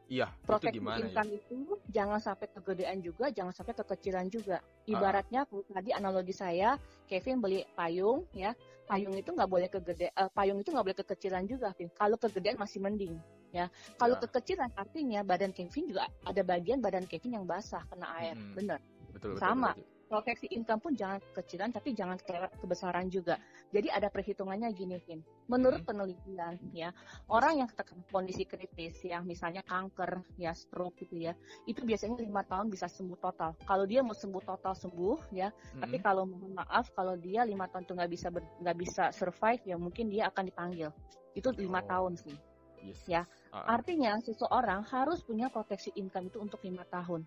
Iya, 0.08 0.32
proteksi 0.40 0.72
itu 0.72 0.80
gimana 0.80 1.04
income 1.04 1.28
ya? 1.28 1.36
itu 1.36 1.56
jangan 1.92 2.20
sampai 2.20 2.48
kegedean 2.48 2.98
juga, 3.04 3.28
jangan 3.28 3.52
sampai 3.52 3.76
kekecilan 3.76 4.26
juga. 4.32 4.56
Ibaratnya 4.88 5.44
ah. 5.44 5.64
tadi 5.68 5.90
analogi 5.92 6.32
saya, 6.32 6.80
Kevin 7.04 7.44
beli 7.44 7.60
payung 7.76 8.24
ya, 8.32 8.56
payung 8.88 9.12
itu 9.12 9.36
nggak 9.36 9.50
boleh 9.52 9.68
kegede, 9.68 10.08
uh, 10.16 10.32
payung 10.32 10.64
itu 10.64 10.72
nggak 10.72 10.86
boleh 10.88 10.98
kekecilan 11.04 11.44
juga, 11.44 11.76
Kevin. 11.76 11.92
Kalau 11.92 12.16
kegedean 12.16 12.56
masih 12.56 12.80
mending 12.80 13.20
ya. 13.52 13.68
Kalau 14.00 14.16
ya. 14.16 14.24
kekecilan 14.24 14.72
artinya 14.80 15.20
badan 15.20 15.52
Kevin 15.52 15.92
juga 15.92 16.08
ada 16.24 16.40
bagian 16.40 16.80
badan 16.80 17.04
Kevin 17.04 17.44
yang 17.44 17.44
basah 17.44 17.84
kena 17.92 18.08
air, 18.16 18.32
hmm. 18.32 18.56
benar. 18.56 18.80
Betul, 19.12 19.36
Sama. 19.36 19.76
Betul, 19.76 19.84
betul 19.84 19.97
proteksi 20.08 20.48
income 20.56 20.80
pun 20.80 20.92
jangan 20.96 21.20
kecilan 21.36 21.70
tapi 21.70 21.92
jangan 21.92 22.16
kebesaran 22.58 23.12
juga. 23.12 23.36
Jadi 23.68 23.92
ada 23.92 24.08
perhitungannya 24.08 24.72
gini, 24.72 24.96
Vin. 25.04 25.20
Menurut 25.52 25.84
hmm. 25.84 25.88
penelitian 25.88 26.56
ya, 26.72 26.88
orang 27.28 27.60
yang 27.60 27.68
terkena 27.68 28.00
kondisi 28.08 28.48
kritis 28.48 29.04
yang 29.04 29.28
misalnya 29.28 29.60
kanker, 29.68 30.24
ya 30.40 30.56
stroke 30.56 30.96
gitu 31.04 31.28
ya, 31.28 31.36
itu 31.68 31.84
biasanya 31.84 32.24
lima 32.24 32.40
tahun 32.48 32.72
bisa 32.72 32.88
sembuh 32.88 33.20
total. 33.20 33.52
Kalau 33.68 33.84
dia 33.84 34.00
mau 34.00 34.16
sembuh 34.16 34.42
total 34.42 34.72
sembuh 34.72 35.30
ya, 35.36 35.52
hmm. 35.52 35.84
tapi 35.84 35.96
kalau 36.00 36.24
mohon 36.24 36.56
maaf 36.56 36.88
kalau 36.96 37.14
dia 37.20 37.44
lima 37.44 37.68
tahun 37.68 37.84
itu 37.84 37.94
nggak 37.94 38.10
bisa 38.10 38.28
nggak 38.32 38.76
bisa 38.80 39.04
survive 39.12 39.62
ya 39.68 39.76
mungkin 39.76 40.08
dia 40.08 40.32
akan 40.32 40.48
dipanggil. 40.48 40.88
Itu 41.36 41.52
lima 41.52 41.84
oh. 41.84 41.86
tahun 41.86 42.14
sih. 42.16 42.36
Yes. 42.78 43.02
Ya, 43.10 43.26
uh 43.50 43.58
-uh. 43.58 43.74
artinya 43.74 44.16
seseorang 44.22 44.86
harus 44.86 45.20
punya 45.26 45.50
proteksi 45.50 45.90
income 45.98 46.30
itu 46.30 46.38
untuk 46.38 46.62
lima 46.62 46.86
tahun 46.86 47.26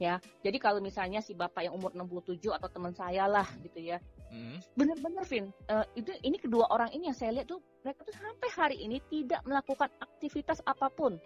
ya. 0.00 0.20
Jadi 0.44 0.56
kalau 0.60 0.78
misalnya 0.78 1.20
si 1.20 1.32
bapak 1.32 1.66
yang 1.66 1.74
umur 1.76 1.92
67 1.92 2.38
atau 2.52 2.68
teman 2.68 2.92
saya 2.92 3.28
lah 3.28 3.46
gitu 3.64 3.80
ya. 3.80 3.98
Hmm. 4.32 4.60
Bener-bener 4.76 5.24
Vin, 5.28 5.52
uh, 5.68 5.84
itu 5.92 6.12
ini 6.24 6.40
kedua 6.40 6.68
orang 6.72 6.88
ini 6.96 7.12
yang 7.12 7.16
saya 7.16 7.36
lihat 7.36 7.48
tuh 7.52 7.60
mereka 7.84 8.00
tuh 8.08 8.16
sampai 8.16 8.48
hari 8.56 8.76
ini 8.80 9.02
tidak 9.12 9.44
melakukan 9.44 9.92
aktivitas 10.00 10.64
apa 10.64 10.88
pun 10.88 11.20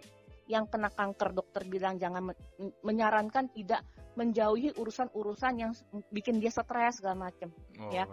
yang 0.46 0.70
kena 0.70 0.90
kanker 0.94 1.34
dokter 1.34 1.66
bilang 1.66 1.98
jangan 1.98 2.30
menyarankan 2.86 3.50
tidak 3.50 3.82
menjauhi 4.14 4.70
urusan-urusan 4.78 5.54
yang 5.58 5.70
bikin 6.14 6.38
dia 6.38 6.54
stres 6.54 7.02
segala 7.02 7.28
macam 7.28 7.50
oh. 7.82 7.90
ya 7.90 8.06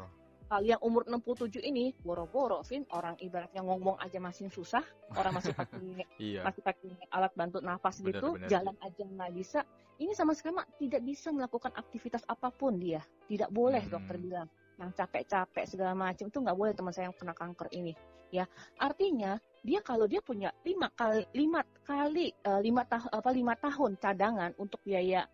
kalau 0.48 0.66
yang 0.66 0.82
umur 0.84 1.08
67 1.08 1.64
ini 1.64 1.96
boro-boro 2.02 2.62
Vin 2.68 2.84
orang 2.94 3.16
ibaratnya 3.20 3.64
ngomong 3.64 4.00
aja 4.00 4.20
masih 4.20 4.52
susah 4.52 4.84
orang 5.16 5.34
masih 5.36 5.54
pakai 5.60 6.06
iya. 6.20 6.42
masih 6.44 6.62
pakai 6.62 6.94
alat 7.12 7.34
bantu 7.34 7.60
nafas 7.64 8.00
bener, 8.02 8.20
gitu 8.20 8.28
bener. 8.38 8.50
jalan 8.50 8.76
aja 8.84 9.04
nggak 9.04 9.32
bisa 9.34 9.60
ini 10.02 10.12
sama 10.18 10.34
sekali 10.34 10.60
tidak 10.82 11.02
bisa 11.06 11.30
melakukan 11.30 11.72
aktivitas 11.78 12.26
apa 12.28 12.50
pun 12.50 12.78
dia 12.78 13.02
tidak 13.30 13.50
boleh 13.54 13.82
hmm. 13.82 13.92
dokter 13.94 14.16
bilang 14.18 14.48
yang 14.82 14.90
capek-capek 14.90 15.66
segala 15.70 15.94
macam 15.94 16.26
itu 16.28 16.38
nggak 16.42 16.58
boleh 16.58 16.74
teman 16.74 16.92
saya 16.92 17.08
yang 17.10 17.16
kena 17.16 17.36
kanker 17.38 17.70
ini 17.72 17.94
ya 18.34 18.50
artinya 18.82 19.38
dia 19.62 19.80
kalau 19.86 20.10
dia 20.10 20.20
punya 20.26 20.50
lima 20.66 20.90
kali 20.98 21.22
lima 21.38 21.62
kali 21.86 22.34
uh, 22.42 22.58
lima 22.58 22.82
tahun 22.90 23.10
apa 23.14 23.30
lima 23.30 23.54
tahun 23.54 23.92
cadangan 24.02 24.52
untuk 24.58 24.82
biaya 24.82 25.30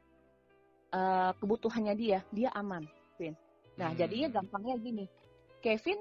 uh, 0.91 1.31
kebutuhannya 1.39 1.95
dia 1.95 2.19
dia 2.35 2.51
aman 2.51 2.83
Nah, 3.79 3.95
hmm. 3.95 3.97
jadinya 3.97 4.27
gampangnya 4.27 4.75
gini. 4.75 5.05
Kevin 5.63 5.99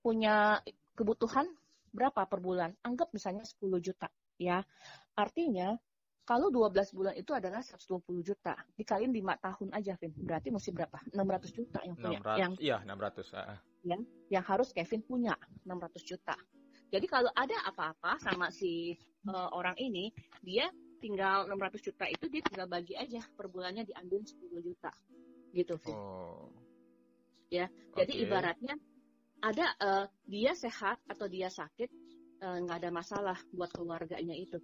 punya 0.00 0.60
kebutuhan 0.96 1.44
berapa 1.92 2.24
per 2.24 2.40
bulan? 2.40 2.72
Anggap 2.80 3.12
misalnya 3.12 3.44
10 3.44 3.60
juta, 3.84 4.08
ya. 4.40 4.64
Artinya 5.12 5.76
kalau 6.24 6.48
12 6.48 6.96
bulan 6.96 7.14
itu 7.18 7.36
adalah 7.36 7.60
120 7.60 8.24
juta, 8.24 8.56
dikaliin 8.76 9.12
5 9.12 9.44
tahun 9.44 9.68
aja, 9.76 9.92
Vin. 10.00 10.12
Berarti 10.16 10.48
mesti 10.48 10.72
berapa? 10.72 10.98
600 11.12 11.52
juta 11.52 11.78
yang 11.84 11.96
punya. 12.00 12.18
600, 12.24 12.40
yang, 12.40 12.52
iya, 12.56 12.76
600. 12.88 13.36
Uh. 13.36 13.58
Ya, 13.82 13.96
yang 14.40 14.44
harus 14.48 14.68
Kevin 14.72 15.04
punya, 15.04 15.36
600 15.68 16.08
juta. 16.08 16.36
Jadi 16.92 17.06
kalau 17.08 17.32
ada 17.32 17.56
apa-apa 17.68 18.20
sama 18.20 18.52
si 18.52 18.96
uh, 19.28 19.48
orang 19.52 19.76
ini, 19.80 20.12
dia 20.44 20.68
tinggal 21.00 21.48
600 21.50 21.82
juta 21.82 22.04
itu 22.06 22.30
dia 22.30 22.44
tinggal 22.46 22.68
bagi 22.68 22.94
aja 22.94 23.20
per 23.32 23.48
bulannya 23.48 23.84
diambil 23.84 24.22
10 24.24 24.38
juta. 24.62 24.92
Gitu, 25.52 25.74
Vin. 25.82 25.96
Oh 25.96 26.61
ya. 27.52 27.66
Jadi 27.92 28.12
okay. 28.16 28.24
ibaratnya 28.24 28.74
ada 29.44 29.66
uh, 29.76 30.06
dia 30.24 30.56
sehat 30.56 31.02
atau 31.04 31.26
dia 31.26 31.50
sakit 31.50 31.90
eh, 32.40 32.56
nggak 32.62 32.78
uh, 32.78 32.80
ada 32.80 32.90
masalah 32.94 33.36
buat 33.52 33.68
keluarganya 33.74 34.32
itu. 34.32 34.56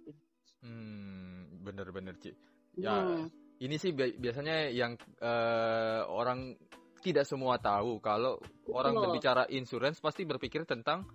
Hmm, 0.65 1.61
bener-bener 1.61 2.17
Ci. 2.17 2.33
Ya, 2.79 3.03
hmm. 3.03 3.27
ini 3.61 3.75
sih 3.75 3.91
bi 3.91 4.15
biasanya 4.17 4.71
yang 4.71 4.97
uh, 5.21 6.07
orang 6.07 6.57
tidak 7.03 7.27
semua 7.27 7.59
tahu 7.59 7.99
kalau 8.03 8.39
Betul. 8.39 8.71
orang 8.75 8.93
berbicara 8.97 9.43
insurance 9.51 9.99
pasti 10.03 10.23
berpikir 10.23 10.63
tentang 10.63 11.07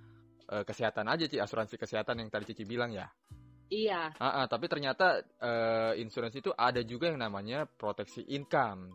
uh, 0.53 0.65
kesehatan 0.65 1.09
aja 1.09 1.25
Ci, 1.25 1.41
asuransi 1.41 1.81
kesehatan 1.81 2.21
yang 2.21 2.29
tadi 2.29 2.53
Cici 2.53 2.65
bilang 2.69 2.93
ya. 2.93 3.09
Iya. 3.73 4.13
Ah, 4.21 4.45
ah, 4.45 4.47
tapi 4.47 4.69
ternyata 4.69 5.25
uh, 5.41 5.93
insurance 5.97 6.37
itu 6.37 6.53
ada 6.53 6.85
juga 6.85 7.09
yang 7.09 7.21
namanya 7.21 7.65
proteksi 7.65 8.21
income. 8.29 8.93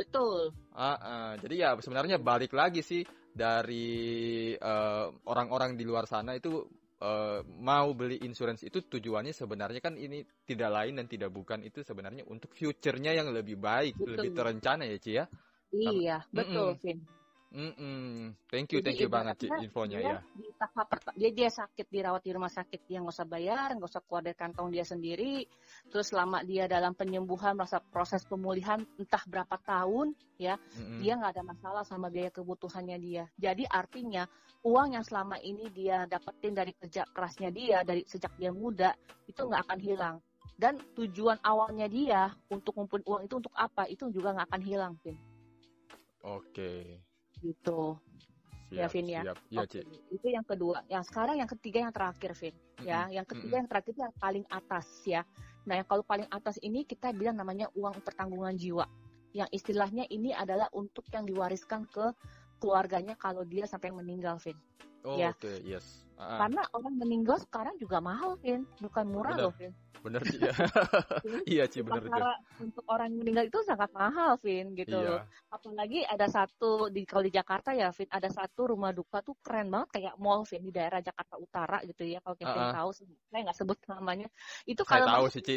Betul. 0.00 0.56
Uh, 0.72 0.96
uh, 0.96 1.30
jadi 1.44 1.54
ya 1.54 1.68
sebenarnya 1.76 2.16
balik 2.16 2.56
lagi 2.56 2.80
sih 2.80 3.04
dari 3.30 4.50
eh, 4.58 5.06
orang-orang 5.30 5.74
uh, 5.74 5.78
di 5.78 5.84
luar 5.86 6.02
sana 6.10 6.34
itu 6.34 6.66
uh, 6.98 7.40
mau 7.62 7.94
beli 7.94 8.26
insurance 8.26 8.66
itu 8.66 8.82
tujuannya 8.82 9.30
sebenarnya 9.30 9.78
kan 9.78 9.94
ini 9.94 10.26
tidak 10.42 10.70
lain 10.74 10.98
dan 10.98 11.06
tidak 11.06 11.30
bukan 11.30 11.62
itu 11.62 11.86
sebenarnya 11.86 12.26
untuk 12.26 12.50
future-nya 12.50 13.14
yang 13.14 13.30
lebih 13.30 13.54
baik, 13.54 13.94
betul. 13.96 14.18
lebih 14.18 14.30
terencana 14.34 14.82
ya 14.82 14.98
Ci 14.98 15.12
ya. 15.14 15.24
Iya, 15.70 16.18
betul, 16.34 16.74
Vin. 16.82 16.98
Mm 17.50 17.72
-mm. 17.74 18.30
Thank 18.46 18.70
you, 18.70 18.78
Jadi, 18.78 18.86
thank 18.94 19.02
you 19.02 19.10
banget 19.10 19.34
Cik, 19.42 19.58
infonya 19.58 19.98
dia, 19.98 20.06
ya. 20.06 20.18
Di 20.38 20.54
tahap 20.54 20.86
dia 21.18 21.30
dia 21.34 21.50
sakit 21.50 21.86
dirawat 21.90 22.22
di 22.22 22.30
rumah 22.30 22.46
sakit 22.46 22.86
dia 22.86 23.02
nggak 23.02 23.10
usah 23.10 23.26
bayar, 23.26 23.74
nggak 23.74 23.90
usah 23.90 24.02
keluar 24.06 24.22
dari 24.22 24.38
kantong 24.38 24.70
dia 24.70 24.86
sendiri. 24.86 25.50
Terus 25.90 26.14
selama 26.14 26.46
dia 26.46 26.70
dalam 26.70 26.94
penyembuhan 26.94 27.58
merasa 27.58 27.82
proses 27.82 28.22
pemulihan 28.22 28.78
entah 29.02 29.26
berapa 29.26 29.58
tahun 29.66 30.14
ya, 30.38 30.54
mm 30.54 30.78
-hmm. 30.78 31.00
dia 31.02 31.12
nggak 31.18 31.32
ada 31.34 31.42
masalah 31.42 31.82
sama 31.82 32.06
biaya 32.06 32.30
kebutuhannya 32.30 32.96
dia. 33.02 33.24
Jadi 33.34 33.66
artinya 33.66 34.30
uang 34.62 34.94
yang 34.94 35.02
selama 35.02 35.34
ini 35.42 35.66
dia 35.74 36.06
dapetin 36.06 36.54
dari 36.54 36.70
kerja 36.78 37.02
kerasnya 37.10 37.50
dia 37.50 37.82
dari 37.82 38.06
sejak 38.06 38.30
dia 38.38 38.54
muda 38.54 38.94
itu 39.26 39.42
nggak 39.42 39.66
akan 39.66 39.80
hilang. 39.82 40.16
Dan 40.54 40.78
tujuan 40.94 41.42
awalnya 41.42 41.90
dia 41.90 42.30
untuk 42.46 42.78
ngumpulin 42.78 43.02
uang 43.10 43.22
itu 43.26 43.34
untuk 43.42 43.54
apa? 43.58 43.90
Itu 43.90 44.06
juga 44.14 44.38
nggak 44.38 44.46
akan 44.54 44.62
hilang, 44.62 44.92
Oke. 46.22 46.46
Okay 46.54 47.09
gitu 47.40 47.96
ya, 48.70 48.86
siap, 48.86 48.90
ya 48.90 48.94
Vin 48.94 49.06
ya. 49.06 49.22
Siap. 49.22 49.38
Ya, 49.50 49.60
Oke. 49.66 49.80
Itu 50.08 50.26
yang 50.30 50.46
kedua. 50.46 50.76
Yang 50.86 51.04
sekarang 51.10 51.36
yang 51.42 51.50
ketiga 51.50 51.78
yang 51.84 51.92
terakhir 51.92 52.30
Vin. 52.38 52.54
Mm-hmm. 52.54 52.86
Ya, 52.86 53.00
yang 53.10 53.26
ketiga 53.26 53.44
mm-hmm. 53.44 53.58
yang 53.58 53.68
terakhir 53.68 53.90
itu 53.92 54.00
yang 54.00 54.16
paling 54.16 54.44
atas 54.48 54.86
ya. 55.04 55.22
Nah, 55.68 55.74
yang 55.82 55.86
kalau 55.86 56.04
paling 56.06 56.28
atas 56.32 56.56
ini 56.64 56.86
kita 56.88 57.12
bilang 57.12 57.36
namanya 57.36 57.68
uang 57.76 58.00
pertanggungan 58.00 58.56
jiwa. 58.56 58.86
Yang 59.36 59.48
istilahnya 59.54 60.04
ini 60.10 60.34
adalah 60.34 60.66
untuk 60.74 61.06
yang 61.12 61.22
diwariskan 61.28 61.86
ke 61.86 62.14
keluarganya 62.58 63.14
kalau 63.14 63.44
dia 63.46 63.66
sampai 63.66 63.92
meninggal 63.92 64.40
Vin. 64.40 64.56
Oh, 65.04 65.16
ya. 65.16 65.32
oke, 65.32 65.40
okay. 65.40 65.56
yes. 65.64 66.04
Uh-huh. 66.20 66.36
Karena 66.36 66.62
orang 66.76 66.94
meninggal 67.00 67.40
sekarang 67.40 67.80
juga 67.80 68.04
mahal, 68.04 68.36
Vin. 68.44 68.68
Bukan 68.76 69.04
murah 69.08 69.32
Bener. 69.32 69.44
loh, 69.48 69.52
Vin. 69.56 69.72
Bener 70.00 70.22
sih 70.24 70.40
ya. 70.40 70.52
iya 71.60 71.64
sih 71.68 71.84
bener 71.84 72.08
itu. 72.08 72.20
Untuk 72.60 72.84
orang 72.88 73.12
yang 73.12 73.20
meninggal 73.20 73.44
itu 73.52 73.60
sangat 73.64 73.92
mahal, 73.92 74.40
Vin, 74.40 74.72
gitu 74.72 74.96
iya. 74.96 75.28
Apalagi 75.52 76.04
ada 76.08 76.24
satu 76.24 76.88
di 76.88 77.04
kalau 77.04 77.24
di 77.24 77.32
Jakarta 77.32 77.76
ya, 77.76 77.92
Vin, 77.92 78.08
ada 78.08 78.28
satu 78.32 78.72
rumah 78.72 78.96
duka 78.96 79.20
tuh 79.20 79.36
keren 79.44 79.68
banget 79.68 80.00
kayak 80.00 80.14
mall, 80.16 80.44
Vin, 80.48 80.64
di 80.64 80.72
daerah 80.72 81.04
Jakarta 81.04 81.36
Utara 81.36 81.78
gitu 81.84 82.04
ya. 82.08 82.24
Kalau 82.24 82.36
Kevin 82.36 82.56
uh-huh. 82.64 82.76
tahu, 82.80 82.88
saya 82.96 83.40
nggak 83.44 83.58
sebut 83.60 83.78
namanya. 83.92 84.28
Itu 84.64 84.82
kalau 84.88 85.04
saya 85.04 85.16
tahu 85.20 85.26
sih, 85.28 85.42
Ci. 85.44 85.56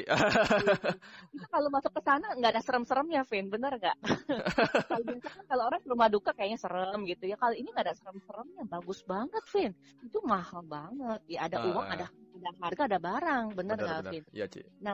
itu 1.36 1.46
kalau 1.48 1.70
masuk 1.72 1.92
ke 1.96 2.02
sana 2.04 2.28
nggak 2.36 2.52
ada 2.52 2.62
serem-seremnya, 2.64 3.22
Vin, 3.28 3.48
bener 3.48 3.80
nggak? 3.80 3.98
kalau 4.92 5.04
kan 5.08 5.44
kalau 5.48 5.64
orang 5.72 5.82
rumah 5.88 6.08
duka 6.12 6.36
kayaknya 6.36 6.60
serem 6.60 7.08
gitu 7.08 7.32
ya. 7.32 7.40
Kalau 7.40 7.56
ini 7.56 7.72
nggak 7.72 7.86
ada 7.88 7.96
serem-seremnya, 7.96 8.64
bagus 8.68 9.00
banget, 9.08 9.33
Vin. 9.54 9.72
Itu 10.06 10.20
mahal 10.26 10.62
banget. 10.68 11.20
Ya 11.26 11.40
ada 11.48 11.58
uh-huh. 11.62 11.72
uang, 11.74 11.88
ada 11.88 12.06
ada 12.10 12.50
harga 12.60 12.84
ada 12.90 13.00
barang 13.00 13.46
bener 13.56 13.76
nggak 13.80 14.02
Vin? 14.12 14.24
Iya 14.36 14.46
Ci. 14.52 14.62
Nah 14.84 14.94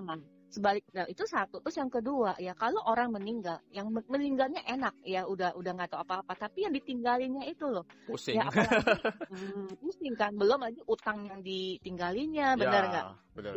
sebalik 0.49 0.81
nah 0.97 1.05
itu 1.05 1.23
satu 1.29 1.61
terus 1.61 1.77
yang 1.77 1.93
kedua 1.93 2.33
ya 2.41 2.57
kalau 2.57 2.81
orang 2.89 3.13
meninggal 3.13 3.61
yang 3.69 3.93
meninggalnya 4.09 4.65
enak 4.65 4.97
ya 5.05 5.21
udah 5.29 5.53
udah 5.53 5.71
nggak 5.77 5.93
tahu 5.93 6.01
apa-apa 6.01 6.33
tapi 6.33 6.65
yang 6.65 6.73
ditinggalinnya 6.73 7.45
itu 7.45 7.69
loh 7.69 7.85
pusing 8.09 8.41
ya 8.41 8.49
hmm, 9.29 9.77
pusing 9.77 10.17
kan 10.17 10.33
belum 10.33 10.65
lagi 10.65 10.81
utang 10.89 11.29
yang 11.29 11.45
ditinggalinya 11.45 12.57
ya, 12.57 12.59
benar 12.59 12.83
nggak 12.89 13.05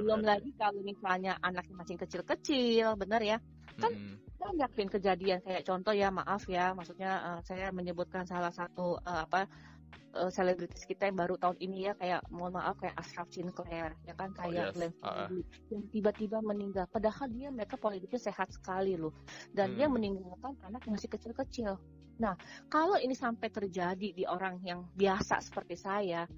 belum 0.04 0.20
benar. 0.20 0.30
lagi 0.36 0.50
kalau 0.60 0.80
misalnya 0.84 1.32
anaknya 1.40 1.74
masih 1.80 1.96
kecil-kecil 1.96 2.92
benar 3.00 3.24
ya 3.24 3.40
kan 3.80 3.88
hmm. 3.88 4.20
banyak 4.36 4.70
kejadian 4.92 5.40
kayak 5.40 5.64
contoh 5.64 5.96
ya 5.96 6.12
maaf 6.12 6.44
ya 6.44 6.76
maksudnya 6.76 7.12
uh, 7.24 7.40
saya 7.40 7.72
menyebutkan 7.72 8.28
salah 8.28 8.52
satu 8.52 9.00
uh, 9.00 9.24
apa 9.24 9.48
uh, 10.14 10.30
selebritis 10.30 10.84
kita 10.84 11.08
yang 11.08 11.18
baru 11.18 11.34
tahun 11.40 11.56
ini 11.60 11.88
ya 11.88 11.92
kayak 11.96 12.20
mohon 12.28 12.56
maaf 12.56 12.76
kayak 12.78 12.96
Ashraf 13.00 13.28
Sinclair 13.32 13.96
ya 14.04 14.14
kan 14.16 14.30
kayak 14.36 14.72
oh, 14.72 14.88
yes. 14.88 14.92
uh, 15.04 15.28
yang 15.72 15.82
tiba-tiba 15.90 16.38
meninggal 16.44 16.84
padahal 16.88 17.28
dia 17.32 17.48
mereka 17.48 17.80
politiknya 17.80 18.20
sehat 18.20 18.52
sekali 18.52 18.96
loh 18.96 19.12
dan 19.56 19.72
hmm. 19.72 19.76
dia 19.80 19.86
meninggalkan 19.88 20.54
anak 20.66 20.80
yang 20.86 20.94
masih 20.96 21.10
kecil-kecil. 21.10 21.76
Nah, 22.20 22.36
kalau 22.68 23.00
ini 23.00 23.16
sampai 23.16 23.48
terjadi 23.48 24.14
di 24.14 24.24
orang 24.28 24.60
yang 24.62 24.86
biasa 24.94 25.42
seperti 25.42 25.74
saya, 25.74 26.28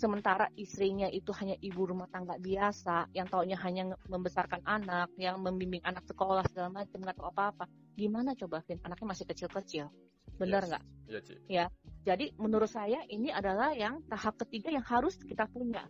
sementara 0.00 0.48
istrinya 0.56 1.12
itu 1.12 1.28
hanya 1.36 1.60
ibu 1.60 1.84
rumah 1.84 2.08
tangga 2.08 2.40
biasa 2.40 3.12
yang 3.12 3.28
taunya 3.28 3.60
hanya 3.60 3.92
membesarkan 4.08 4.64
anak, 4.64 5.12
yang 5.20 5.36
membimbing 5.44 5.84
anak 5.84 6.08
sekolah 6.08 6.40
segala 6.48 6.82
macam 6.82 7.04
nggak 7.04 7.20
tahu 7.20 7.28
apa-apa, 7.28 7.68
gimana 8.00 8.32
coba 8.32 8.64
Vin? 8.64 8.80
Anaknya 8.80 9.06
masih 9.12 9.26
kecil-kecil, 9.28 9.92
benar 10.40 10.62
nggak? 10.64 10.84
Yes. 11.10 11.26
Ya, 11.28 11.36
ya, 11.50 11.64
jadi 12.06 12.32
menurut 12.40 12.70
saya 12.70 13.04
ini 13.10 13.28
adalah 13.28 13.76
yang 13.76 14.00
tahap 14.08 14.40
ketiga 14.40 14.72
yang 14.72 14.86
harus 14.86 15.20
kita 15.20 15.44
punya. 15.50 15.84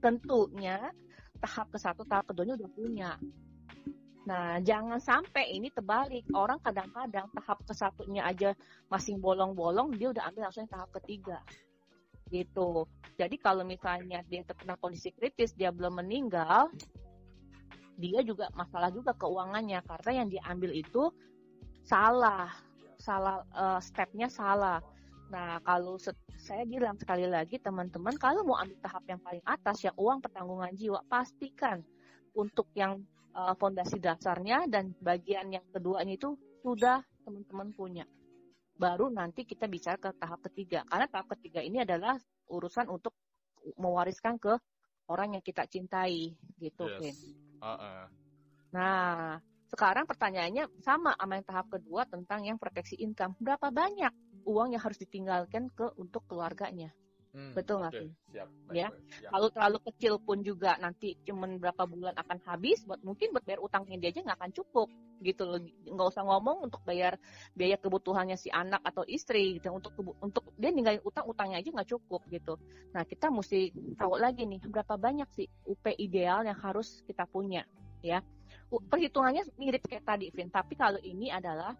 Tentunya 0.00 0.88
tahap 1.44 1.68
ke 1.68 1.78
satu, 1.78 2.06
tahap 2.08 2.30
keduanya 2.32 2.56
udah 2.56 2.70
punya. 2.72 3.10
Nah, 4.28 4.60
jangan 4.60 5.00
sampai 5.00 5.56
ini 5.56 5.72
terbalik. 5.72 6.24
Orang 6.36 6.60
kadang-kadang 6.60 7.32
tahap 7.32 7.58
ke 7.64 7.72
satunya 7.72 8.24
aja 8.28 8.52
masih 8.92 9.16
bolong-bolong, 9.16 9.96
dia 9.96 10.12
udah 10.12 10.28
ambil 10.28 10.48
langsung 10.48 10.68
tahap 10.68 10.92
ketiga. 11.00 11.40
Gitu. 12.28 12.84
Jadi 13.16 13.36
kalau 13.40 13.64
misalnya 13.64 14.20
dia 14.28 14.44
terkena 14.44 14.76
kondisi 14.76 15.10
kritis, 15.16 15.56
dia 15.56 15.72
belum 15.72 16.04
meninggal, 16.04 16.68
dia 17.98 18.20
juga 18.22 18.52
masalah 18.52 18.92
juga 18.94 19.16
keuangannya 19.16 19.80
karena 19.82 20.10
yang 20.22 20.28
diambil 20.28 20.70
itu 20.76 21.10
salah, 21.82 22.52
salah 22.98 23.46
uh, 23.54 23.80
stepnya 23.80 24.26
salah. 24.28 24.82
Nah, 25.28 25.60
kalau 25.62 26.00
saya 26.40 26.64
bilang 26.64 26.96
sekali 26.96 27.28
lagi 27.28 27.60
teman-teman, 27.60 28.16
kalau 28.16 28.42
mau 28.42 28.56
ambil 28.56 28.80
tahap 28.80 29.04
yang 29.06 29.20
paling 29.20 29.44
atas 29.44 29.84
yang 29.84 29.96
uang 30.00 30.24
pertanggungan 30.24 30.72
jiwa, 30.72 31.04
pastikan 31.04 31.84
untuk 32.32 32.70
yang 32.72 33.04
uh, 33.36 33.52
fondasi 33.56 34.00
dasarnya 34.00 34.64
dan 34.66 34.96
bagian 35.04 35.52
yang 35.52 35.64
keduanya 35.68 36.16
itu 36.16 36.32
sudah 36.64 37.04
teman-teman 37.28 37.68
punya. 37.76 38.04
Baru 38.78 39.12
nanti 39.12 39.44
kita 39.44 39.68
bicara 39.68 40.00
ke 40.00 40.10
tahap 40.16 40.40
ketiga. 40.48 40.86
Karena 40.88 41.06
tahap 41.10 41.28
ketiga 41.36 41.60
ini 41.60 41.82
adalah 41.84 42.16
urusan 42.48 42.88
untuk 42.88 43.12
mewariskan 43.76 44.40
ke 44.40 44.56
orang 45.12 45.36
yang 45.36 45.44
kita 45.44 45.68
cintai, 45.68 46.32
gitu, 46.56 46.88
yes. 47.00 47.36
Uh 47.58 47.74
-uh. 47.74 48.02
Nah, 48.72 49.40
sekarang 49.68 50.08
pertanyaannya 50.08 50.64
sama 50.80 51.12
sama 51.14 51.32
yang 51.36 51.46
tahap 51.46 51.66
kedua 51.68 52.08
tentang 52.08 52.48
yang 52.48 52.56
proteksi 52.56 52.96
income. 52.96 53.36
Berapa 53.36 53.68
banyak 53.68 54.12
uang 54.48 54.72
yang 54.72 54.82
harus 54.82 54.96
ditinggalkan 54.96 55.68
ke 55.76 55.92
untuk 56.00 56.24
keluarganya? 56.24 56.88
Hmm, 57.36 57.52
Betul 57.52 57.84
nggak 57.84 57.92
okay. 57.92 58.08
Siap. 58.32 58.48
ya. 58.72 58.88
Kalau 59.28 59.48
terlalu 59.52 59.78
kecil 59.84 60.16
pun 60.16 60.40
juga 60.40 60.80
nanti 60.80 61.12
cuma 61.28 61.44
berapa 61.44 61.84
bulan 61.84 62.16
akan 62.16 62.40
habis. 62.48 62.80
Buat 62.88 63.04
mungkin 63.04 63.36
buat 63.36 63.44
bayar 63.44 63.60
utangnya 63.60 64.00
dia 64.00 64.08
aja 64.08 64.24
nggak 64.24 64.38
akan 64.40 64.52
cukup 64.56 64.88
gitu 65.20 65.44
loh. 65.44 65.60
Nggak 65.84 66.08
usah 66.16 66.24
ngomong 66.24 66.64
untuk 66.64 66.80
bayar 66.88 67.20
biaya 67.52 67.76
kebutuhannya 67.76 68.40
si 68.40 68.48
anak 68.48 68.80
atau 68.80 69.04
istri 69.04 69.60
gitu. 69.60 69.68
Untuk 69.68 69.92
untuk 70.24 70.56
dia 70.56 70.72
ninggalin 70.72 71.04
utang 71.04 71.28
utangnya 71.28 71.60
aja 71.60 71.68
nggak 71.68 71.90
cukup 71.92 72.24
gitu. 72.32 72.56
Nah 72.96 73.04
kita 73.04 73.28
mesti 73.28 73.76
tahu 74.00 74.16
lagi 74.16 74.48
nih 74.48 74.64
berapa 74.64 74.96
banyak 74.96 75.28
sih 75.36 75.46
UP 75.68 75.84
ideal 76.00 76.48
yang 76.48 76.56
harus 76.56 77.04
kita 77.04 77.28
punya 77.28 77.68
ya 78.00 78.24
perhitungannya 78.68 79.48
mirip 79.56 79.84
kayak 79.88 80.04
tadi, 80.04 80.28
Vin. 80.30 80.52
Tapi 80.52 80.76
kalau 80.76 81.00
ini 81.00 81.32
adalah 81.32 81.72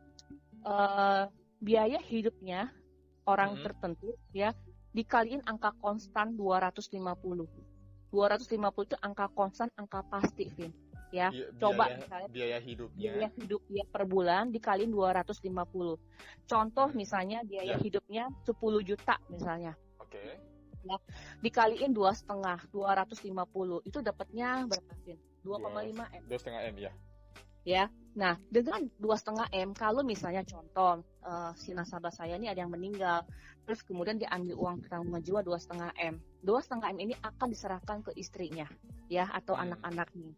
uh, 0.64 1.28
biaya 1.60 2.00
hidupnya 2.00 2.72
orang 3.28 3.58
hmm. 3.58 3.62
tertentu 3.66 4.16
ya 4.32 4.56
dikaliin 4.96 5.44
angka 5.44 5.76
konstan 5.78 6.34
250. 6.34 6.96
250 8.08 8.88
itu 8.88 8.96
angka 9.04 9.26
konstan, 9.36 9.68
angka 9.76 10.00
pasti, 10.08 10.48
Vin. 10.56 10.72
Ya, 11.08 11.32
biaya, 11.32 11.56
coba 11.56 11.84
misalnya 11.96 12.28
biaya 12.28 12.58
hidupnya. 12.60 13.00
Biaya 13.16 13.28
hidup 13.40 13.62
ya 13.72 13.84
per 13.88 14.04
bulan 14.04 14.52
dikaliin 14.52 14.92
250. 14.92 15.48
Contoh 16.44 16.88
misalnya 16.92 17.40
biaya 17.48 17.76
ya. 17.76 17.78
hidupnya 17.80 18.28
10 18.44 18.56
juta 18.84 19.16
misalnya. 19.32 19.72
Oke. 20.00 20.20
Okay. 20.20 20.36
Ya, 20.86 20.96
dikaliin 21.42 21.90
dua 21.90 22.14
setengah, 22.14 22.64
250 22.70 23.82
itu 23.84 23.98
dapatnya 23.98 24.64
berapa, 24.68 24.92
Vin? 25.04 25.18
2,5 25.44 25.94
M. 25.94 26.22
Dua 26.26 26.38
setengah 26.38 26.60
M 26.68 26.76
ya. 26.78 26.92
Ya, 27.68 27.84
nah 28.16 28.40
dengan 28.48 28.88
dua 28.96 29.20
setengah 29.20 29.44
M 29.52 29.76
kalau 29.76 30.00
misalnya 30.00 30.40
contoh 30.46 31.04
uh, 31.20 31.52
si 31.52 31.76
nasabah 31.76 32.08
saya 32.08 32.40
ini 32.40 32.48
ada 32.48 32.64
yang 32.64 32.72
meninggal, 32.72 33.28
terus 33.68 33.84
kemudian 33.84 34.16
diambil 34.16 34.56
uang 34.56 34.76
tanggungan 34.88 35.20
jiwa 35.20 35.44
dua 35.44 35.60
setengah 35.60 35.92
M. 36.00 36.16
Dua 36.38 36.62
setengah 36.62 36.94
M 36.94 36.98
ini 37.02 37.14
akan 37.18 37.50
diserahkan 37.50 37.98
ke 38.06 38.14
istrinya, 38.14 38.64
ya 39.10 39.26
atau 39.34 39.58
hmm. 39.58 39.64
anak-anaknya. 39.68 40.30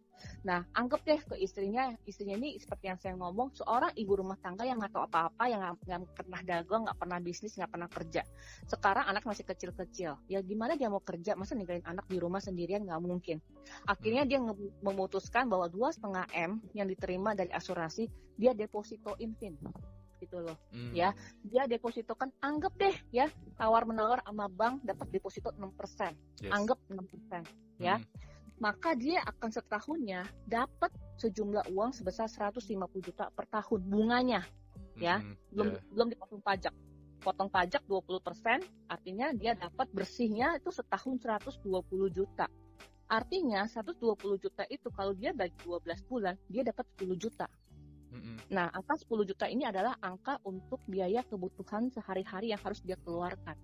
Nah, 0.45 0.65
anggap 0.77 1.01
deh 1.05 1.21
ke 1.21 1.35
istrinya, 1.37 1.93
istrinya 2.05 2.37
ini 2.37 2.57
seperti 2.57 2.89
yang 2.89 2.97
saya 2.97 3.13
ngomong, 3.17 3.53
seorang 3.57 3.93
ibu 3.97 4.17
rumah 4.17 4.37
tangga 4.41 4.65
yang 4.65 4.77
nggak 4.77 4.93
tahu 4.93 5.05
apa-apa, 5.09 5.43
yang 5.49 5.61
nggak 5.61 6.13
pernah 6.13 6.41
dagang, 6.41 6.81
nggak 6.85 6.97
pernah 6.97 7.17
bisnis, 7.21 7.57
nggak 7.57 7.71
pernah 7.73 7.89
kerja. 7.89 8.21
Sekarang 8.65 9.05
anak 9.09 9.23
masih 9.25 9.45
kecil-kecil, 9.45 10.17
ya 10.25 10.39
gimana 10.41 10.73
dia 10.77 10.89
mau 10.89 11.01
kerja? 11.01 11.37
Masa 11.37 11.53
ninggalin 11.53 11.85
anak 11.85 12.05
di 12.09 12.17
rumah 12.17 12.41
sendirian 12.41 12.85
nggak 12.85 13.01
mungkin. 13.01 13.37
Akhirnya 13.85 14.25
dia 14.25 14.41
memutuskan 14.81 15.49
bahwa 15.49 15.69
dua 15.69 15.93
setengah 15.93 16.25
M 16.33 16.61
yang 16.73 16.89
diterima 16.89 17.37
dari 17.37 17.53
asuransi 17.53 18.09
dia 18.41 18.57
depositoin 18.57 19.37
pin 19.37 19.53
gitu 20.21 20.37
loh 20.37 20.57
hmm. 20.69 20.93
ya 20.93 21.09
dia 21.41 21.65
deposito 21.65 22.13
kan 22.13 22.29
anggap 22.45 22.71
deh 22.77 22.93
ya 23.09 23.25
tawar 23.57 23.89
menawar 23.89 24.21
sama 24.21 24.45
bank 24.45 24.85
dapat 24.85 25.09
deposito 25.09 25.49
6% 25.57 26.13
yes. 26.45 26.53
anggap 26.53 26.77
6% 26.87 27.81
ya 27.81 27.97
hmm. 27.97 28.05
maka 28.61 28.93
dia 28.93 29.25
akan 29.25 29.49
setahunnya 29.49 30.21
dapat 30.45 30.93
sejumlah 31.17 31.73
uang 31.73 31.91
sebesar 31.97 32.29
150 32.29 32.69
juta 33.01 33.33
per 33.33 33.49
tahun 33.49 33.81
bunganya 33.81 34.45
ya 35.01 35.17
hmm. 35.17 35.57
belum 35.57 35.67
yeah. 35.73 35.83
belum 35.97 36.07
dipotong 36.13 36.41
pajak 36.45 36.73
potong 37.21 37.49
pajak 37.53 37.85
20% 37.85 38.65
artinya 38.89 39.29
dia 39.33 39.53
dapat 39.53 39.89
bersihnya 39.93 40.57
itu 40.57 40.73
setahun 40.73 41.21
120 41.21 41.65
juta 42.13 42.49
Artinya 43.11 43.67
120 43.67 44.39
juta 44.39 44.63
itu 44.71 44.87
kalau 44.95 45.11
dia 45.11 45.35
bagi 45.35 45.51
12 45.67 45.83
bulan, 46.07 46.39
dia 46.47 46.63
dapat 46.63 46.87
10 46.95 47.11
juta. 47.19 47.43
Nah, 48.51 48.67
angka 48.75 48.99
10 48.99 49.23
juta 49.23 49.45
ini 49.47 49.63
adalah 49.63 49.95
angka 50.03 50.35
untuk 50.43 50.83
biaya 50.83 51.23
kebutuhan 51.23 51.87
sehari-hari 51.87 52.51
yang 52.51 52.59
harus 52.59 52.83
dia 52.83 52.99
keluarkan. 52.99 53.55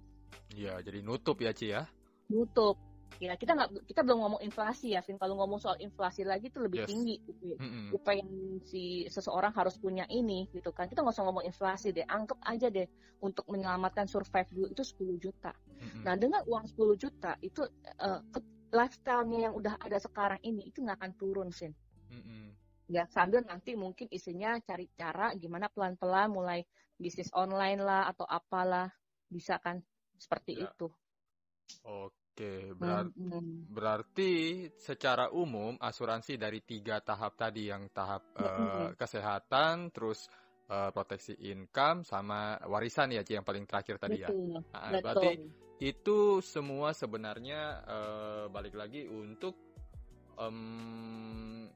Iya, 0.56 0.80
jadi 0.80 1.04
nutup 1.04 1.43
ya, 1.43 1.52
Ci 1.52 1.76
ya. 1.76 1.84
Nutup. 2.32 2.80
Ya, 3.18 3.34
kita 3.39 3.56
nggak 3.56 3.88
kita 3.88 4.04
belum 4.04 4.20
ngomong 4.20 4.41
inflasi 4.43 4.93
ya, 4.93 5.02
Vin. 5.02 5.18
Kalau 5.18 5.39
ngomong 5.39 5.58
soal 5.58 5.80
inflasi 5.80 6.28
lagi 6.28 6.52
itu 6.52 6.60
lebih 6.60 6.86
yes. 6.86 6.88
tinggi 6.91 7.16
mm-hmm. 7.24 7.95
upaya 7.95 8.20
yang 8.20 8.62
si 8.68 9.08
seseorang 9.10 9.56
harus 9.56 9.80
punya 9.80 10.06
ini 10.12 10.45
gitu 10.52 10.70
kan. 10.76 10.86
Kita 10.91 11.02
nggak 11.02 11.16
usah 11.16 11.26
ngomong 11.26 11.48
inflasi 11.48 11.95
deh, 11.95 12.06
anggap 12.06 12.38
aja 12.45 12.68
deh 12.68 12.86
untuk 13.24 13.48
menyelamatkan 13.50 14.06
survive 14.06 14.52
dulu 14.54 14.68
itu 14.70 14.84
10 14.84 15.24
juta. 15.24 15.56
Mm-hmm. 15.56 16.04
Nah, 16.04 16.14
dengan 16.20 16.41
uang 16.45 16.68
10 16.68 17.00
juta 17.00 17.32
itu 17.41 17.66
uh, 18.06 18.22
lifestyle-nya 18.76 19.50
yang 19.50 19.54
udah 19.56 19.80
ada 19.82 19.98
sekarang 19.98 20.43
ini 20.43 20.70
itu 20.70 20.84
nggak 20.84 21.00
akan 21.02 21.12
turun, 21.18 21.50
Vin. 21.50 21.74
Mm-hmm 22.12 22.66
ya 22.88 23.03
sambil 23.11 23.43
nanti 23.43 23.75
mungkin 23.75 24.07
isinya 24.07 24.55
cari 24.63 24.88
cara 24.95 25.35
gimana 25.35 25.67
pelan-pelan 25.67 26.31
mulai 26.31 26.63
bisnis 26.97 27.29
online 27.35 27.83
lah 27.83 28.09
atau 28.09 28.25
apalah 28.25 28.89
bisa 29.27 29.59
kan 29.59 29.83
seperti 30.17 30.57
ya. 30.57 30.71
itu. 30.71 30.88
Oke, 31.83 32.71
berar 32.73 33.11
hmm. 33.11 33.69
berarti 33.69 34.65
secara 34.79 35.29
umum 35.35 35.75
asuransi 35.77 36.39
dari 36.39 36.63
tiga 36.63 37.03
tahap 37.03 37.35
tadi 37.35 37.67
yang 37.69 37.91
tahap 37.91 38.23
hmm. 38.33 38.41
uh, 38.41 38.89
kesehatan, 38.95 39.91
terus 39.91 40.31
uh, 40.71 40.89
proteksi 40.95 41.35
income 41.51 42.07
sama 42.07 42.55
warisan 42.65 43.11
ya 43.13 43.21
yang 43.27 43.43
paling 43.43 43.67
terakhir 43.67 43.99
tadi 43.99 44.23
ya. 44.23 44.31
Betul. 44.31 44.47
ya. 44.47 44.59
Nah, 44.63 44.89
Betul. 44.89 45.03
Berarti 45.03 45.31
itu 45.77 46.41
semua 46.41 46.95
sebenarnya 46.95 47.61
uh, 47.85 48.45
balik 48.49 48.73
lagi 48.73 49.05
untuk 49.05 49.53
um, 50.39 51.69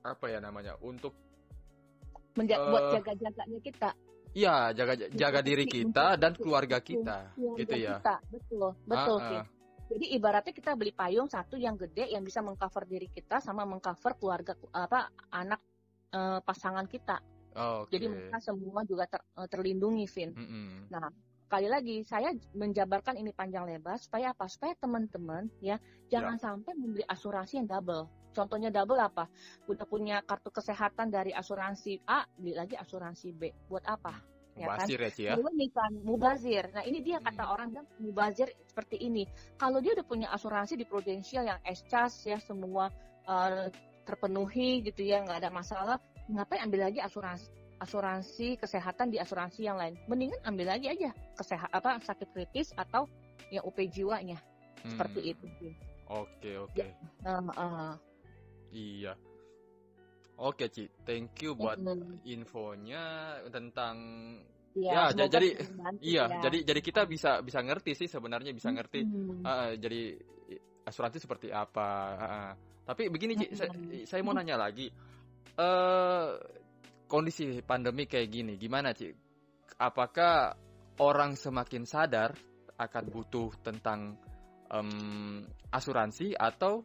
apa 0.00 0.24
ya 0.32 0.38
namanya 0.40 0.76
untuk 0.80 1.12
menjaga 2.38 2.62
uh, 2.62 2.70
buat 2.72 2.84
jaga-jaganya 3.00 3.60
kita. 3.60 3.90
Iya, 4.30 4.70
jaga 4.70 4.94
jaga 5.10 5.40
diri 5.42 5.66
kita 5.66 6.14
dan 6.14 6.38
keluarga 6.38 6.78
kita, 6.78 7.34
keluarga 7.34 7.58
gitu 7.58 7.76
ya. 7.76 7.98
Kita. 7.98 8.16
Betul, 8.30 8.68
betul 8.86 9.18
uh, 9.18 9.34
uh. 9.42 9.44
Jadi 9.90 10.06
ibaratnya 10.14 10.54
kita 10.54 10.78
beli 10.78 10.94
payung 10.94 11.26
satu 11.26 11.58
yang 11.58 11.74
gede 11.74 12.14
yang 12.14 12.22
bisa 12.22 12.38
mengcover 12.38 12.86
diri 12.86 13.10
kita 13.10 13.42
sama 13.42 13.66
mengcover 13.66 14.14
keluarga 14.22 14.54
apa 14.70 15.10
anak 15.34 15.58
uh, 16.14 16.38
pasangan 16.46 16.86
kita. 16.86 17.18
Oh, 17.58 17.82
okay. 17.82 17.98
Jadi 17.98 18.06
mereka 18.06 18.38
semua 18.38 18.86
juga 18.86 19.10
ter, 19.10 19.18
uh, 19.34 19.50
terlindungi, 19.50 20.06
Vin. 20.06 20.30
Mm 20.30 20.46
-hmm. 20.46 20.78
Nah, 20.94 21.10
kali 21.50 21.66
lagi 21.66 22.06
saya 22.06 22.30
menjabarkan 22.54 23.18
ini 23.18 23.34
panjang 23.34 23.66
lebar 23.66 23.98
supaya 23.98 24.30
apa? 24.30 24.46
Supaya 24.46 24.78
teman-teman 24.78 25.50
ya 25.58 25.82
jangan 26.06 26.38
ya. 26.38 26.42
sampai 26.46 26.72
membeli 26.78 27.02
asuransi 27.10 27.58
yang 27.58 27.66
double. 27.66 28.06
Contohnya 28.30 28.70
double 28.70 29.00
apa? 29.00 29.26
Udah 29.66 29.86
punya 29.86 30.22
kartu 30.22 30.54
kesehatan 30.54 31.10
dari 31.10 31.34
asuransi 31.34 31.98
A, 32.06 32.26
beli 32.38 32.54
lagi 32.54 32.78
asuransi 32.78 33.34
B. 33.34 33.50
Buat 33.66 33.84
apa? 33.90 34.14
Ya 34.58 34.66
kan? 34.66 34.86
mubazir 34.86 34.98
kan? 34.98 35.06
ya 35.06 35.10
Cia? 35.10 35.32
Ini 35.38 35.66
kan 35.70 35.92
mubazir. 36.04 36.64
Nah 36.74 36.82
ini 36.84 36.98
dia 37.00 37.18
kata 37.22 37.44
hmm. 37.46 37.54
orang 37.54 37.68
kan 37.74 37.84
mubazir 38.02 38.48
seperti 38.66 38.96
ini. 39.00 39.24
Kalau 39.56 39.78
dia 39.78 39.94
udah 39.94 40.06
punya 40.06 40.28
asuransi 40.34 40.74
di 40.76 40.84
Prudential 40.86 41.46
yang 41.46 41.60
escas 41.64 42.12
ya 42.26 42.38
semua 42.42 42.90
uh, 43.26 43.66
terpenuhi 44.04 44.82
gitu 44.82 45.06
ya 45.06 45.22
nggak 45.22 45.46
ada 45.46 45.50
masalah, 45.54 45.96
ngapain 46.26 46.66
ambil 46.66 46.90
lagi 46.90 46.98
asuransi 46.98 47.46
asuransi 47.80 48.60
kesehatan 48.60 49.08
di 49.08 49.16
asuransi 49.16 49.64
yang 49.64 49.80
lain. 49.80 49.96
Mendingan 50.04 50.40
ambil 50.44 50.76
lagi 50.76 50.92
aja 50.92 51.16
kesehat 51.40 51.72
apa 51.72 51.96
sakit 52.04 52.28
kritis 52.36 52.76
atau 52.76 53.08
yang 53.48 53.64
UP 53.64 53.76
jiwanya. 53.88 54.36
Hmm. 54.84 54.96
Seperti 54.96 55.32
itu. 55.32 55.46
Oke, 56.10 56.50
oke. 56.60 56.76
Ya, 56.76 56.90
uh, 57.24 57.48
uh. 57.56 58.09
Iya. 58.70 59.12
Oke, 60.40 60.72
Ci. 60.72 60.88
Thank 61.04 61.44
you 61.44 61.52
buat 61.58 61.76
mm. 61.78 62.24
infonya 62.24 63.04
tentang 63.50 63.96
Ya, 64.70 65.10
ya 65.10 65.26
jadi 65.26 65.58
iya, 65.98 66.30
ya. 66.30 66.46
jadi 66.46 66.62
jadi 66.62 66.78
kita 66.78 67.02
bisa 67.02 67.42
bisa 67.42 67.58
ngerti 67.58 67.98
sih 67.98 68.06
sebenarnya 68.06 68.54
bisa 68.54 68.70
ngerti 68.70 69.02
mm. 69.02 69.42
uh, 69.42 69.74
jadi 69.74 70.14
asuransi 70.86 71.18
seperti 71.18 71.50
apa. 71.50 71.90
Uh, 72.14 72.52
tapi 72.86 73.06
begini, 73.06 73.38
Ci, 73.38 73.46
saya, 73.54 73.70
saya 74.06 74.20
mau 74.26 74.34
nanya 74.34 74.58
lagi. 74.58 74.90
Uh, 75.54 76.34
kondisi 77.10 77.62
pandemi 77.62 78.06
kayak 78.06 78.28
gini, 78.30 78.54
gimana, 78.58 78.90
Ci? 78.94 79.10
Apakah 79.78 80.54
orang 80.98 81.38
semakin 81.38 81.86
sadar 81.86 82.34
akan 82.74 83.04
butuh 83.10 83.54
tentang 83.62 84.18
um, 84.74 85.42
asuransi 85.70 86.34
atau 86.34 86.82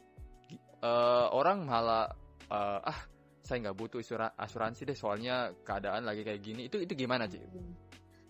uh, 0.86 1.34
orang 1.34 1.66
malah 1.66 2.14
uh, 2.54 2.80
ah 2.86 3.00
saya 3.42 3.70
nggak 3.70 3.78
butuh 3.78 4.02
asuransi 4.38 4.90
deh 4.90 4.98
soalnya 4.98 5.54
keadaan 5.66 6.06
lagi 6.06 6.26
kayak 6.26 6.42
gini 6.42 6.66
itu 6.70 6.82
itu 6.82 6.94
gimana 6.98 7.30
sih? 7.30 7.42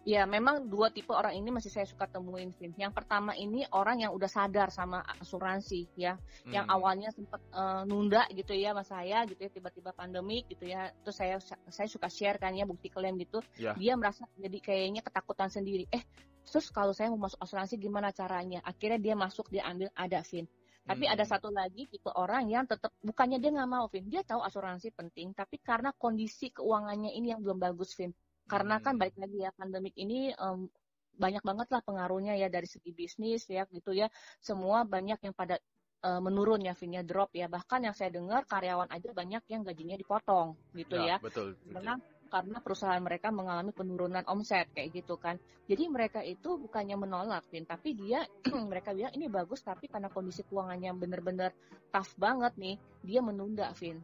Ya 0.06 0.22
memang 0.30 0.70
dua 0.70 0.94
tipe 0.94 1.10
orang 1.10 1.34
ini 1.34 1.50
masih 1.50 1.74
saya 1.74 1.90
suka 1.90 2.06
temuin 2.06 2.54
Vin. 2.54 2.78
Yang 2.78 2.94
pertama 2.94 3.34
ini 3.34 3.66
orang 3.74 4.06
yang 4.06 4.14
udah 4.14 4.30
sadar 4.30 4.70
sama 4.70 5.02
asuransi 5.18 5.90
ya, 5.98 6.14
hmm. 6.46 6.54
yang 6.54 6.70
awalnya 6.70 7.10
sempat 7.10 7.42
uh, 7.50 7.82
nunda 7.90 8.22
gitu 8.30 8.54
ya 8.54 8.78
mas 8.78 8.86
saya 8.86 9.26
gitu 9.26 9.42
ya 9.42 9.50
tiba-tiba 9.50 9.98
pandemik 9.98 10.46
gitu 10.46 10.70
ya, 10.70 10.94
terus 11.02 11.18
saya 11.18 11.42
saya 11.74 11.90
suka 11.90 12.06
share 12.06 12.38
kan 12.38 12.54
ya 12.54 12.70
bukti 12.70 12.94
klaim 12.94 13.18
gitu, 13.18 13.42
ya. 13.58 13.74
dia 13.74 13.98
merasa 13.98 14.30
jadi 14.38 14.62
kayaknya 14.62 15.02
ketakutan 15.02 15.50
sendiri. 15.50 15.90
Eh 15.90 16.06
terus 16.46 16.70
kalau 16.70 16.94
saya 16.94 17.10
mau 17.10 17.26
masuk 17.26 17.42
asuransi 17.42 17.74
gimana 17.82 18.14
caranya? 18.14 18.62
Akhirnya 18.62 19.02
dia 19.02 19.16
masuk 19.18 19.50
dia 19.50 19.66
ambil 19.66 19.90
ada 19.98 20.22
Vin. 20.22 20.46
Tapi 20.86 21.10
hmm. 21.10 21.14
ada 21.18 21.26
satu 21.26 21.50
lagi 21.50 21.90
tipe 21.90 22.14
orang 22.14 22.46
yang 22.46 22.70
tetap 22.70 22.94
bukannya 23.02 23.42
dia 23.42 23.50
nggak 23.50 23.70
mau, 23.70 23.90
Vin. 23.90 24.06
Dia 24.06 24.22
tahu 24.22 24.46
asuransi 24.46 24.94
penting, 24.94 25.34
tapi 25.34 25.58
karena 25.58 25.90
kondisi 25.98 26.54
keuangannya 26.54 27.10
ini 27.18 27.34
yang 27.34 27.42
belum 27.42 27.58
bagus, 27.58 27.98
Vin. 27.98 28.14
Karena 28.46 28.78
kan 28.78 28.94
hmm. 28.94 29.02
balik 29.02 29.18
lagi 29.18 29.38
ya 29.42 29.52
pandemik 29.58 29.98
ini 29.98 30.30
um, 30.38 30.70
banyak 31.18 31.42
banget 31.42 31.68
lah 31.74 31.82
pengaruhnya 31.82 32.38
ya 32.38 32.54
dari 32.54 32.70
segi 32.70 32.94
bisnis 32.94 33.50
ya 33.50 33.66
gitu 33.74 33.98
ya. 33.98 34.06
Semua 34.38 34.86
banyak 34.86 35.18
yang 35.26 35.34
pada 35.34 35.58
uh, 36.06 36.22
menurun 36.22 36.62
ya, 36.62 36.78
Vin 36.78 37.02
ya 37.02 37.02
drop 37.02 37.34
ya. 37.34 37.50
Bahkan 37.50 37.90
yang 37.90 37.96
saya 37.98 38.14
dengar 38.14 38.46
karyawan 38.46 38.94
aja 38.94 39.10
banyak 39.10 39.42
yang 39.50 39.66
gajinya 39.66 39.98
dipotong 39.98 40.54
gitu 40.78 41.02
ya. 41.02 41.18
ya. 41.18 41.26
Betul. 41.26 41.58
Karena 41.66 41.98
karena 42.36 42.60
perusahaan 42.60 43.00
mereka 43.00 43.32
mengalami 43.32 43.72
penurunan 43.72 44.28
omset 44.28 44.68
kayak 44.76 44.92
gitu 44.92 45.16
kan. 45.16 45.40
Jadi 45.72 45.88
mereka 45.88 46.20
itu 46.20 46.60
bukannya 46.60 47.00
menolak, 47.00 47.48
Vin, 47.48 47.64
tapi 47.64 47.96
dia 47.96 48.28
mereka 48.72 48.92
bilang 48.92 49.16
ini 49.16 49.32
bagus 49.32 49.64
tapi 49.64 49.88
karena 49.88 50.12
kondisi 50.12 50.44
keuangannya 50.44 50.92
benar-benar 51.00 51.56
tough 51.96 52.12
banget 52.20 52.52
nih, 52.60 52.76
dia 53.08 53.24
menunda, 53.24 53.72
Vin. 53.80 54.04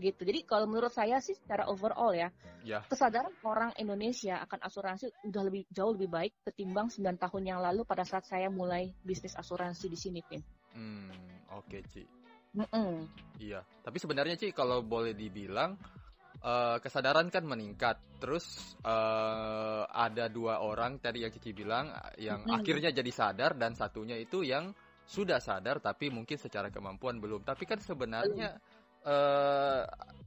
Gitu. 0.00 0.24
Jadi 0.24 0.40
kalau 0.48 0.64
menurut 0.64 0.88
saya 0.88 1.20
sih 1.20 1.36
secara 1.36 1.68
overall 1.68 2.16
ya, 2.16 2.32
ya. 2.64 2.80
kesadaran 2.88 3.32
orang 3.44 3.76
Indonesia 3.76 4.40
akan 4.40 4.64
asuransi 4.64 5.12
udah 5.28 5.42
lebih 5.44 5.68
jauh 5.68 5.92
lebih 5.92 6.08
baik 6.08 6.32
ketimbang 6.48 6.88
9 6.88 7.04
tahun 7.20 7.42
yang 7.44 7.60
lalu 7.60 7.84
pada 7.84 8.08
saat 8.08 8.24
saya 8.24 8.48
mulai 8.48 8.88
bisnis 9.04 9.36
asuransi 9.36 9.92
di 9.92 9.98
sini, 10.00 10.20
Vin. 10.24 10.40
Hmm, 10.72 11.12
oke, 11.52 11.68
okay, 11.68 11.80
Ci. 11.92 12.02
Mm 12.56 12.68
-mm. 12.72 12.92
Iya, 13.36 13.60
tapi 13.84 14.00
sebenarnya 14.00 14.40
Ci 14.40 14.48
kalau 14.56 14.80
boleh 14.80 15.12
dibilang 15.12 15.76
uh, 16.42 16.76
kesadaran 16.82 17.28
kan 17.32 17.44
meningkat. 17.46 17.96
Terus 18.20 18.76
uh, 18.82 19.84
ada 19.88 20.28
dua 20.28 20.64
orang 20.64 20.98
tadi 20.98 21.24
yang 21.24 21.32
Kiki 21.32 21.52
bilang 21.52 21.92
yang 22.20 22.44
hmm. 22.44 22.56
akhirnya 22.56 22.90
jadi 22.92 23.12
sadar 23.12 23.54
dan 23.56 23.76
satunya 23.76 24.16
itu 24.16 24.42
yang 24.42 24.72
sudah 25.06 25.38
sadar 25.38 25.78
tapi 25.78 26.10
mungkin 26.10 26.36
secara 26.36 26.68
kemampuan 26.68 27.22
belum. 27.22 27.46
Tapi 27.46 27.64
kan 27.64 27.78
sebenarnya 27.78 28.58
uh, 29.06 29.82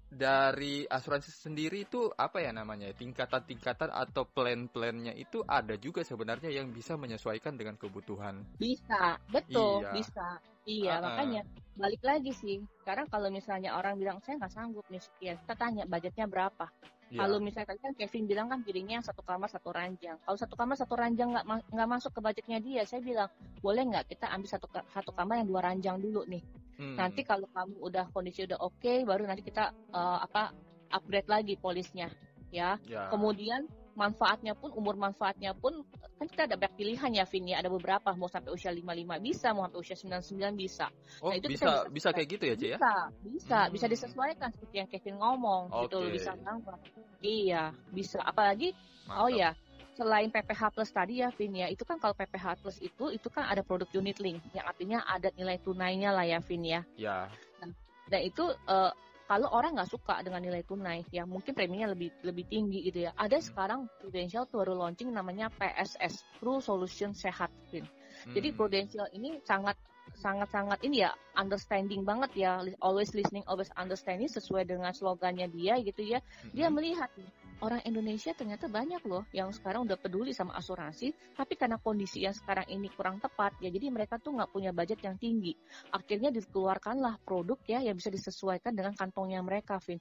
dari 0.10 0.90
asuransi 0.90 1.30
sendiri 1.30 1.86
itu 1.86 2.10
apa 2.18 2.42
ya 2.42 2.50
namanya 2.50 2.90
tingkatan-tingkatan 2.98 3.94
atau 3.94 4.26
plan-plannya 4.26 5.14
itu 5.14 5.46
ada 5.46 5.78
juga 5.78 6.02
sebenarnya 6.02 6.50
yang 6.50 6.74
bisa 6.74 6.98
menyesuaikan 6.98 7.54
dengan 7.54 7.78
kebutuhan. 7.78 8.42
Bisa, 8.58 9.22
betul, 9.30 9.86
iya. 9.86 9.94
bisa. 9.94 10.28
Iya, 10.66 10.94
uh 10.98 10.98
-uh. 10.98 11.06
makanya 11.06 11.42
balik 11.78 12.02
lagi 12.04 12.32
sih. 12.34 12.58
Sekarang 12.82 13.06
kalau 13.08 13.30
misalnya 13.30 13.78
orang 13.78 13.96
bilang 14.02 14.18
saya 14.26 14.42
nggak 14.42 14.54
sanggup 14.54 14.86
nih 14.90 15.02
sekian, 15.02 15.38
kita 15.46 15.56
tanya 15.56 15.84
budgetnya 15.86 16.26
berapa. 16.26 16.66
Yeah. 17.10 17.26
Kalau 17.26 17.38
misalnya 17.42 17.74
tadi 17.74 17.82
kan 17.82 17.94
Kevin 17.98 18.26
bilang 18.30 18.48
kan 18.54 18.60
pilihnya 18.62 19.02
satu 19.02 19.26
kamar 19.26 19.50
satu 19.50 19.74
ranjang. 19.74 20.18
Kalau 20.22 20.38
satu 20.38 20.54
kamar 20.54 20.78
satu 20.78 20.94
ranjang 20.94 21.34
nggak 21.34 21.46
nggak 21.74 21.90
masuk 21.90 22.12
ke 22.14 22.20
budgetnya 22.22 22.60
dia, 22.62 22.82
saya 22.86 23.02
bilang 23.02 23.30
boleh 23.66 23.82
nggak 23.82 24.14
kita 24.14 24.30
ambil 24.30 24.50
satu 24.50 24.68
satu 24.70 25.10
kamar 25.14 25.42
yang 25.42 25.50
dua 25.50 25.62
ranjang 25.74 25.98
dulu 25.98 26.22
nih. 26.30 26.42
Hmm. 26.80 26.96
Nanti 26.96 27.28
kalau 27.28 27.46
kamu 27.52 27.76
udah 27.84 28.06
kondisi 28.16 28.48
udah 28.48 28.56
oke, 28.64 28.80
okay, 28.80 29.04
baru 29.04 29.28
nanti 29.28 29.44
kita 29.44 29.76
uh, 29.92 30.24
apa 30.24 30.56
upgrade 30.96 31.28
lagi 31.28 31.60
polisnya, 31.60 32.08
ya. 32.56 32.80
Yeah. 32.88 33.12
Kemudian 33.12 33.68
manfaatnya 34.00 34.56
pun 34.56 34.72
umur 34.72 34.96
manfaatnya 34.96 35.52
pun 35.52 35.84
kan 36.16 36.28
kita 36.32 36.48
ada 36.48 36.56
banyak 36.56 36.80
pilihan 36.80 37.12
ya 37.20 37.28
Vin 37.28 37.52
ya 37.52 37.60
ada 37.60 37.68
beberapa 37.68 38.16
mau 38.16 38.32
sampai 38.32 38.56
usia 38.56 38.72
55 38.72 39.20
bisa 39.20 39.52
mau 39.52 39.68
sampai 39.68 39.80
usia 39.84 39.96
99 40.00 40.56
bisa 40.56 40.88
oh 41.20 41.32
nah, 41.32 41.36
itu 41.36 41.48
bisa 41.52 41.66
bisa, 41.68 41.92
bisa 41.92 42.10
kayak 42.16 42.28
gitu 42.32 42.44
ya 42.48 42.56
Cia 42.56 42.70
ya 42.70 42.78
bisa 42.80 42.94
bisa 43.20 43.58
hmm. 43.60 43.72
bisa 43.76 43.86
disesuaikan 43.92 44.50
seperti 44.56 44.76
yang 44.80 44.88
Kevin 44.88 45.16
ngomong 45.20 45.64
okay. 45.68 45.84
gitu 45.84 45.98
bisa 46.16 46.32
banget 46.40 46.80
iya 47.20 47.64
bisa 47.92 48.20
apalagi 48.24 48.72
Mantap. 49.04 49.20
oh 49.20 49.30
ya 49.36 49.52
selain 50.00 50.32
PPH 50.32 50.72
Plus 50.72 50.88
tadi 50.96 51.20
ya 51.20 51.28
Vin 51.36 51.52
ya, 51.52 51.68
itu 51.68 51.84
kan 51.84 52.00
kalau 52.00 52.16
PPH 52.16 52.64
Plus 52.64 52.80
itu 52.80 53.12
itu 53.12 53.28
kan 53.28 53.52
ada 53.52 53.60
produk 53.68 53.92
unit 54.00 54.24
link 54.24 54.40
yang 54.56 54.64
artinya 54.64 55.04
ada 55.04 55.28
nilai 55.36 55.60
tunainya 55.60 56.16
lah 56.16 56.24
ya 56.24 56.40
Vin 56.40 56.64
ya. 56.64 56.82
Ya. 56.96 57.28
Nah, 57.60 57.76
dan 58.08 58.22
itu 58.24 58.48
uh, 58.48 58.96
kalau 59.28 59.52
orang 59.52 59.76
nggak 59.76 59.92
suka 59.92 60.24
dengan 60.24 60.40
nilai 60.40 60.64
tunai, 60.64 61.04
ya 61.12 61.28
mungkin 61.28 61.52
preminya 61.52 61.92
lebih 61.92 62.16
lebih 62.24 62.48
tinggi 62.48 62.88
gitu 62.88 63.06
ya. 63.06 63.12
Ada 63.20 63.44
hmm. 63.44 63.46
sekarang 63.52 63.80
Prudential 64.00 64.48
baru 64.48 64.74
launching 64.80 65.12
namanya 65.12 65.52
PSS, 65.52 66.24
True 66.40 66.64
Solution 66.64 67.12
Sehat 67.12 67.52
Vin. 67.70 67.84
Hmm. 67.84 68.34
Jadi 68.34 68.56
Prudential 68.56 69.06
ini 69.12 69.44
sangat 69.44 69.76
sangat-sangat 70.18 70.82
ini 70.82 71.06
ya 71.06 71.14
understanding 71.38 72.02
banget 72.02 72.34
ya 72.34 72.58
always 72.82 73.14
listening 73.14 73.46
always 73.46 73.70
understanding 73.78 74.26
sesuai 74.26 74.66
dengan 74.66 74.90
slogannya 74.90 75.46
dia 75.54 75.78
gitu 75.86 76.02
ya 76.02 76.20
dia 76.50 76.66
hmm. 76.66 76.74
melihat 76.74 77.14
orang 77.60 77.82
Indonesia 77.84 78.32
ternyata 78.32 78.72
banyak 78.72 79.04
loh 79.06 79.24
yang 79.36 79.52
sekarang 79.52 79.84
udah 79.88 79.98
peduli 80.00 80.32
sama 80.32 80.56
asuransi, 80.56 81.12
tapi 81.36 81.54
karena 81.60 81.80
kondisi 81.80 82.24
yang 82.24 82.36
sekarang 82.36 82.68
ini 82.72 82.88
kurang 82.94 83.20
tepat, 83.20 83.56
ya 83.60 83.68
jadi 83.68 83.92
mereka 83.92 84.18
tuh 84.20 84.36
nggak 84.40 84.52
punya 84.52 84.72
budget 84.72 85.00
yang 85.04 85.16
tinggi. 85.20 85.56
Akhirnya 85.92 86.32
dikeluarkanlah 86.32 87.20
produk 87.24 87.60
ya 87.68 87.80
yang 87.84 87.96
bisa 88.00 88.10
disesuaikan 88.10 88.72
dengan 88.76 88.96
kantongnya 88.96 89.44
mereka, 89.44 89.78
Vin. 89.84 90.00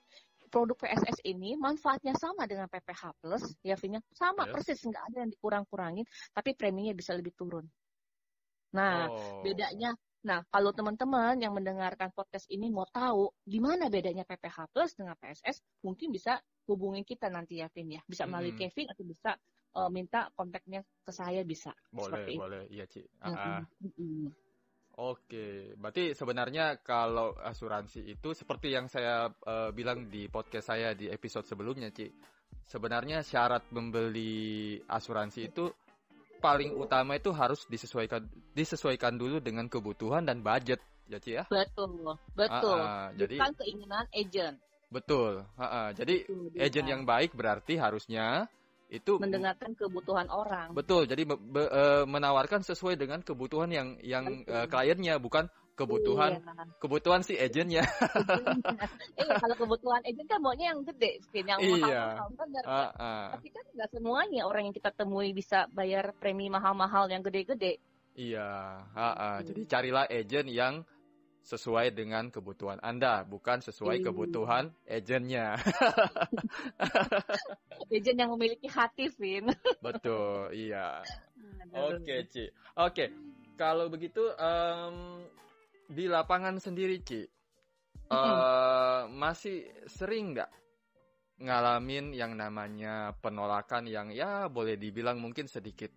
Produk 0.48 0.80
PSS 0.80 1.28
ini 1.28 1.61
manfaatnya 1.61 2.16
sama 2.16 2.48
dengan 2.48 2.72
PPH 2.72 3.20
Plus, 3.20 3.44
ya 3.61 3.76
Vin, 3.76 3.98
ya. 3.98 4.00
sama 4.16 4.48
yes. 4.48 4.52
persis, 4.56 4.80
nggak 4.80 5.04
ada 5.12 5.16
yang 5.26 5.30
dikurang-kurangin, 5.30 6.06
tapi 6.32 6.56
preminya 6.56 6.96
bisa 6.96 7.12
lebih 7.12 7.36
turun. 7.36 7.68
Nah, 8.72 9.09
oh. 9.09 9.44
bedanya 9.44 9.92
Nah, 10.18 10.42
kalau 10.50 10.74
teman-teman 10.74 11.38
yang 11.38 11.54
mendengarkan 11.54 12.11
podcast 12.11 12.50
ini 12.50 12.74
mau 12.74 12.82
tahu 12.90 13.30
di 13.46 13.62
mana 13.62 13.86
bedanya 13.86 14.26
PPH 14.26 14.74
Plus 14.74 14.90
dengan 14.98 15.14
PSS, 15.14 15.62
mungkin 15.86 16.11
bisa 16.11 16.42
hubungin 16.68 17.02
kita 17.02 17.32
nanti 17.32 17.64
ya, 17.64 17.72
Vin 17.72 17.96
ya. 17.96 18.02
Bisa 18.04 18.28
melalui 18.28 18.52
hmm. 18.52 18.60
Kevin 18.60 18.86
atau 18.92 19.04
bisa 19.08 19.30
uh, 19.74 19.90
minta 19.90 20.28
kontaknya 20.36 20.84
ke 20.84 21.10
saya 21.10 21.40
bisa. 21.42 21.72
Boleh, 21.88 22.36
boleh. 22.36 22.62
Iya, 22.68 22.84
Ci. 22.84 23.02
Uh 23.24 23.32
-uh. 23.32 23.60
Oke, 24.98 25.78
berarti 25.78 26.10
sebenarnya 26.10 26.82
kalau 26.82 27.30
asuransi 27.38 28.02
itu 28.02 28.34
seperti 28.34 28.74
yang 28.74 28.90
saya 28.90 29.30
uh, 29.30 29.70
bilang 29.70 30.10
di 30.10 30.26
podcast 30.26 30.74
saya 30.74 30.90
di 30.92 31.06
episode 31.06 31.46
sebelumnya, 31.46 31.94
Ci. 31.94 32.10
Sebenarnya 32.66 33.24
syarat 33.24 33.70
membeli 33.72 34.76
asuransi 34.84 35.40
itu 35.48 35.70
paling 36.42 36.74
utama 36.74 37.18
itu 37.18 37.30
harus 37.34 37.66
disesuaikan 37.66 38.22
disesuaikan 38.54 39.18
dulu 39.18 39.42
dengan 39.42 39.66
kebutuhan 39.66 40.26
dan 40.26 40.42
budget 40.42 40.82
ya 41.06 41.18
Ci 41.22 41.30
ya. 41.38 41.44
Betul, 41.46 42.18
betul. 42.36 42.78
Uh, 42.78 42.84
uh, 42.84 43.08
jadi 43.14 43.38
bukan 43.38 43.54
keinginan 43.54 44.06
agent. 44.12 44.56
Betul. 44.89 45.45
Uh, 45.57 45.62
uh, 45.62 45.89
jadi 45.93 46.24
betul, 46.24 46.57
agent 46.57 46.89
yang 46.89 47.03
baik 47.05 47.36
berarti 47.36 47.76
harusnya 47.76 48.49
itu 48.89 49.20
mendengarkan 49.20 49.76
kebutuhan 49.76 50.32
orang. 50.32 50.72
Betul. 50.72 51.05
Jadi 51.05 51.28
be, 51.28 51.36
be, 51.36 51.62
uh, 51.68 52.05
menawarkan 52.09 52.64
sesuai 52.64 52.97
dengan 52.97 53.20
kebutuhan 53.20 53.68
yang 53.68 54.01
yang 54.01 54.24
uh, 54.49 54.64
kliennya 54.64 55.20
bukan 55.20 55.53
kebutuhan 55.78 56.43
iya. 56.43 56.64
kebutuhan 56.82 57.20
si 57.22 57.39
agentnya. 57.39 57.86
iya, 59.20 59.34
kalau 59.39 59.55
kebutuhan 59.55 60.03
agent 60.03 60.26
kan 60.26 60.41
maunya 60.43 60.74
yang 60.74 60.82
gede, 60.82 61.22
yang 61.36 61.61
iya. 61.62 62.18
mahal-mahal 62.18 62.28
kan. 62.34 62.49
Uh, 62.66 62.74
uh. 62.99 63.24
Tapi 63.39 63.49
kan 63.55 63.64
nggak 63.78 63.91
semuanya 63.95 64.43
orang 64.49 64.72
yang 64.72 64.74
kita 64.74 64.91
temui 64.91 65.30
bisa 65.30 65.70
bayar 65.70 66.11
premi 66.18 66.51
mahal-mahal 66.51 67.07
yang 67.07 67.22
gede-gede. 67.22 67.78
Iya, 68.18 68.82
uh, 68.99 69.05
uh. 69.14 69.36
jadi 69.47 69.62
carilah 69.70 70.11
agent 70.11 70.49
yang 70.51 70.82
sesuai 71.49 71.96
dengan 71.96 72.28
kebutuhan 72.28 72.76
Anda, 72.84 73.24
bukan 73.24 73.64
sesuai 73.64 74.05
iya. 74.05 74.05
kebutuhan 74.05 74.68
agentnya. 74.84 75.57
Agent 77.88 78.18
yang 78.20 78.36
memiliki 78.36 78.68
hati, 78.68 79.09
Vin. 79.16 79.49
Betul, 79.86 80.53
iya. 80.53 81.01
Oke, 81.72 82.05
okay, 82.05 82.20
Ci. 82.28 82.44
Oke, 82.44 82.53
okay. 82.76 83.09
kalau 83.57 83.88
begitu 83.88 84.20
um, 84.36 85.24
di 85.88 86.05
lapangan 86.05 86.61
sendiri, 86.61 87.01
Ci, 87.01 87.24
uh, 88.12 89.09
masih 89.09 89.64
sering 89.88 90.36
nggak 90.36 90.53
ngalamin 91.40 92.12
yang 92.12 92.36
namanya 92.36 93.16
penolakan 93.24 93.88
yang 93.88 94.12
ya 94.12 94.53
boleh 94.53 94.76
dibilang 94.76 95.16
mungkin 95.16 95.49
sedikit 95.49 95.88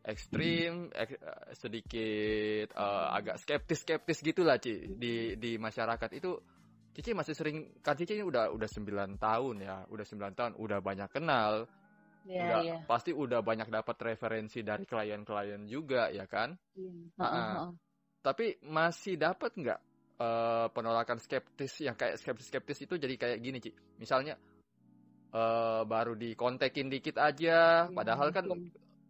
ekstrim, 0.00 0.88
ek, 0.96 1.10
eh, 1.20 1.52
sedikit 1.52 2.72
uh, 2.72 3.12
agak 3.12 3.36
skeptis-skeptis 3.44 4.24
gitulah 4.24 4.56
Ci 4.56 4.96
di 4.96 5.36
di 5.36 5.60
masyarakat 5.60 6.10
itu 6.16 6.40
Cici 6.90 7.14
masih 7.14 7.34
sering 7.38 7.78
kan 7.84 7.94
Cici 7.94 8.18
ini 8.18 8.26
udah 8.26 8.50
udah 8.50 8.66
9 8.66 9.20
tahun 9.20 9.56
ya, 9.62 9.86
udah 9.86 10.06
9 10.06 10.34
tahun, 10.34 10.52
udah 10.58 10.78
banyak 10.82 11.10
kenal. 11.12 11.70
Yeah, 12.28 12.44
udah, 12.44 12.60
yeah. 12.60 12.80
pasti 12.84 13.16
udah 13.16 13.40
banyak 13.40 13.72
dapat 13.72 13.96
referensi 14.04 14.60
dari 14.60 14.84
klien-klien 14.84 15.64
juga 15.64 16.12
ya 16.12 16.28
kan? 16.28 16.52
Yeah. 16.76 16.92
Iya. 16.92 17.20
Nah, 17.20 17.30
uh, 17.30 17.38
uh. 17.38 17.70
Tapi 18.20 18.60
masih 18.68 19.16
dapat 19.16 19.56
nggak 19.56 19.80
uh, 20.20 20.66
penolakan 20.74 21.16
skeptis 21.22 21.80
yang 21.80 21.96
kayak 21.96 22.20
skeptis-skeptis 22.20 22.84
itu 22.84 22.94
jadi 23.00 23.14
kayak 23.16 23.38
gini 23.40 23.58
Ci. 23.62 23.72
Misalnya 23.96 24.36
uh, 25.32 25.86
baru 25.86 26.18
dikontekin 26.18 26.90
dikit 26.92 27.16
aja, 27.16 27.86
iya, 27.86 27.94
padahal 27.94 28.28
kan 28.34 28.44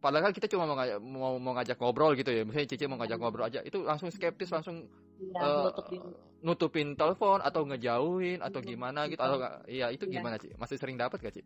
padahal 0.00 0.32
kita 0.32 0.48
cuma 0.48 0.64
mau 0.64 0.76
ngajak, 0.80 0.98
mau, 1.04 1.36
mau 1.36 1.52
ngajak 1.60 1.76
ngobrol 1.76 2.16
gitu 2.16 2.32
ya 2.32 2.42
misalnya 2.48 2.68
Cici 2.72 2.84
mau 2.88 2.98
ngajak 2.98 3.18
ngobrol 3.20 3.46
aja 3.46 3.60
itu 3.60 3.84
langsung 3.84 4.08
skeptis 4.08 4.48
langsung 4.48 4.88
ya, 5.20 5.40
uh, 5.44 5.68
nutupin. 5.68 6.00
nutupin 6.40 6.88
telepon 6.96 7.44
atau 7.44 7.68
ngejauhin 7.68 8.40
atau 8.40 8.64
gimana 8.64 9.06
gitu 9.12 9.20
atau 9.20 9.36
iya 9.68 9.92
itu 9.92 10.08
ya. 10.08 10.18
gimana 10.18 10.40
sih 10.40 10.50
masih 10.56 10.80
sering 10.80 10.96
dapat 10.96 11.20
gak 11.20 11.36
sih 11.36 11.44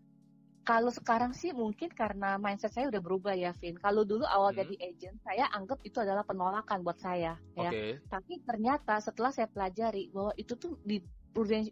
kalau 0.65 0.89
sekarang 0.89 1.37
sih 1.37 1.53
mungkin 1.53 1.93
karena 1.93 2.41
mindset 2.41 2.73
saya 2.73 2.89
udah 2.89 3.03
berubah 3.05 3.37
ya, 3.37 3.53
Vin. 3.61 3.77
Kalau 3.77 4.01
dulu 4.09 4.25
awal 4.25 4.57
hmm. 4.57 4.61
jadi 4.65 4.75
agent, 4.89 5.17
saya 5.21 5.45
anggap 5.53 5.77
itu 5.85 6.01
adalah 6.01 6.25
penolakan 6.25 6.81
buat 6.81 6.97
saya, 6.97 7.37
ya. 7.53 7.71
Tapi 8.09 8.41
ternyata 8.49 8.97
setelah 8.97 9.29
saya 9.29 9.45
pelajari 9.45 10.09
bahwa 10.09 10.33
itu 10.41 10.57
tuh 10.57 10.81
di 10.81 11.05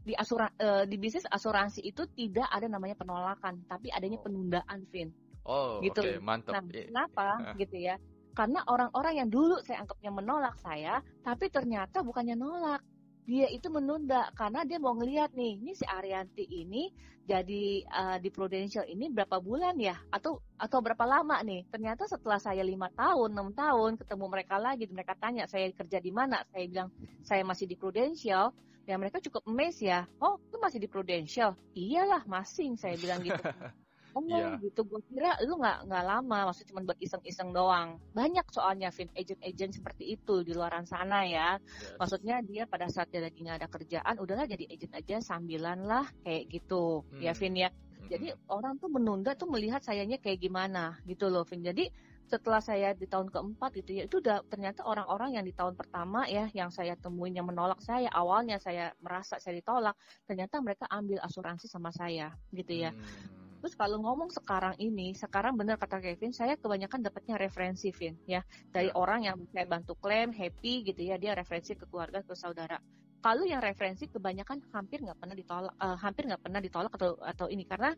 di 0.04 0.12
asuran 0.12 0.52
uh, 0.60 0.84
di 0.84 1.00
bisnis 1.00 1.24
asuransi 1.24 1.88
itu 1.88 2.04
tidak 2.12 2.44
ada 2.52 2.68
namanya 2.68 2.92
penolakan, 3.00 3.64
tapi 3.64 3.88
adanya 3.88 4.20
oh. 4.20 4.24
penundaan, 4.28 4.84
Vin. 4.92 5.08
Oh, 5.44 5.82
gitu. 5.82 6.00
Okay, 6.00 6.16
mantap. 6.22 6.62
Nah, 6.62 6.62
kenapa 6.66 7.26
gitu 7.60 7.76
ya? 7.78 7.98
Karena 8.32 8.64
orang-orang 8.64 9.24
yang 9.24 9.28
dulu 9.28 9.60
saya 9.60 9.84
anggapnya 9.84 10.10
menolak 10.14 10.56
saya, 10.62 11.04
tapi 11.20 11.52
ternyata 11.52 12.00
bukannya 12.00 12.38
nolak. 12.38 12.80
Dia 13.22 13.46
itu 13.52 13.70
menunda 13.70 14.34
karena 14.34 14.66
dia 14.66 14.82
mau 14.82 14.98
ngelihat 14.98 15.30
nih, 15.36 15.62
ini 15.62 15.72
si 15.78 15.86
Arianti 15.86 16.42
ini 16.42 16.90
jadi 17.22 17.86
uh, 17.86 18.18
di 18.18 18.34
Prudential 18.34 18.82
ini 18.90 19.06
berapa 19.06 19.38
bulan 19.38 19.78
ya? 19.78 19.94
Atau 20.10 20.42
atau 20.58 20.78
berapa 20.82 21.06
lama 21.06 21.38
nih? 21.46 21.62
Ternyata 21.70 22.10
setelah 22.10 22.42
saya 22.42 22.66
lima 22.66 22.90
tahun, 22.98 23.30
enam 23.30 23.54
tahun 23.54 23.94
ketemu 23.94 24.24
mereka 24.26 24.58
lagi, 24.58 24.90
mereka 24.90 25.14
tanya 25.14 25.46
saya 25.46 25.70
kerja 25.70 26.02
di 26.02 26.10
mana? 26.10 26.42
Saya 26.50 26.66
bilang 26.66 26.88
saya 27.22 27.46
masih 27.46 27.70
di 27.70 27.78
Prudential. 27.78 28.50
Ya 28.82 28.98
mereka 28.98 29.22
cukup 29.22 29.46
amazed 29.46 29.86
ya. 29.86 30.10
Oh, 30.18 30.42
lu 30.50 30.58
masih 30.58 30.82
di 30.82 30.90
Prudential? 30.90 31.54
Iyalah, 31.78 32.26
masing 32.26 32.74
saya 32.74 32.98
bilang 32.98 33.22
gitu. 33.22 33.38
Oh 34.12 34.24
yeah. 34.28 34.60
gitu, 34.60 34.84
gue 34.84 35.00
kira 35.08 35.40
lu 35.48 35.56
nggak 35.56 35.88
nggak 35.88 36.04
lama, 36.04 36.38
maksudnya 36.52 36.68
cuma 36.68 36.80
buat 36.84 37.00
iseng-iseng 37.00 37.50
doang. 37.56 37.96
Banyak 38.12 38.44
soalnya 38.52 38.92
fin 38.92 39.08
agent-agent 39.16 39.80
seperti 39.80 40.16
itu 40.16 40.44
di 40.44 40.52
luaran 40.52 40.84
sana 40.84 41.24
ya. 41.24 41.56
Yes. 41.56 41.96
Maksudnya 41.96 42.36
dia 42.44 42.68
pada 42.68 42.92
saat 42.92 43.08
dia 43.08 43.24
lagi 43.24 43.40
nggak 43.40 43.64
ada 43.64 43.68
kerjaan, 43.72 44.14
udahlah 44.20 44.44
jadi 44.44 44.68
agent 44.68 44.92
aja 44.92 45.16
sambilan 45.24 45.88
lah 45.88 46.04
kayak 46.24 46.52
gitu, 46.52 47.08
ya, 47.16 47.16
hmm. 47.16 47.24
ya 47.24 47.32
Vin 47.32 47.54
ya. 47.56 47.70
Hmm. 47.72 48.08
Jadi 48.12 48.26
orang 48.52 48.74
tuh 48.76 48.90
menunda 48.92 49.32
tuh 49.32 49.48
melihat 49.48 49.80
sayanya 49.80 50.20
kayak 50.20 50.44
gimana 50.44 51.00
gitu 51.08 51.32
loh 51.32 51.48
Vin. 51.48 51.64
Jadi 51.64 51.88
setelah 52.32 52.64
saya 52.64 52.96
di 52.96 53.04
tahun 53.04 53.28
keempat 53.28 53.70
gitu 53.84 53.90
ya 53.92 54.02
itu 54.08 54.24
udah 54.24 54.40
ternyata 54.48 54.88
orang-orang 54.88 55.36
yang 55.36 55.44
di 55.44 55.52
tahun 55.52 55.76
pertama 55.76 56.24
ya 56.24 56.48
yang 56.56 56.72
saya 56.72 56.96
temuin 56.96 57.36
yang 57.36 57.44
menolak 57.44 57.76
saya 57.84 58.08
awalnya 58.08 58.56
saya 58.56 58.96
merasa 59.04 59.36
saya 59.36 59.60
ditolak 59.60 59.92
ternyata 60.24 60.56
mereka 60.64 60.88
ambil 60.88 61.20
asuransi 61.20 61.68
sama 61.68 61.92
saya 61.92 62.32
gitu 62.48 62.88
ya 62.88 62.96
hmm 62.96 63.41
Terus 63.62 63.78
kalau 63.78 64.02
ngomong 64.02 64.34
sekarang 64.34 64.74
ini, 64.82 65.14
sekarang 65.14 65.54
benar 65.54 65.78
kata 65.78 66.02
Kevin, 66.02 66.34
saya 66.34 66.58
kebanyakan 66.58 66.98
dapatnya 67.06 67.38
referensi, 67.38 67.94
Vin, 67.94 68.18
ya 68.26 68.42
dari 68.74 68.90
ya. 68.90 68.98
orang 68.98 69.22
yang 69.22 69.38
saya 69.54 69.70
bantu 69.70 69.94
klaim, 70.02 70.34
happy 70.34 70.82
gitu 70.82 70.98
ya, 70.98 71.14
dia 71.14 71.38
referensi 71.38 71.78
ke 71.78 71.86
keluarga, 71.86 72.26
ke 72.26 72.34
saudara. 72.34 72.82
Kalau 73.22 73.46
yang 73.46 73.62
referensi 73.62 74.10
kebanyakan 74.10 74.66
hampir 74.74 74.98
nggak 75.06 75.14
pernah 75.14 75.36
ditolak, 75.38 75.72
uh, 75.78 75.94
hampir 75.94 76.26
nggak 76.26 76.42
pernah 76.42 76.58
ditolak 76.58 76.90
atau 76.98 77.14
atau 77.22 77.46
ini 77.46 77.62
karena 77.62 77.94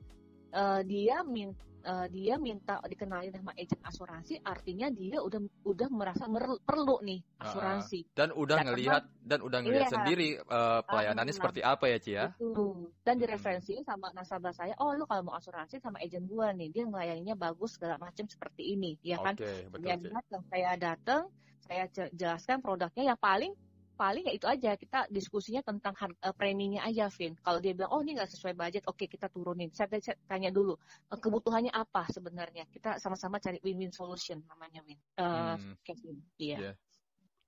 uh, 0.52 0.84
dia 0.84 1.24
minta 1.24 1.56
uh, 1.85 2.07
dia 2.09 2.41
minta 2.41 2.80
dikenalin 2.82 3.30
sama 3.30 3.53
agent 3.55 3.82
asuransi, 3.85 4.35
artinya 4.43 4.89
dia 4.91 5.20
udah 5.20 5.41
udah 5.64 5.89
merasa 5.93 6.24
perlu 6.64 6.97
nih 7.05 7.20
asuransi. 7.39 8.01
Uh, 8.11 8.16
dan 8.16 8.28
udah 8.32 8.59
dan 8.61 8.66
ngelihat 8.72 9.03
dan 9.24 9.39
udah 9.45 9.59
ngelihat 9.61 9.89
iya, 9.89 9.93
sendiri 9.93 10.28
uh, 10.49 10.80
pelayanannya 10.85 11.35
uh, 11.35 11.39
seperti 11.39 11.61
apa 11.61 11.85
ya, 11.89 11.99
Cia? 12.01 12.24
Itu. 12.37 12.91
Dan 13.05 13.20
direferensiin 13.20 13.85
sama 13.85 14.11
nasabah 14.16 14.53
saya, 14.57 14.74
oh 14.80 14.97
lu 14.97 15.05
kalau 15.05 15.22
mau 15.28 15.37
asuransi 15.37 15.78
sama 15.78 16.01
agent 16.01 16.24
gua 16.26 16.51
nih, 16.57 16.72
dia 16.72 16.85
melayaninya 16.89 17.37
bagus 17.37 17.76
segala 17.76 18.01
macam 18.01 18.24
seperti 18.26 18.74
ini, 18.74 18.97
ya 19.05 19.20
kan? 19.20 19.37
Okay, 19.37 19.68
betul, 19.68 19.85
dia 19.85 19.97
datang, 20.01 20.43
saya 20.49 20.70
datang, 20.80 21.22
saya 21.64 21.85
jelaskan 22.12 22.61
produknya 22.61 23.14
yang 23.14 23.20
paling 23.20 23.53
paling 23.95 24.26
ya 24.26 24.32
itu 24.34 24.47
aja 24.51 24.74
kita 24.74 25.07
diskusinya 25.09 25.62
tentang 25.62 25.95
uh, 25.95 26.34
preminya 26.34 26.82
aja 26.82 27.07
Vin 27.14 27.38
kalau 27.38 27.62
dia 27.62 27.72
bilang 27.72 27.95
oh 27.95 28.03
ini 28.03 28.18
nggak 28.18 28.30
sesuai 28.30 28.55
budget 28.59 28.82
oke 28.90 29.07
kita 29.07 29.30
turunin 29.30 29.70
saya, 29.70 29.86
saya 30.03 30.18
tanya 30.26 30.51
dulu 30.51 30.74
uh, 30.74 31.18
kebutuhannya 31.18 31.70
apa 31.70 32.11
sebenarnya 32.11 32.66
kita 32.68 32.99
sama-sama 32.99 33.38
cari 33.38 33.62
win-win 33.62 33.95
solution 33.95 34.42
namanya 34.51 34.82
Vin 34.82 34.99
uh, 35.18 35.55
hmm. 35.55 35.74
Kevin 35.86 36.16
iya 36.42 36.59
yeah. 36.70 36.74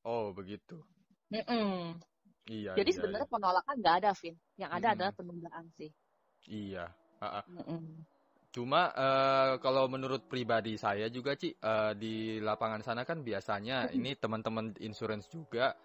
oh 0.06 0.30
begitu 0.30 0.78
mm 1.34 1.42
-mm. 1.42 1.78
iya 2.46 2.72
jadi 2.78 2.90
iya, 2.90 2.96
sebenarnya 2.96 3.26
iya. 3.26 3.34
penolakan 3.34 3.74
nggak 3.82 3.96
ada 4.00 4.10
Vin 4.14 4.36
yang 4.56 4.70
ada 4.70 4.86
mm. 4.86 4.94
adalah 4.94 5.12
penundaan 5.12 5.64
sih 5.74 5.90
iya 6.46 6.86
uh 7.20 7.42
-uh. 7.42 7.44
Mm 7.50 7.64
-mm. 7.66 7.84
Cuma 8.56 8.88
uh, 8.96 9.60
kalau 9.60 9.84
menurut 9.84 10.32
pribadi 10.32 10.80
saya 10.80 11.12
juga 11.12 11.36
Ci 11.36 11.52
uh, 11.60 11.92
di 11.92 12.40
lapangan 12.40 12.80
sana 12.80 13.04
kan 13.04 13.20
biasanya 13.20 13.92
ini 13.92 14.16
teman-teman 14.16 14.72
insurance 14.80 15.28
juga 15.28 15.76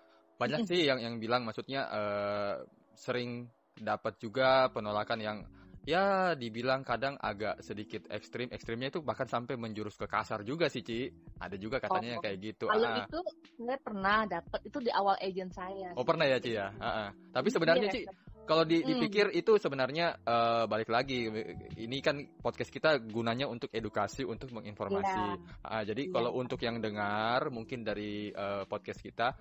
banyak 0.41 0.65
sih 0.65 0.89
yang 0.89 0.97
yang 0.97 1.21
bilang 1.21 1.45
maksudnya 1.45 1.85
uh, 1.85 2.55
sering 2.97 3.45
dapat 3.77 4.17
juga 4.17 4.73
penolakan 4.73 5.19
yang 5.21 5.37
ya 5.81 6.37
dibilang 6.37 6.85
kadang 6.85 7.17
agak 7.17 7.65
sedikit 7.65 8.05
ekstrim 8.13 8.53
ekstrimnya 8.53 8.93
itu 8.93 9.01
bahkan 9.01 9.25
sampai 9.25 9.57
menjurus 9.57 9.97
ke 9.97 10.05
kasar 10.05 10.45
juga 10.45 10.69
sih 10.69 10.85
Ci 10.85 11.09
ada 11.41 11.57
juga 11.57 11.81
katanya 11.81 12.17
oh, 12.17 12.21
kayak 12.21 12.37
gitu 12.37 12.65
kalau 12.69 12.85
ah. 12.85 13.01
itu 13.01 13.19
saya 13.57 13.79
pernah 13.81 14.17
dapat 14.29 14.59
itu 14.61 14.77
di 14.77 14.91
awal 14.93 15.17
agent 15.17 15.51
saya 15.57 15.89
oh 15.97 16.05
pernah 16.05 16.29
ya 16.29 16.37
Ci 16.37 16.53
ya 16.53 16.69
ah, 16.77 16.85
ah. 16.85 17.09
tapi 17.33 17.49
sebenarnya 17.49 17.89
iya, 17.89 17.93
Ci 17.97 18.01
kalau 18.45 18.65
di, 18.65 18.81
dipikir 18.85 19.33
hmm. 19.33 19.39
itu 19.41 19.57
sebenarnya 19.57 20.21
uh, 20.21 20.65
balik 20.69 20.89
lagi 20.89 21.29
ini 21.77 21.97
kan 22.01 22.19
podcast 22.41 22.69
kita 22.69 23.01
gunanya 23.01 23.49
untuk 23.49 23.73
edukasi 23.73 24.21
untuk 24.21 24.53
menginformasi 24.53 25.25
yeah. 25.33 25.65
uh, 25.65 25.83
jadi 25.85 26.03
yeah. 26.09 26.13
kalau 26.13 26.37
untuk 26.37 26.61
yang 26.61 26.77
dengar 26.77 27.49
mungkin 27.49 27.81
dari 27.81 28.29
uh, 28.33 28.69
podcast 28.69 29.01
kita 29.01 29.33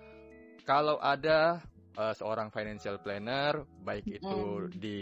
kalau 0.71 1.03
ada 1.03 1.59
uh, 1.99 2.15
seorang 2.15 2.55
financial 2.55 3.03
planner, 3.03 3.67
baik 3.83 4.07
itu 4.07 4.71
mm. 4.71 4.79
di 4.79 4.99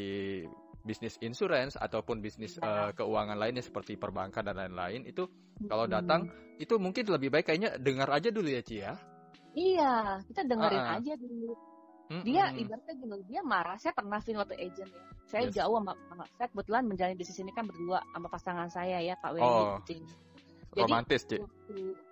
bisnis 0.80 1.20
insurance 1.20 1.76
ataupun 1.76 2.24
bisnis 2.24 2.56
uh, 2.64 2.96
keuangan 2.96 3.36
lainnya 3.36 3.60
seperti 3.60 4.00
perbankan 4.00 4.40
dan 4.40 4.56
lain-lain 4.56 5.04
itu 5.04 5.28
kalau 5.68 5.84
datang 5.84 6.32
itu 6.56 6.80
mungkin 6.80 7.04
lebih 7.12 7.28
baik 7.28 7.52
kayaknya 7.52 7.76
dengar 7.76 8.08
aja 8.08 8.32
dulu 8.32 8.48
ya 8.48 8.64
Ci 8.64 8.80
ya. 8.80 8.96
Iya, 9.52 10.24
kita 10.32 10.48
dengerin 10.48 10.80
uh-uh. 10.80 10.96
aja 10.96 11.12
dulu. 11.20 11.52
Mm-hmm. 12.08 12.24
Dia 12.24 12.44
ibaratnya 12.56 12.94
gini, 12.96 13.16
dia 13.28 13.40
marah. 13.44 13.76
Saya 13.76 13.92
pernah 13.92 14.16
film 14.24 14.40
waktu 14.40 14.56
agent 14.56 14.88
ya. 14.88 15.04
Saya 15.28 15.44
yes. 15.52 15.60
jauh 15.60 15.76
sama, 15.76 15.92
sama 16.08 16.24
saya 16.40 16.48
kebetulan 16.48 16.82
menjalani 16.88 17.16
bisnis 17.20 17.44
ini 17.44 17.52
kan 17.52 17.68
berdua 17.68 18.00
sama 18.16 18.32
pasangan 18.32 18.68
saya 18.72 19.04
ya 19.04 19.12
Pak 19.20 19.36
Wendy. 19.36 19.44
Oh, 19.44 19.76
Jadi, 19.84 20.00
romantis, 20.72 21.28
Ci 21.28 21.36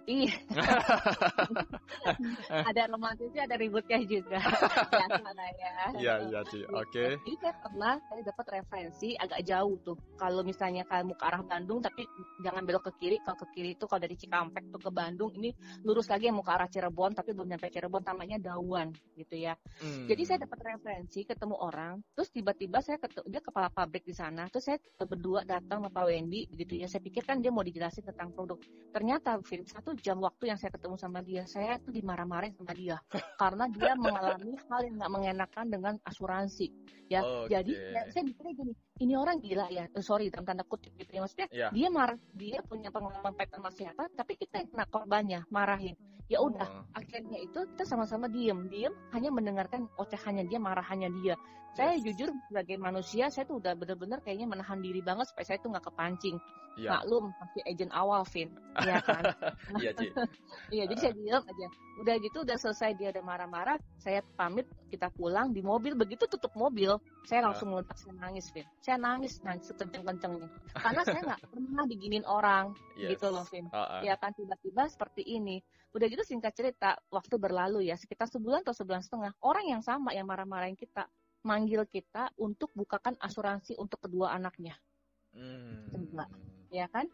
iya. 0.07 0.34
Ada 2.68 2.86
romantisnya 2.92 3.48
ada 3.48 3.57
ributnya 3.59 3.98
juga. 4.07 4.38
Biasa 4.92 5.44
ya? 5.59 5.72
Iya 5.98 6.14
iya 6.30 6.40
sih 6.48 6.62
oke. 6.66 6.92
Okay. 6.92 7.11
jadi 7.26 7.36
saya 7.42 7.54
pernah 7.61 7.94
saya 8.07 8.22
dapat 8.22 8.46
referensi 8.61 9.09
agak 9.18 9.40
jauh 9.42 9.76
tuh. 9.82 9.96
Kalau 10.16 10.42
misalnya 10.46 10.86
kamu 10.86 11.14
ke 11.18 11.24
arah 11.26 11.42
Bandung 11.42 11.82
tapi 11.82 12.07
jangan 12.44 12.62
belok 12.62 12.90
ke 12.90 12.92
kiri. 13.02 13.16
Kalau 13.24 13.38
ke 13.38 13.46
kiri 13.57 13.70
itu 13.74 13.84
kalau 13.88 14.02
dari 14.02 14.16
Cikampek 14.16 14.64
tuh 14.70 14.80
ke 14.80 14.90
Bandung 14.92 15.30
ini 15.36 15.50
lurus 15.82 16.09
lagi 16.09 16.30
yang 16.30 16.38
mau 16.38 16.46
ke 16.46 16.52
arah 16.54 16.68
Cirebon 16.70 17.12
tapi 17.16 17.34
belum 17.34 17.48
nyampe 17.57 17.68
Cirebon 17.72 18.02
namanya 18.07 18.36
Dawan 18.38 18.92
gitu 19.16 19.36
ya. 19.36 19.54
Hmm. 19.76 20.09
jadi 20.09 20.22
saya 20.24 20.38
dapat 20.48 20.72
referensi 20.72 21.20
ketemu 21.24 21.57
orang 21.61 22.00
terus 22.16 22.32
tiba-tiba 22.32 22.80
saya 22.80 22.96
ketemu 22.96 23.28
dia 23.28 23.42
kepala 23.42 23.68
pabrik 23.68 24.07
di 24.07 24.14
sana. 24.14 24.48
Terus 24.48 24.72
saya 24.72 24.78
berdua 25.04 25.44
datang 25.44 25.84
sama 25.84 25.90
Pak 25.92 26.04
Wendy 26.09 26.48
gitu 26.54 26.78
ya. 26.78 26.86
Saya 26.88 27.02
pikir 27.02 27.26
kan 27.26 27.42
dia 27.42 27.52
mau 27.52 27.64
dijelasin 27.64 28.07
tentang 28.07 28.32
produk. 28.32 28.61
Ternyata 28.92 29.40
film 29.47 29.62
satu 29.64 29.94
jam 30.03 30.18
waktu 30.18 30.51
yang 30.51 30.59
saya 30.59 30.74
ketemu 30.74 30.97
sama 30.99 31.22
dia, 31.22 31.47
saya 31.47 31.78
tuh 31.78 31.94
dimarah-marahin 31.94 32.53
sama 32.59 32.74
dia 32.74 32.99
karena 33.38 33.64
dia 33.70 33.92
mengalami 33.94 34.59
hal 34.66 34.80
yang 34.82 34.94
nggak 34.99 35.12
mengenakan 35.14 35.66
dengan 35.70 35.94
asuransi. 36.03 36.66
Ya, 37.07 37.22
okay. 37.22 37.55
jadi 37.55 37.72
ya, 37.94 38.03
saya 38.11 38.22
mikirnya 38.26 38.53
gini, 38.59 38.72
ini 38.97 39.12
orang 39.12 39.36
gila 39.44 39.68
ya, 39.68 39.84
uh, 39.92 40.05
sorry 40.05 40.32
dalam 40.32 40.49
tanda 40.49 40.64
kutip 40.64 40.92
gitu 40.97 41.11
ya 41.12 41.20
maksudnya, 41.20 41.49
yeah. 41.53 41.70
dia 41.72 41.88
marah, 41.92 42.16
dia 42.32 42.64
punya 42.64 42.88
pengalaman 42.88 43.36
pahit 43.36 43.53
sama 43.53 43.68
siapa, 43.68 44.09
tapi 44.16 44.40
kita 44.40 44.64
yang 44.64 44.68
kena 44.72 44.86
korbannya, 44.88 45.40
marahin. 45.53 45.97
Ya 46.26 46.42
udah, 46.42 46.66
oh. 46.66 46.82
akhirnya 46.90 47.38
itu 47.38 47.61
kita 47.76 47.86
sama-sama 47.86 48.26
diem, 48.26 48.66
diem 48.66 48.90
hanya 49.14 49.30
mendengarkan 49.30 49.86
ocehannya 49.94 50.49
dia, 50.49 50.59
marahannya 50.59 51.12
dia. 51.22 51.36
Saya 51.76 52.01
yes. 52.01 52.09
jujur 52.09 52.32
sebagai 52.49 52.80
manusia, 52.80 53.28
saya 53.28 53.44
tuh 53.44 53.61
udah 53.61 53.76
bener-bener 53.76 54.18
kayaknya 54.24 54.49
menahan 54.49 54.80
diri 54.80 55.05
banget 55.05 55.28
supaya 55.28 55.44
saya 55.44 55.59
tuh 55.61 55.76
nggak 55.76 55.86
kepancing. 55.92 56.40
Yeah. 56.76 56.92
Maklum, 56.92 57.32
masih 57.36 57.62
agent 57.68 57.92
awal, 57.92 58.20
Vin, 58.28 58.53
ya 58.84 59.01
kan? 59.01 59.32
Iya. 59.80 59.92
Iya, 60.74 60.82
jadi 60.90 60.99
saya 60.99 61.12
diem 61.14 61.42
aja. 61.44 61.66
Udah 62.01 62.14
gitu, 62.20 62.38
udah 62.44 62.57
selesai 62.59 62.90
dia 62.97 63.09
udah 63.12 63.24
marah-marah, 63.24 63.76
saya 63.97 64.20
pamit, 64.36 64.66
kita 64.88 65.09
pulang 65.14 65.53
di 65.53 65.64
mobil. 65.64 65.97
Begitu 65.97 66.28
tutup 66.28 66.53
mobil, 66.59 66.97
saya 67.26 67.42
langsung 67.42 67.74
uh. 67.74 67.82
saya 67.98 68.14
nangis, 68.14 68.46
Vin. 68.54 68.66
Saya 68.78 68.96
nangis, 69.02 69.42
nangis 69.42 69.74
sekenceng-kencengnya. 69.74 70.46
Karena 70.78 71.02
saya 71.02 71.20
nggak 71.26 71.42
pernah 71.50 71.84
diginin 71.90 72.22
orang, 72.22 72.70
yes. 72.94 73.18
gitu 73.18 73.34
loh, 73.34 73.42
Vin. 73.50 73.66
Uh 73.74 73.82
-uh. 73.82 74.00
Ya 74.06 74.14
kan, 74.14 74.30
tiba-tiba 74.30 74.86
seperti 74.86 75.26
ini. 75.26 75.58
Udah 75.90 76.06
gitu 76.06 76.22
singkat 76.22 76.54
cerita, 76.54 76.94
waktu 77.10 77.34
berlalu 77.34 77.90
ya, 77.90 77.98
sekitar 77.98 78.30
sebulan 78.30 78.62
atau 78.62 78.78
sebulan 78.78 79.02
setengah, 79.02 79.34
orang 79.42 79.66
yang 79.66 79.82
sama 79.82 80.14
yang 80.14 80.30
marah-marahin 80.30 80.78
kita, 80.78 81.10
manggil 81.42 81.82
kita 81.90 82.30
untuk 82.38 82.70
bukakan 82.78 83.18
asuransi 83.18 83.74
untuk 83.74 84.06
kedua 84.06 84.30
anaknya. 84.30 84.78
Hmm. 85.34 85.90
Ya 86.70 86.86
kan? 86.86 87.10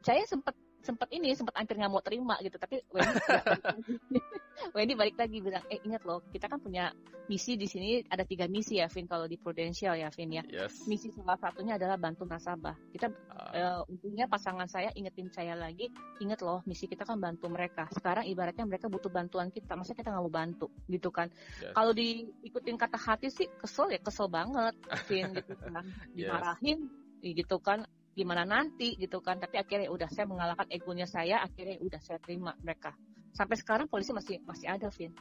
Saya 0.00 0.24
sempat 0.24 0.56
sempat 0.82 1.08
ini 1.14 1.30
sempat 1.38 1.54
hampir 1.54 1.78
nggak 1.78 1.92
mau 1.92 2.02
terima 2.02 2.34
gitu 2.42 2.58
tapi 2.58 2.82
Wendy 2.90 3.18
Wendy 4.74 4.94
balik 4.98 5.16
lagi 5.16 5.38
bilang 5.38 5.62
eh 5.70 5.78
ingat 5.86 6.02
loh 6.02 6.20
kita 6.34 6.50
kan 6.50 6.58
punya 6.58 6.90
misi 7.30 7.54
di 7.54 7.70
sini 7.70 8.02
ada 8.10 8.26
tiga 8.26 8.50
misi 8.50 8.82
ya 8.82 8.90
Vin 8.90 9.06
kalau 9.06 9.30
di 9.30 9.38
Prudential 9.38 9.94
ya 9.94 10.10
Vin 10.10 10.34
ya 10.34 10.42
yes. 10.42 10.90
misi 10.90 11.14
salah 11.14 11.38
satunya 11.38 11.78
adalah 11.78 11.94
bantu 11.94 12.26
nasabah 12.26 12.74
kita 12.90 13.08
uh. 13.08 13.54
uh, 13.54 13.80
untungnya 13.86 14.26
pasangan 14.26 14.66
saya 14.66 14.90
ingetin 14.98 15.30
saya 15.30 15.54
lagi 15.54 15.86
ingat 16.18 16.42
loh 16.42 16.66
misi 16.66 16.90
kita 16.90 17.06
kan 17.06 17.22
bantu 17.22 17.46
mereka 17.46 17.86
sekarang 17.94 18.26
ibaratnya 18.26 18.66
mereka 18.66 18.90
butuh 18.90 19.08
bantuan 19.08 19.54
kita 19.54 19.78
masa 19.78 19.94
kita 19.94 20.10
nggak 20.10 20.24
mau 20.26 20.34
bantu 20.34 20.66
gitu 20.90 21.14
kan 21.14 21.30
yes. 21.62 21.72
kalau 21.72 21.94
diikutin 21.94 22.74
kata 22.74 22.98
hati 22.98 23.30
sih 23.30 23.46
kesel 23.54 23.86
ya 23.94 24.02
kesel 24.02 24.26
banget 24.26 24.74
Vin 25.06 25.30
gitu 25.30 25.54
kan 25.54 25.86
dimarahin 26.18 26.90
yes. 27.22 27.38
gitu 27.38 27.62
kan 27.62 27.86
gimana 28.12 28.44
nanti 28.44 28.94
gitu 29.00 29.24
kan 29.24 29.40
tapi 29.40 29.56
akhirnya 29.56 29.88
udah 29.88 30.08
saya 30.12 30.28
mengalahkan 30.28 30.68
egonya 30.68 31.08
saya 31.08 31.40
akhirnya 31.40 31.80
udah 31.80 32.00
saya 32.04 32.20
terima 32.20 32.52
mereka 32.60 32.92
sampai 33.32 33.56
sekarang 33.56 33.88
polisi 33.88 34.12
masih 34.12 34.36
masih 34.44 34.68
ada 34.68 34.92
Vin 34.92 35.16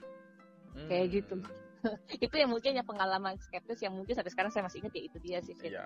hmm. 0.76 0.88
kayak 0.92 1.08
gitu 1.16 1.36
itu 2.26 2.36
yang 2.36 2.52
mungkin 2.52 2.78
ya 2.78 2.84
pengalaman 2.84 3.40
skeptis 3.40 3.80
yang 3.82 3.96
mungkin 3.96 4.14
sampai 4.14 4.32
sekarang 4.32 4.52
saya 4.52 4.68
masih 4.68 4.84
ingat 4.84 4.94
ya 4.94 5.02
itu 5.08 5.18
dia 5.24 5.40
sih 5.42 5.56
Vin. 5.58 5.74
Iya. 5.74 5.86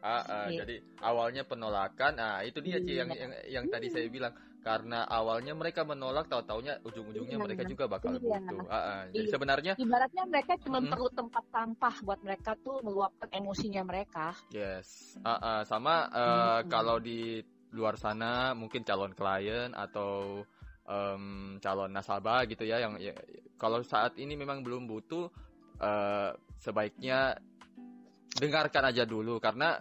Ah, 0.00 0.24
ah, 0.24 0.44
yeah. 0.48 0.64
jadi 0.64 0.80
awalnya 1.04 1.44
penolakan, 1.44 2.16
nah 2.16 2.40
itu 2.40 2.64
dia 2.64 2.80
sih 2.80 2.96
yang, 2.96 3.12
iya. 3.12 3.20
yang 3.20 3.32
yang 3.52 3.64
tadi 3.68 3.92
saya 3.92 4.08
bilang 4.08 4.32
karena 4.60 5.08
awalnya 5.08 5.56
mereka 5.56 5.88
menolak 5.88 6.28
tahu 6.28 6.44
taunya 6.44 6.76
ujung-ujungnya 6.84 7.40
iya, 7.40 7.44
mereka 7.44 7.62
juga 7.64 7.88
bakal 7.88 8.20
iya. 8.20 8.36
butuh. 8.36 8.60
Uh, 8.68 8.74
uh. 8.76 9.00
Jadi 9.08 9.26
iya. 9.26 9.32
sebenarnya 9.32 9.72
ibaratnya 9.80 10.24
mereka 10.28 10.52
cuma 10.60 10.78
hmm. 10.84 10.90
perlu 10.92 11.08
tempat 11.16 11.44
sampah 11.48 11.94
buat 12.04 12.20
mereka 12.20 12.50
tuh 12.60 12.76
meluapkan 12.84 13.28
emosinya 13.32 13.82
mereka. 13.82 14.36
Yes. 14.52 15.16
Uh, 15.24 15.32
uh. 15.32 15.60
sama 15.64 16.08
uh, 16.12 16.24
hmm. 16.60 16.68
kalau 16.68 17.00
di 17.00 17.40
luar 17.72 17.96
sana 17.96 18.52
mungkin 18.52 18.82
calon 18.82 19.14
klien 19.16 19.72
atau 19.72 20.42
um, 20.90 21.56
calon 21.62 21.90
nasabah 21.94 22.44
gitu 22.50 22.66
ya 22.66 22.82
yang 22.82 22.98
ya, 22.98 23.14
kalau 23.54 23.80
saat 23.86 24.18
ini 24.18 24.34
memang 24.34 24.66
belum 24.66 24.90
butuh 24.90 25.30
uh, 25.78 26.30
sebaiknya 26.58 27.38
dengarkan 28.36 28.90
aja 28.90 29.06
dulu 29.06 29.38
karena 29.38 29.78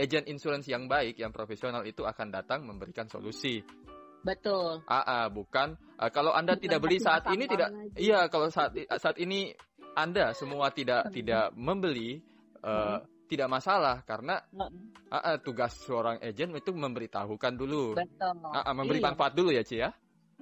agent 0.00 0.26
insurance 0.32 0.64
yang 0.64 0.88
baik 0.88 1.20
yang 1.20 1.28
profesional 1.28 1.84
itu 1.84 2.08
akan 2.08 2.32
datang 2.32 2.64
memberikan 2.64 3.04
solusi 3.06 3.60
Betul. 4.20 4.84
Ah, 4.84 5.04
ah 5.04 5.26
bukan. 5.32 5.76
Uh, 5.96 6.10
kalau 6.12 6.32
Anda 6.32 6.56
bukan 6.56 6.64
tidak 6.64 6.78
beli 6.80 6.98
saat 7.00 7.24
ini 7.32 7.44
tidak 7.44 7.70
lagi. 7.72 7.96
iya 8.00 8.28
kalau 8.32 8.48
saat 8.48 8.72
saat 8.96 9.16
ini 9.20 9.52
Anda 9.96 10.32
semua 10.32 10.72
tidak 10.72 11.12
tidak 11.12 11.52
membeli 11.56 12.20
uh, 12.64 13.00
hmm. 13.00 13.28
tidak 13.28 13.48
masalah 13.48 14.00
karena 14.04 14.40
hmm. 14.52 15.12
uh, 15.12 15.38
tugas 15.40 15.76
seorang 15.84 16.20
agent 16.20 16.56
itu 16.56 16.70
memberitahukan 16.72 17.52
dulu. 17.56 17.96
Betul. 17.96 18.36
Uh, 18.44 18.74
memberi 18.76 19.00
iya. 19.00 19.06
manfaat 19.12 19.32
dulu 19.36 19.50
ya, 19.52 19.62
Ci 19.64 19.76
ya. 19.80 19.90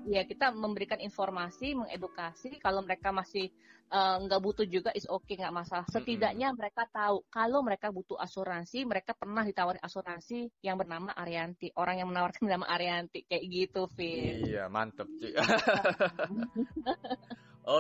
Iya, 0.07 0.23
kita 0.29 0.55
memberikan 0.55 1.03
informasi, 1.03 1.75
mengedukasi 1.75 2.63
kalau 2.63 2.87
mereka 2.87 3.11
masih 3.11 3.51
Eh, 3.89 4.17
nggak 4.29 4.37
uh, 4.37 4.45
butuh 4.45 4.69
juga 4.69 4.93
is 4.93 5.09
oke 5.09 5.25
okay 5.25 5.41
nggak 5.41 5.65
masalah. 5.65 5.89
Setidaknya 5.89 6.53
mm-hmm. 6.53 6.61
mereka 6.61 6.85
tahu 6.93 7.25
kalau 7.33 7.65
mereka 7.65 7.89
butuh 7.89 8.21
asuransi, 8.21 8.85
mereka 8.85 9.17
pernah 9.17 9.41
ditawari 9.41 9.81
asuransi 9.81 10.53
yang 10.61 10.77
bernama 10.77 11.17
Arianti. 11.17 11.73
Orang 11.73 11.97
yang 11.97 12.13
menawarkan 12.13 12.53
nama 12.53 12.69
Arianti 12.69 13.25
kayak 13.25 13.49
gitu, 13.49 13.89
Vin. 13.97 14.45
Iya, 14.45 14.69
mantep, 14.69 15.09
Ci. 15.17 15.33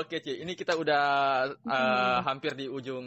Oke, 0.00 0.24
Ci. 0.24 0.40
Ini 0.40 0.52
kita 0.56 0.80
udah 0.80 1.04
uh, 1.52 1.76
hmm. 1.76 2.18
hampir 2.24 2.56
di 2.56 2.72
ujung 2.72 3.04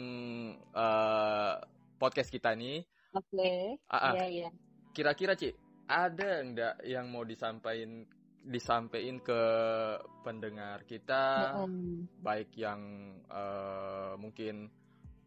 uh, 0.70 1.58
podcast 1.98 2.30
kita 2.30 2.54
nih. 2.54 2.86
Oke. 3.18 3.34
Okay. 3.34 3.62
Uh, 3.90 3.94
uh. 3.98 4.12
Iya, 4.14 4.26
iya. 4.30 4.48
Kira-kira, 4.94 5.34
Ci, 5.34 5.50
ada 5.90 6.38
nggak 6.38 6.86
yang 6.86 7.10
mau 7.10 7.26
disampaikan 7.26 8.06
disampaikan 8.42 9.22
ke 9.22 9.40
pendengar 10.26 10.82
kita 10.82 11.54
mm. 11.62 12.22
baik 12.22 12.50
yang 12.58 12.80
uh, 13.30 14.18
mungkin 14.18 14.66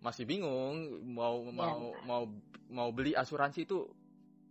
masih 0.04 0.28
bingung 0.28 1.02
mau 1.16 1.42
yeah. 1.42 1.56
mau 1.56 1.80
mau 2.04 2.24
mau 2.70 2.90
beli 2.92 3.16
asuransi 3.16 3.64
itu 3.64 3.88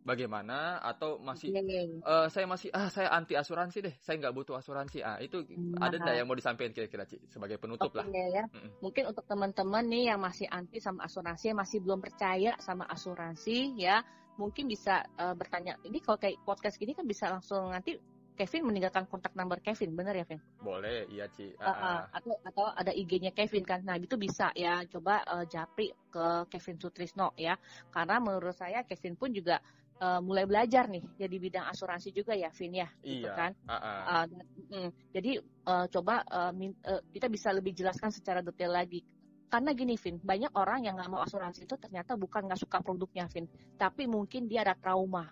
bagaimana 0.04 0.80
atau 0.80 1.20
masih 1.20 1.52
yeah. 1.52 1.86
uh, 2.04 2.26
saya 2.32 2.48
masih 2.48 2.72
ah 2.72 2.88
saya 2.88 3.12
anti 3.12 3.36
asuransi 3.36 3.78
deh 3.84 3.94
saya 4.00 4.16
nggak 4.20 4.34
butuh 4.34 4.56
asuransi 4.56 5.04
ah 5.04 5.20
itu 5.20 5.44
nah. 5.76 5.88
ada 5.88 6.00
nggak 6.00 6.16
yang 6.16 6.26
mau 6.28 6.36
disampaikan 6.36 6.72
kira-kira 6.72 7.04
Ci 7.04 7.20
sebagai 7.28 7.60
penutup 7.60 7.92
okay, 7.92 8.00
lah 8.00 8.06
ya. 8.10 8.44
Mm 8.48 8.58
-mm. 8.58 8.70
mungkin 8.80 9.04
untuk 9.12 9.24
teman-teman 9.28 9.84
nih 9.86 10.12
yang 10.12 10.20
masih 10.20 10.48
anti 10.48 10.80
sama 10.80 11.04
asuransi 11.04 11.52
masih 11.52 11.78
belum 11.84 12.00
percaya 12.00 12.56
sama 12.60 12.88
asuransi 12.88 13.76
ya 13.76 14.00
mungkin 14.34 14.66
bisa 14.66 15.06
uh, 15.20 15.36
bertanya 15.38 15.78
ini 15.86 16.02
kalau 16.02 16.18
kayak 16.18 16.42
podcast 16.42 16.74
gini 16.80 16.90
kan 16.96 17.06
bisa 17.06 17.30
langsung 17.30 17.70
nanti 17.70 17.94
Kevin 18.34 18.66
meninggalkan 18.66 19.06
kontak 19.06 19.30
nomor 19.38 19.62
Kevin, 19.62 19.94
benar 19.94 20.18
ya, 20.18 20.26
Kevin? 20.26 20.42
Boleh, 20.58 21.06
iya 21.06 21.30
Ci. 21.30 21.54
Uh, 21.54 21.70
uh, 21.70 22.00
atau 22.10 22.34
atau 22.42 22.66
ada 22.74 22.90
IG-nya 22.90 23.30
Kevin 23.30 23.62
kan, 23.62 23.80
nah 23.86 23.94
itu 23.94 24.18
bisa 24.18 24.50
ya. 24.58 24.82
Coba 24.90 25.22
uh, 25.22 25.46
japri 25.46 25.94
ke 26.10 26.50
Kevin 26.50 26.76
Sutrisno 26.82 27.30
ya, 27.38 27.54
karena 27.94 28.18
menurut 28.18 28.58
saya 28.58 28.82
Kevin 28.82 29.14
pun 29.14 29.30
juga 29.30 29.62
uh, 30.02 30.18
mulai 30.18 30.50
belajar 30.50 30.90
nih 30.90 31.06
jadi 31.14 31.36
bidang 31.38 31.66
asuransi 31.70 32.10
juga 32.10 32.34
ya, 32.34 32.50
Vin 32.50 32.74
ya, 32.74 32.90
gitu 33.06 33.06
iya. 33.06 33.14
gitu 33.22 33.30
kan. 33.38 33.52
Uh, 33.70 33.74
uh. 33.74 34.02
Uh, 34.02 34.24
mm, 34.66 34.90
jadi 35.14 35.32
uh, 35.70 35.86
coba 35.86 36.14
uh, 36.26 36.50
min, 36.50 36.74
uh, 36.90 37.02
kita 37.14 37.30
bisa 37.30 37.54
lebih 37.54 37.70
jelaskan 37.70 38.10
secara 38.10 38.42
detail 38.42 38.74
lagi. 38.74 39.06
Karena 39.46 39.70
gini, 39.70 39.94
Vin, 39.94 40.18
banyak 40.18 40.50
orang 40.58 40.82
yang 40.82 40.98
nggak 40.98 41.06
mau 41.06 41.22
asuransi 41.22 41.70
itu 41.70 41.78
ternyata 41.78 42.18
bukan 42.18 42.50
nggak 42.50 42.58
suka 42.58 42.82
produknya, 42.82 43.30
Vin, 43.30 43.46
tapi 43.78 44.10
mungkin 44.10 44.50
dia 44.50 44.66
ada 44.66 44.74
trauma 44.74 45.30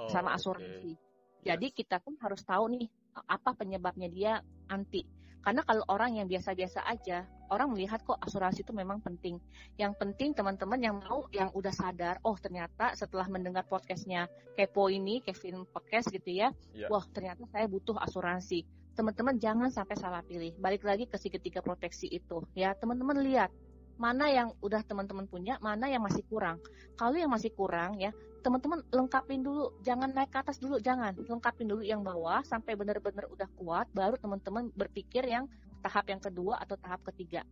oh, 0.00 0.08
sama 0.08 0.32
asuransi. 0.32 0.96
Okay 0.96 1.09
jadi 1.40 1.66
kita 1.72 2.00
pun 2.04 2.16
harus 2.20 2.44
tahu 2.44 2.68
nih 2.76 2.86
apa 3.26 3.56
penyebabnya 3.56 4.08
dia 4.12 4.32
anti. 4.68 5.02
Karena 5.40 5.64
kalau 5.64 5.80
orang 5.88 6.20
yang 6.20 6.28
biasa-biasa 6.28 6.84
aja, 6.84 7.24
orang 7.48 7.72
melihat 7.72 8.04
kok 8.04 8.20
asuransi 8.20 8.60
itu 8.60 8.76
memang 8.76 9.00
penting. 9.00 9.40
Yang 9.80 9.96
penting 9.96 10.36
teman-teman 10.36 10.76
yang 10.76 11.00
mau, 11.00 11.24
yang 11.32 11.48
udah 11.56 11.72
sadar, 11.72 12.20
oh 12.28 12.36
ternyata 12.36 12.92
setelah 12.92 13.24
mendengar 13.24 13.64
podcastnya 13.64 14.28
Kepo 14.52 14.92
ini, 14.92 15.24
Kevin 15.24 15.64
Podcast 15.64 16.12
gitu 16.12 16.28
ya, 16.28 16.52
yeah. 16.76 16.92
wah 16.92 17.00
ternyata 17.08 17.48
saya 17.48 17.64
butuh 17.64 17.96
asuransi. 17.96 18.68
Teman-teman 18.92 19.40
jangan 19.40 19.72
sampai 19.72 19.96
salah 19.96 20.20
pilih. 20.20 20.52
Balik 20.60 20.84
lagi 20.84 21.08
ke 21.08 21.16
si 21.16 21.32
ketiga 21.32 21.64
proteksi 21.64 22.04
itu, 22.12 22.44
ya 22.52 22.76
teman-teman 22.76 23.24
lihat 23.24 23.48
mana 23.96 24.28
yang 24.28 24.52
udah 24.60 24.80
teman-teman 24.84 25.24
punya, 25.24 25.56
mana 25.60 25.88
yang 25.88 26.04
masih 26.04 26.24
kurang. 26.28 26.60
Kalau 27.00 27.16
yang 27.16 27.32
masih 27.32 27.52
kurang 27.52 27.96
ya, 27.96 28.12
teman-teman 28.40 28.80
lengkapin 28.90 29.44
dulu, 29.44 29.76
jangan 29.84 30.10
naik 30.10 30.32
ke 30.32 30.38
atas 30.40 30.56
dulu, 30.56 30.80
jangan 30.80 31.12
lengkapin 31.16 31.68
dulu 31.68 31.84
yang 31.84 32.00
bawah 32.00 32.40
sampai 32.44 32.74
benar-benar 32.74 33.28
udah 33.28 33.48
kuat, 33.56 33.86
baru 33.92 34.16
teman-teman 34.16 34.72
berpikir 34.72 35.24
yang 35.28 35.44
tahap 35.84 36.08
yang 36.08 36.20
kedua 36.20 36.60
atau 36.60 36.76
tahap 36.80 37.00
ketiga, 37.12 37.44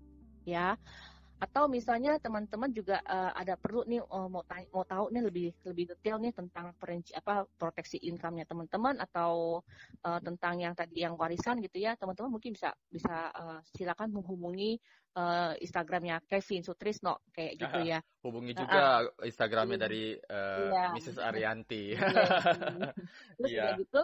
ya. 0.48 0.76
Atau 1.38 1.70
misalnya 1.70 2.18
teman-teman 2.18 2.70
juga 2.74 2.98
uh, 3.06 3.30
ada 3.34 3.54
perlu 3.54 3.86
nih 3.86 4.02
uh, 4.02 4.26
mau 4.26 4.42
mau 4.74 4.84
tahu 4.84 5.14
nih 5.14 5.22
lebih 5.22 5.48
lebih 5.66 5.84
detail 5.94 6.18
nih 6.18 6.34
tentang 6.34 6.74
perinci 6.74 7.14
apa 7.14 7.46
proteksi 7.56 8.02
income-nya 8.02 8.44
teman-teman 8.44 8.98
atau 8.98 9.62
uh, 10.02 10.20
tentang 10.22 10.58
yang 10.58 10.74
tadi 10.74 11.06
yang 11.06 11.14
warisan 11.14 11.62
gitu 11.62 11.78
ya, 11.78 11.94
teman-teman 11.94 12.34
mungkin 12.34 12.52
bisa 12.52 12.74
bisa 12.90 13.30
uh, 13.32 13.58
silakan 13.74 14.10
menghubungi 14.10 14.82
uh, 15.18 15.52
Instagramnya 15.58 16.22
Kevin 16.26 16.62
Sutrisno 16.62 17.22
kayak 17.34 17.58
gitu 17.58 17.78
ya. 17.82 17.98
Hubungi 18.22 18.52
juga 18.54 19.06
uh, 19.06 19.26
Instagramnya 19.26 19.78
iya. 19.78 19.84
dari 19.86 20.04
uh, 20.18 20.68
iya. 20.70 20.86
Mrs. 20.94 21.18
Arianti. 21.22 21.84
Iya. 21.94 22.02
Terus 23.38 23.50
iya. 23.50 23.66
gitu. 23.78 24.02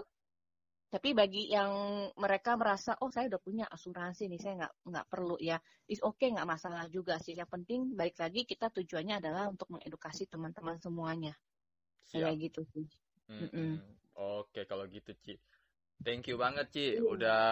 Tapi 0.95 1.11
bagi 1.11 1.51
yang 1.51 2.07
mereka 2.15 2.55
merasa 2.55 2.95
oh 3.03 3.11
saya 3.11 3.27
udah 3.27 3.43
punya 3.43 3.67
asuransi 3.67 4.31
nih 4.31 4.39
saya 4.39 4.55
nggak 4.63 4.73
nggak 4.95 5.07
perlu 5.11 5.35
ya 5.43 5.59
is 5.91 5.99
oke 5.99 6.23
okay, 6.23 6.31
nggak 6.31 6.47
masalah 6.47 6.87
juga 6.87 7.19
sih 7.19 7.35
yang 7.35 7.51
penting 7.51 7.99
balik 7.99 8.15
lagi 8.15 8.47
kita 8.47 8.71
tujuannya 8.71 9.19
adalah 9.19 9.51
untuk 9.51 9.75
mengedukasi 9.75 10.31
teman-teman 10.31 10.79
semuanya 10.79 11.35
kayak 12.15 12.39
gitu 12.39 12.63
sih. 12.71 12.87
Mm 13.27 13.49
-mm. 13.51 13.51
Mm 13.51 13.79
Oke 14.15 14.63
kalau 14.71 14.87
gitu 14.87 15.11
Ci. 15.19 15.35
Thank 15.99 16.31
you 16.31 16.39
banget 16.39 16.71
Ci 16.71 17.03
udah 17.03 17.43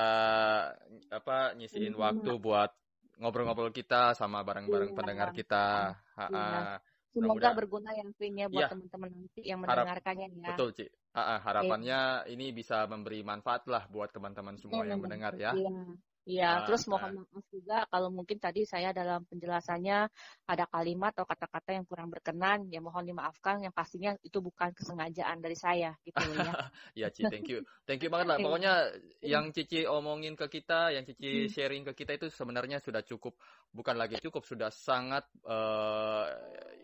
apa 1.11 1.59
nyisiin 1.59 1.99
waktu 1.99 2.31
buat 2.39 2.71
ngobrol-ngobrol 3.19 3.75
kita 3.75 4.15
sama 4.15 4.47
bareng-bareng 4.47 4.95
iya, 4.95 4.99
pendengar 5.03 5.29
kita. 5.35 5.99
Iya. 6.15 6.79
Semoga 7.11 7.51
berguna 7.59 7.91
yang 7.99 8.15
ya 8.15 8.47
buat 8.47 8.63
ya. 8.65 8.69
teman-teman 8.71 9.11
nanti 9.11 9.41
yang 9.43 9.59
mendengarkannya 9.59 10.27
ya. 10.39 10.55
Betul, 10.55 10.71
Ci. 10.79 10.87
Uh, 11.13 11.37
harapannya 11.45 12.25
ini 12.33 12.57
bisa 12.57 12.89
memberi 12.89 13.21
manfaat 13.21 13.69
lah 13.69 13.85
buat 13.85 14.09
teman-teman 14.17 14.57
semua 14.57 14.89
yang 14.89 14.97
mendengar 14.97 15.37
ya. 15.37 15.53
Iya. 15.53 15.93
Iya, 16.23 16.63
uh, 16.63 16.71
terus 16.71 16.87
mohon 16.87 17.27
maaf 17.27 17.43
juga 17.51 17.83
kalau 17.91 18.07
mungkin 18.15 18.39
tadi 18.39 18.63
saya 18.63 18.95
dalam 18.95 19.27
penjelasannya 19.27 20.07
ada 20.47 20.65
kalimat 20.71 21.11
atau 21.11 21.27
kata-kata 21.27 21.75
yang 21.75 21.83
kurang 21.83 22.15
berkenan, 22.15 22.71
ya 22.71 22.79
mohon 22.79 23.03
dimaafkan. 23.03 23.59
Yang 23.59 23.75
pastinya 23.75 24.15
itu 24.23 24.39
bukan 24.39 24.71
kesengajaan 24.71 25.43
dari 25.43 25.59
saya, 25.59 25.99
gitu 26.07 26.23
ya. 26.39 26.55
ya, 27.03 27.07
Ci, 27.11 27.27
thank 27.27 27.51
you, 27.51 27.67
thank 27.83 27.99
you 27.99 28.07
banget 28.07 28.31
lah. 28.31 28.39
Pokoknya 28.39 28.95
yang 29.19 29.51
Cici 29.51 29.83
omongin 29.83 30.39
ke 30.39 30.47
kita, 30.47 30.95
yang 30.95 31.03
Cici 31.03 31.51
hmm. 31.51 31.51
sharing 31.51 31.83
ke 31.91 31.93
kita 31.99 32.15
itu 32.15 32.31
sebenarnya 32.31 32.79
sudah 32.79 33.03
cukup, 33.03 33.35
bukan 33.75 33.99
lagi 33.99 34.23
cukup, 34.23 34.47
sudah 34.47 34.71
sangat 34.71 35.27
uh, 35.43 36.31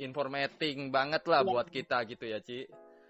informating 0.03 0.91
banget 0.91 1.23
lah 1.31 1.47
ya. 1.47 1.49
buat 1.49 1.71
kita 1.71 2.03
gitu 2.11 2.27
ya, 2.27 2.43
Ci. 2.43 2.67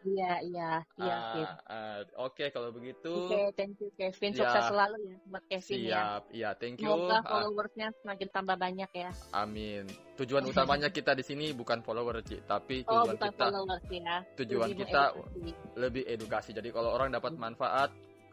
Iya, 0.06 0.32
iya, 0.46 0.70
iya. 1.00 1.16
Uh, 1.34 1.42
uh, 1.66 1.98
Oke, 2.30 2.46
okay, 2.46 2.48
kalau 2.54 2.70
begitu. 2.70 3.10
Oke, 3.10 3.34
okay, 3.34 3.44
thank 3.58 3.74
you 3.82 3.90
Kevin. 3.98 4.30
Ya. 4.30 4.38
Sukses 4.46 4.64
selalu 4.70 4.96
ya 5.02 5.16
buat 5.26 5.44
Kevin 5.50 5.78
siap, 5.78 5.82
ya. 5.82 5.90
Siap, 5.90 6.22
iya, 6.30 6.50
thank 6.54 6.76
you. 6.78 6.86
Semoga 6.86 7.18
followersnya 7.26 7.88
semakin 8.02 8.28
tambah 8.30 8.56
banyak 8.56 8.90
ya. 8.94 9.10
Amin. 9.34 9.84
Tujuan 10.14 10.42
utamanya 10.46 10.88
kita 10.90 11.18
di 11.18 11.24
sini 11.26 11.50
bukan 11.50 11.82
follower, 11.82 12.22
Ci, 12.22 12.38
tapi 12.46 12.86
oh, 12.86 13.02
tujuan 13.06 13.16
oh, 13.18 13.22
kita 13.26 13.46
followers, 13.50 13.84
ya. 13.90 14.16
tujuan 14.38 14.68
lebih 14.70 14.78
kita 14.86 15.02
edukasi. 15.10 15.50
lebih 15.74 16.02
edukasi. 16.06 16.50
Jadi 16.54 16.68
kalau 16.70 16.90
orang 16.94 17.10
dapat 17.10 17.32
manfaat 17.34 17.90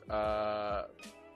uh, 0.09 0.86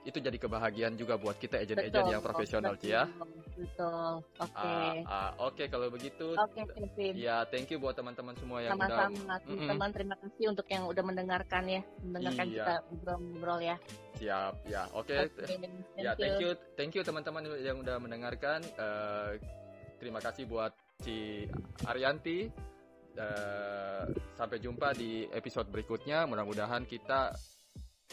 itu 0.00 0.16
jadi 0.16 0.38
kebahagiaan 0.40 0.96
juga 0.96 1.20
buat 1.20 1.36
kita 1.36 1.60
agent-agent 1.60 2.08
yang 2.08 2.24
profesional 2.24 2.72
Ci 2.80 2.88
ya. 2.88 3.04
Betul. 3.52 4.24
Oke. 4.40 4.48
Okay. 4.56 5.04
Uh, 5.04 5.12
uh, 5.12 5.30
Oke 5.44 5.52
okay, 5.52 5.66
kalau 5.68 5.92
begitu. 5.92 6.32
Oke, 6.32 6.64
okay. 6.64 7.12
Ya, 7.12 7.44
thank 7.44 7.68
you 7.68 7.76
buat 7.76 7.92
teman-teman 7.92 8.32
semua 8.40 8.64
yang 8.64 8.72
Sama-sama, 8.80 9.12
udah 9.12 9.38
teman-teman 9.44 9.76
mm 9.76 9.84
-mm. 9.84 9.92
terima 9.92 10.14
kasih 10.16 10.44
untuk 10.48 10.66
yang 10.72 10.82
udah 10.88 11.04
mendengarkan 11.04 11.62
ya, 11.68 11.80
mendengarkan 12.00 12.46
iya. 12.48 12.56
kita 12.56 12.74
ngobrol-ngobrol 12.88 13.60
ya. 13.60 13.76
Siap, 14.16 14.54
ya. 14.64 14.82
Oke. 14.96 15.16
Okay. 15.28 15.44
okay. 15.44 15.56
Ya, 16.00 16.12
thank 16.16 16.40
you. 16.40 16.50
Thank 16.80 16.92
you 16.96 17.02
teman-teman 17.04 17.42
yang 17.60 17.76
udah 17.84 17.96
mendengarkan. 18.00 18.64
Uh, 18.80 19.36
terima 20.00 20.24
kasih 20.24 20.48
buat 20.48 20.72
Ci 21.04 21.44
Arianti. 21.84 22.48
Uh, 23.20 24.06
sampai 24.38 24.62
jumpa 24.64 24.96
di 24.96 25.28
episode 25.28 25.68
berikutnya. 25.68 26.24
Mudah-mudahan 26.24 26.88
kita 26.88 27.36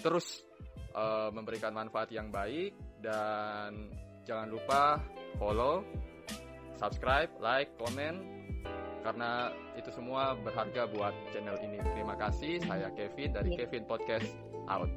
terus 0.03 0.46
uh, 0.95 1.29
memberikan 1.33 1.71
manfaat 1.75 2.09
yang 2.09 2.29
baik 2.33 2.73
dan 3.03 3.91
jangan 4.25 4.49
lupa 4.51 4.99
follow, 5.37 5.85
subscribe, 6.77 7.29
like, 7.39 7.71
komen 7.77 8.37
karena 9.05 9.55
itu 9.79 9.87
semua 9.93 10.35
berharga 10.35 10.83
buat 10.91 11.15
channel 11.31 11.55
ini. 11.63 11.79
Terima 11.95 12.19
kasih. 12.19 12.59
Saya 12.65 12.91
Kevin 12.91 13.31
dari 13.31 13.55
Kevin 13.55 13.87
Podcast 13.87 14.35
out. 14.67 14.91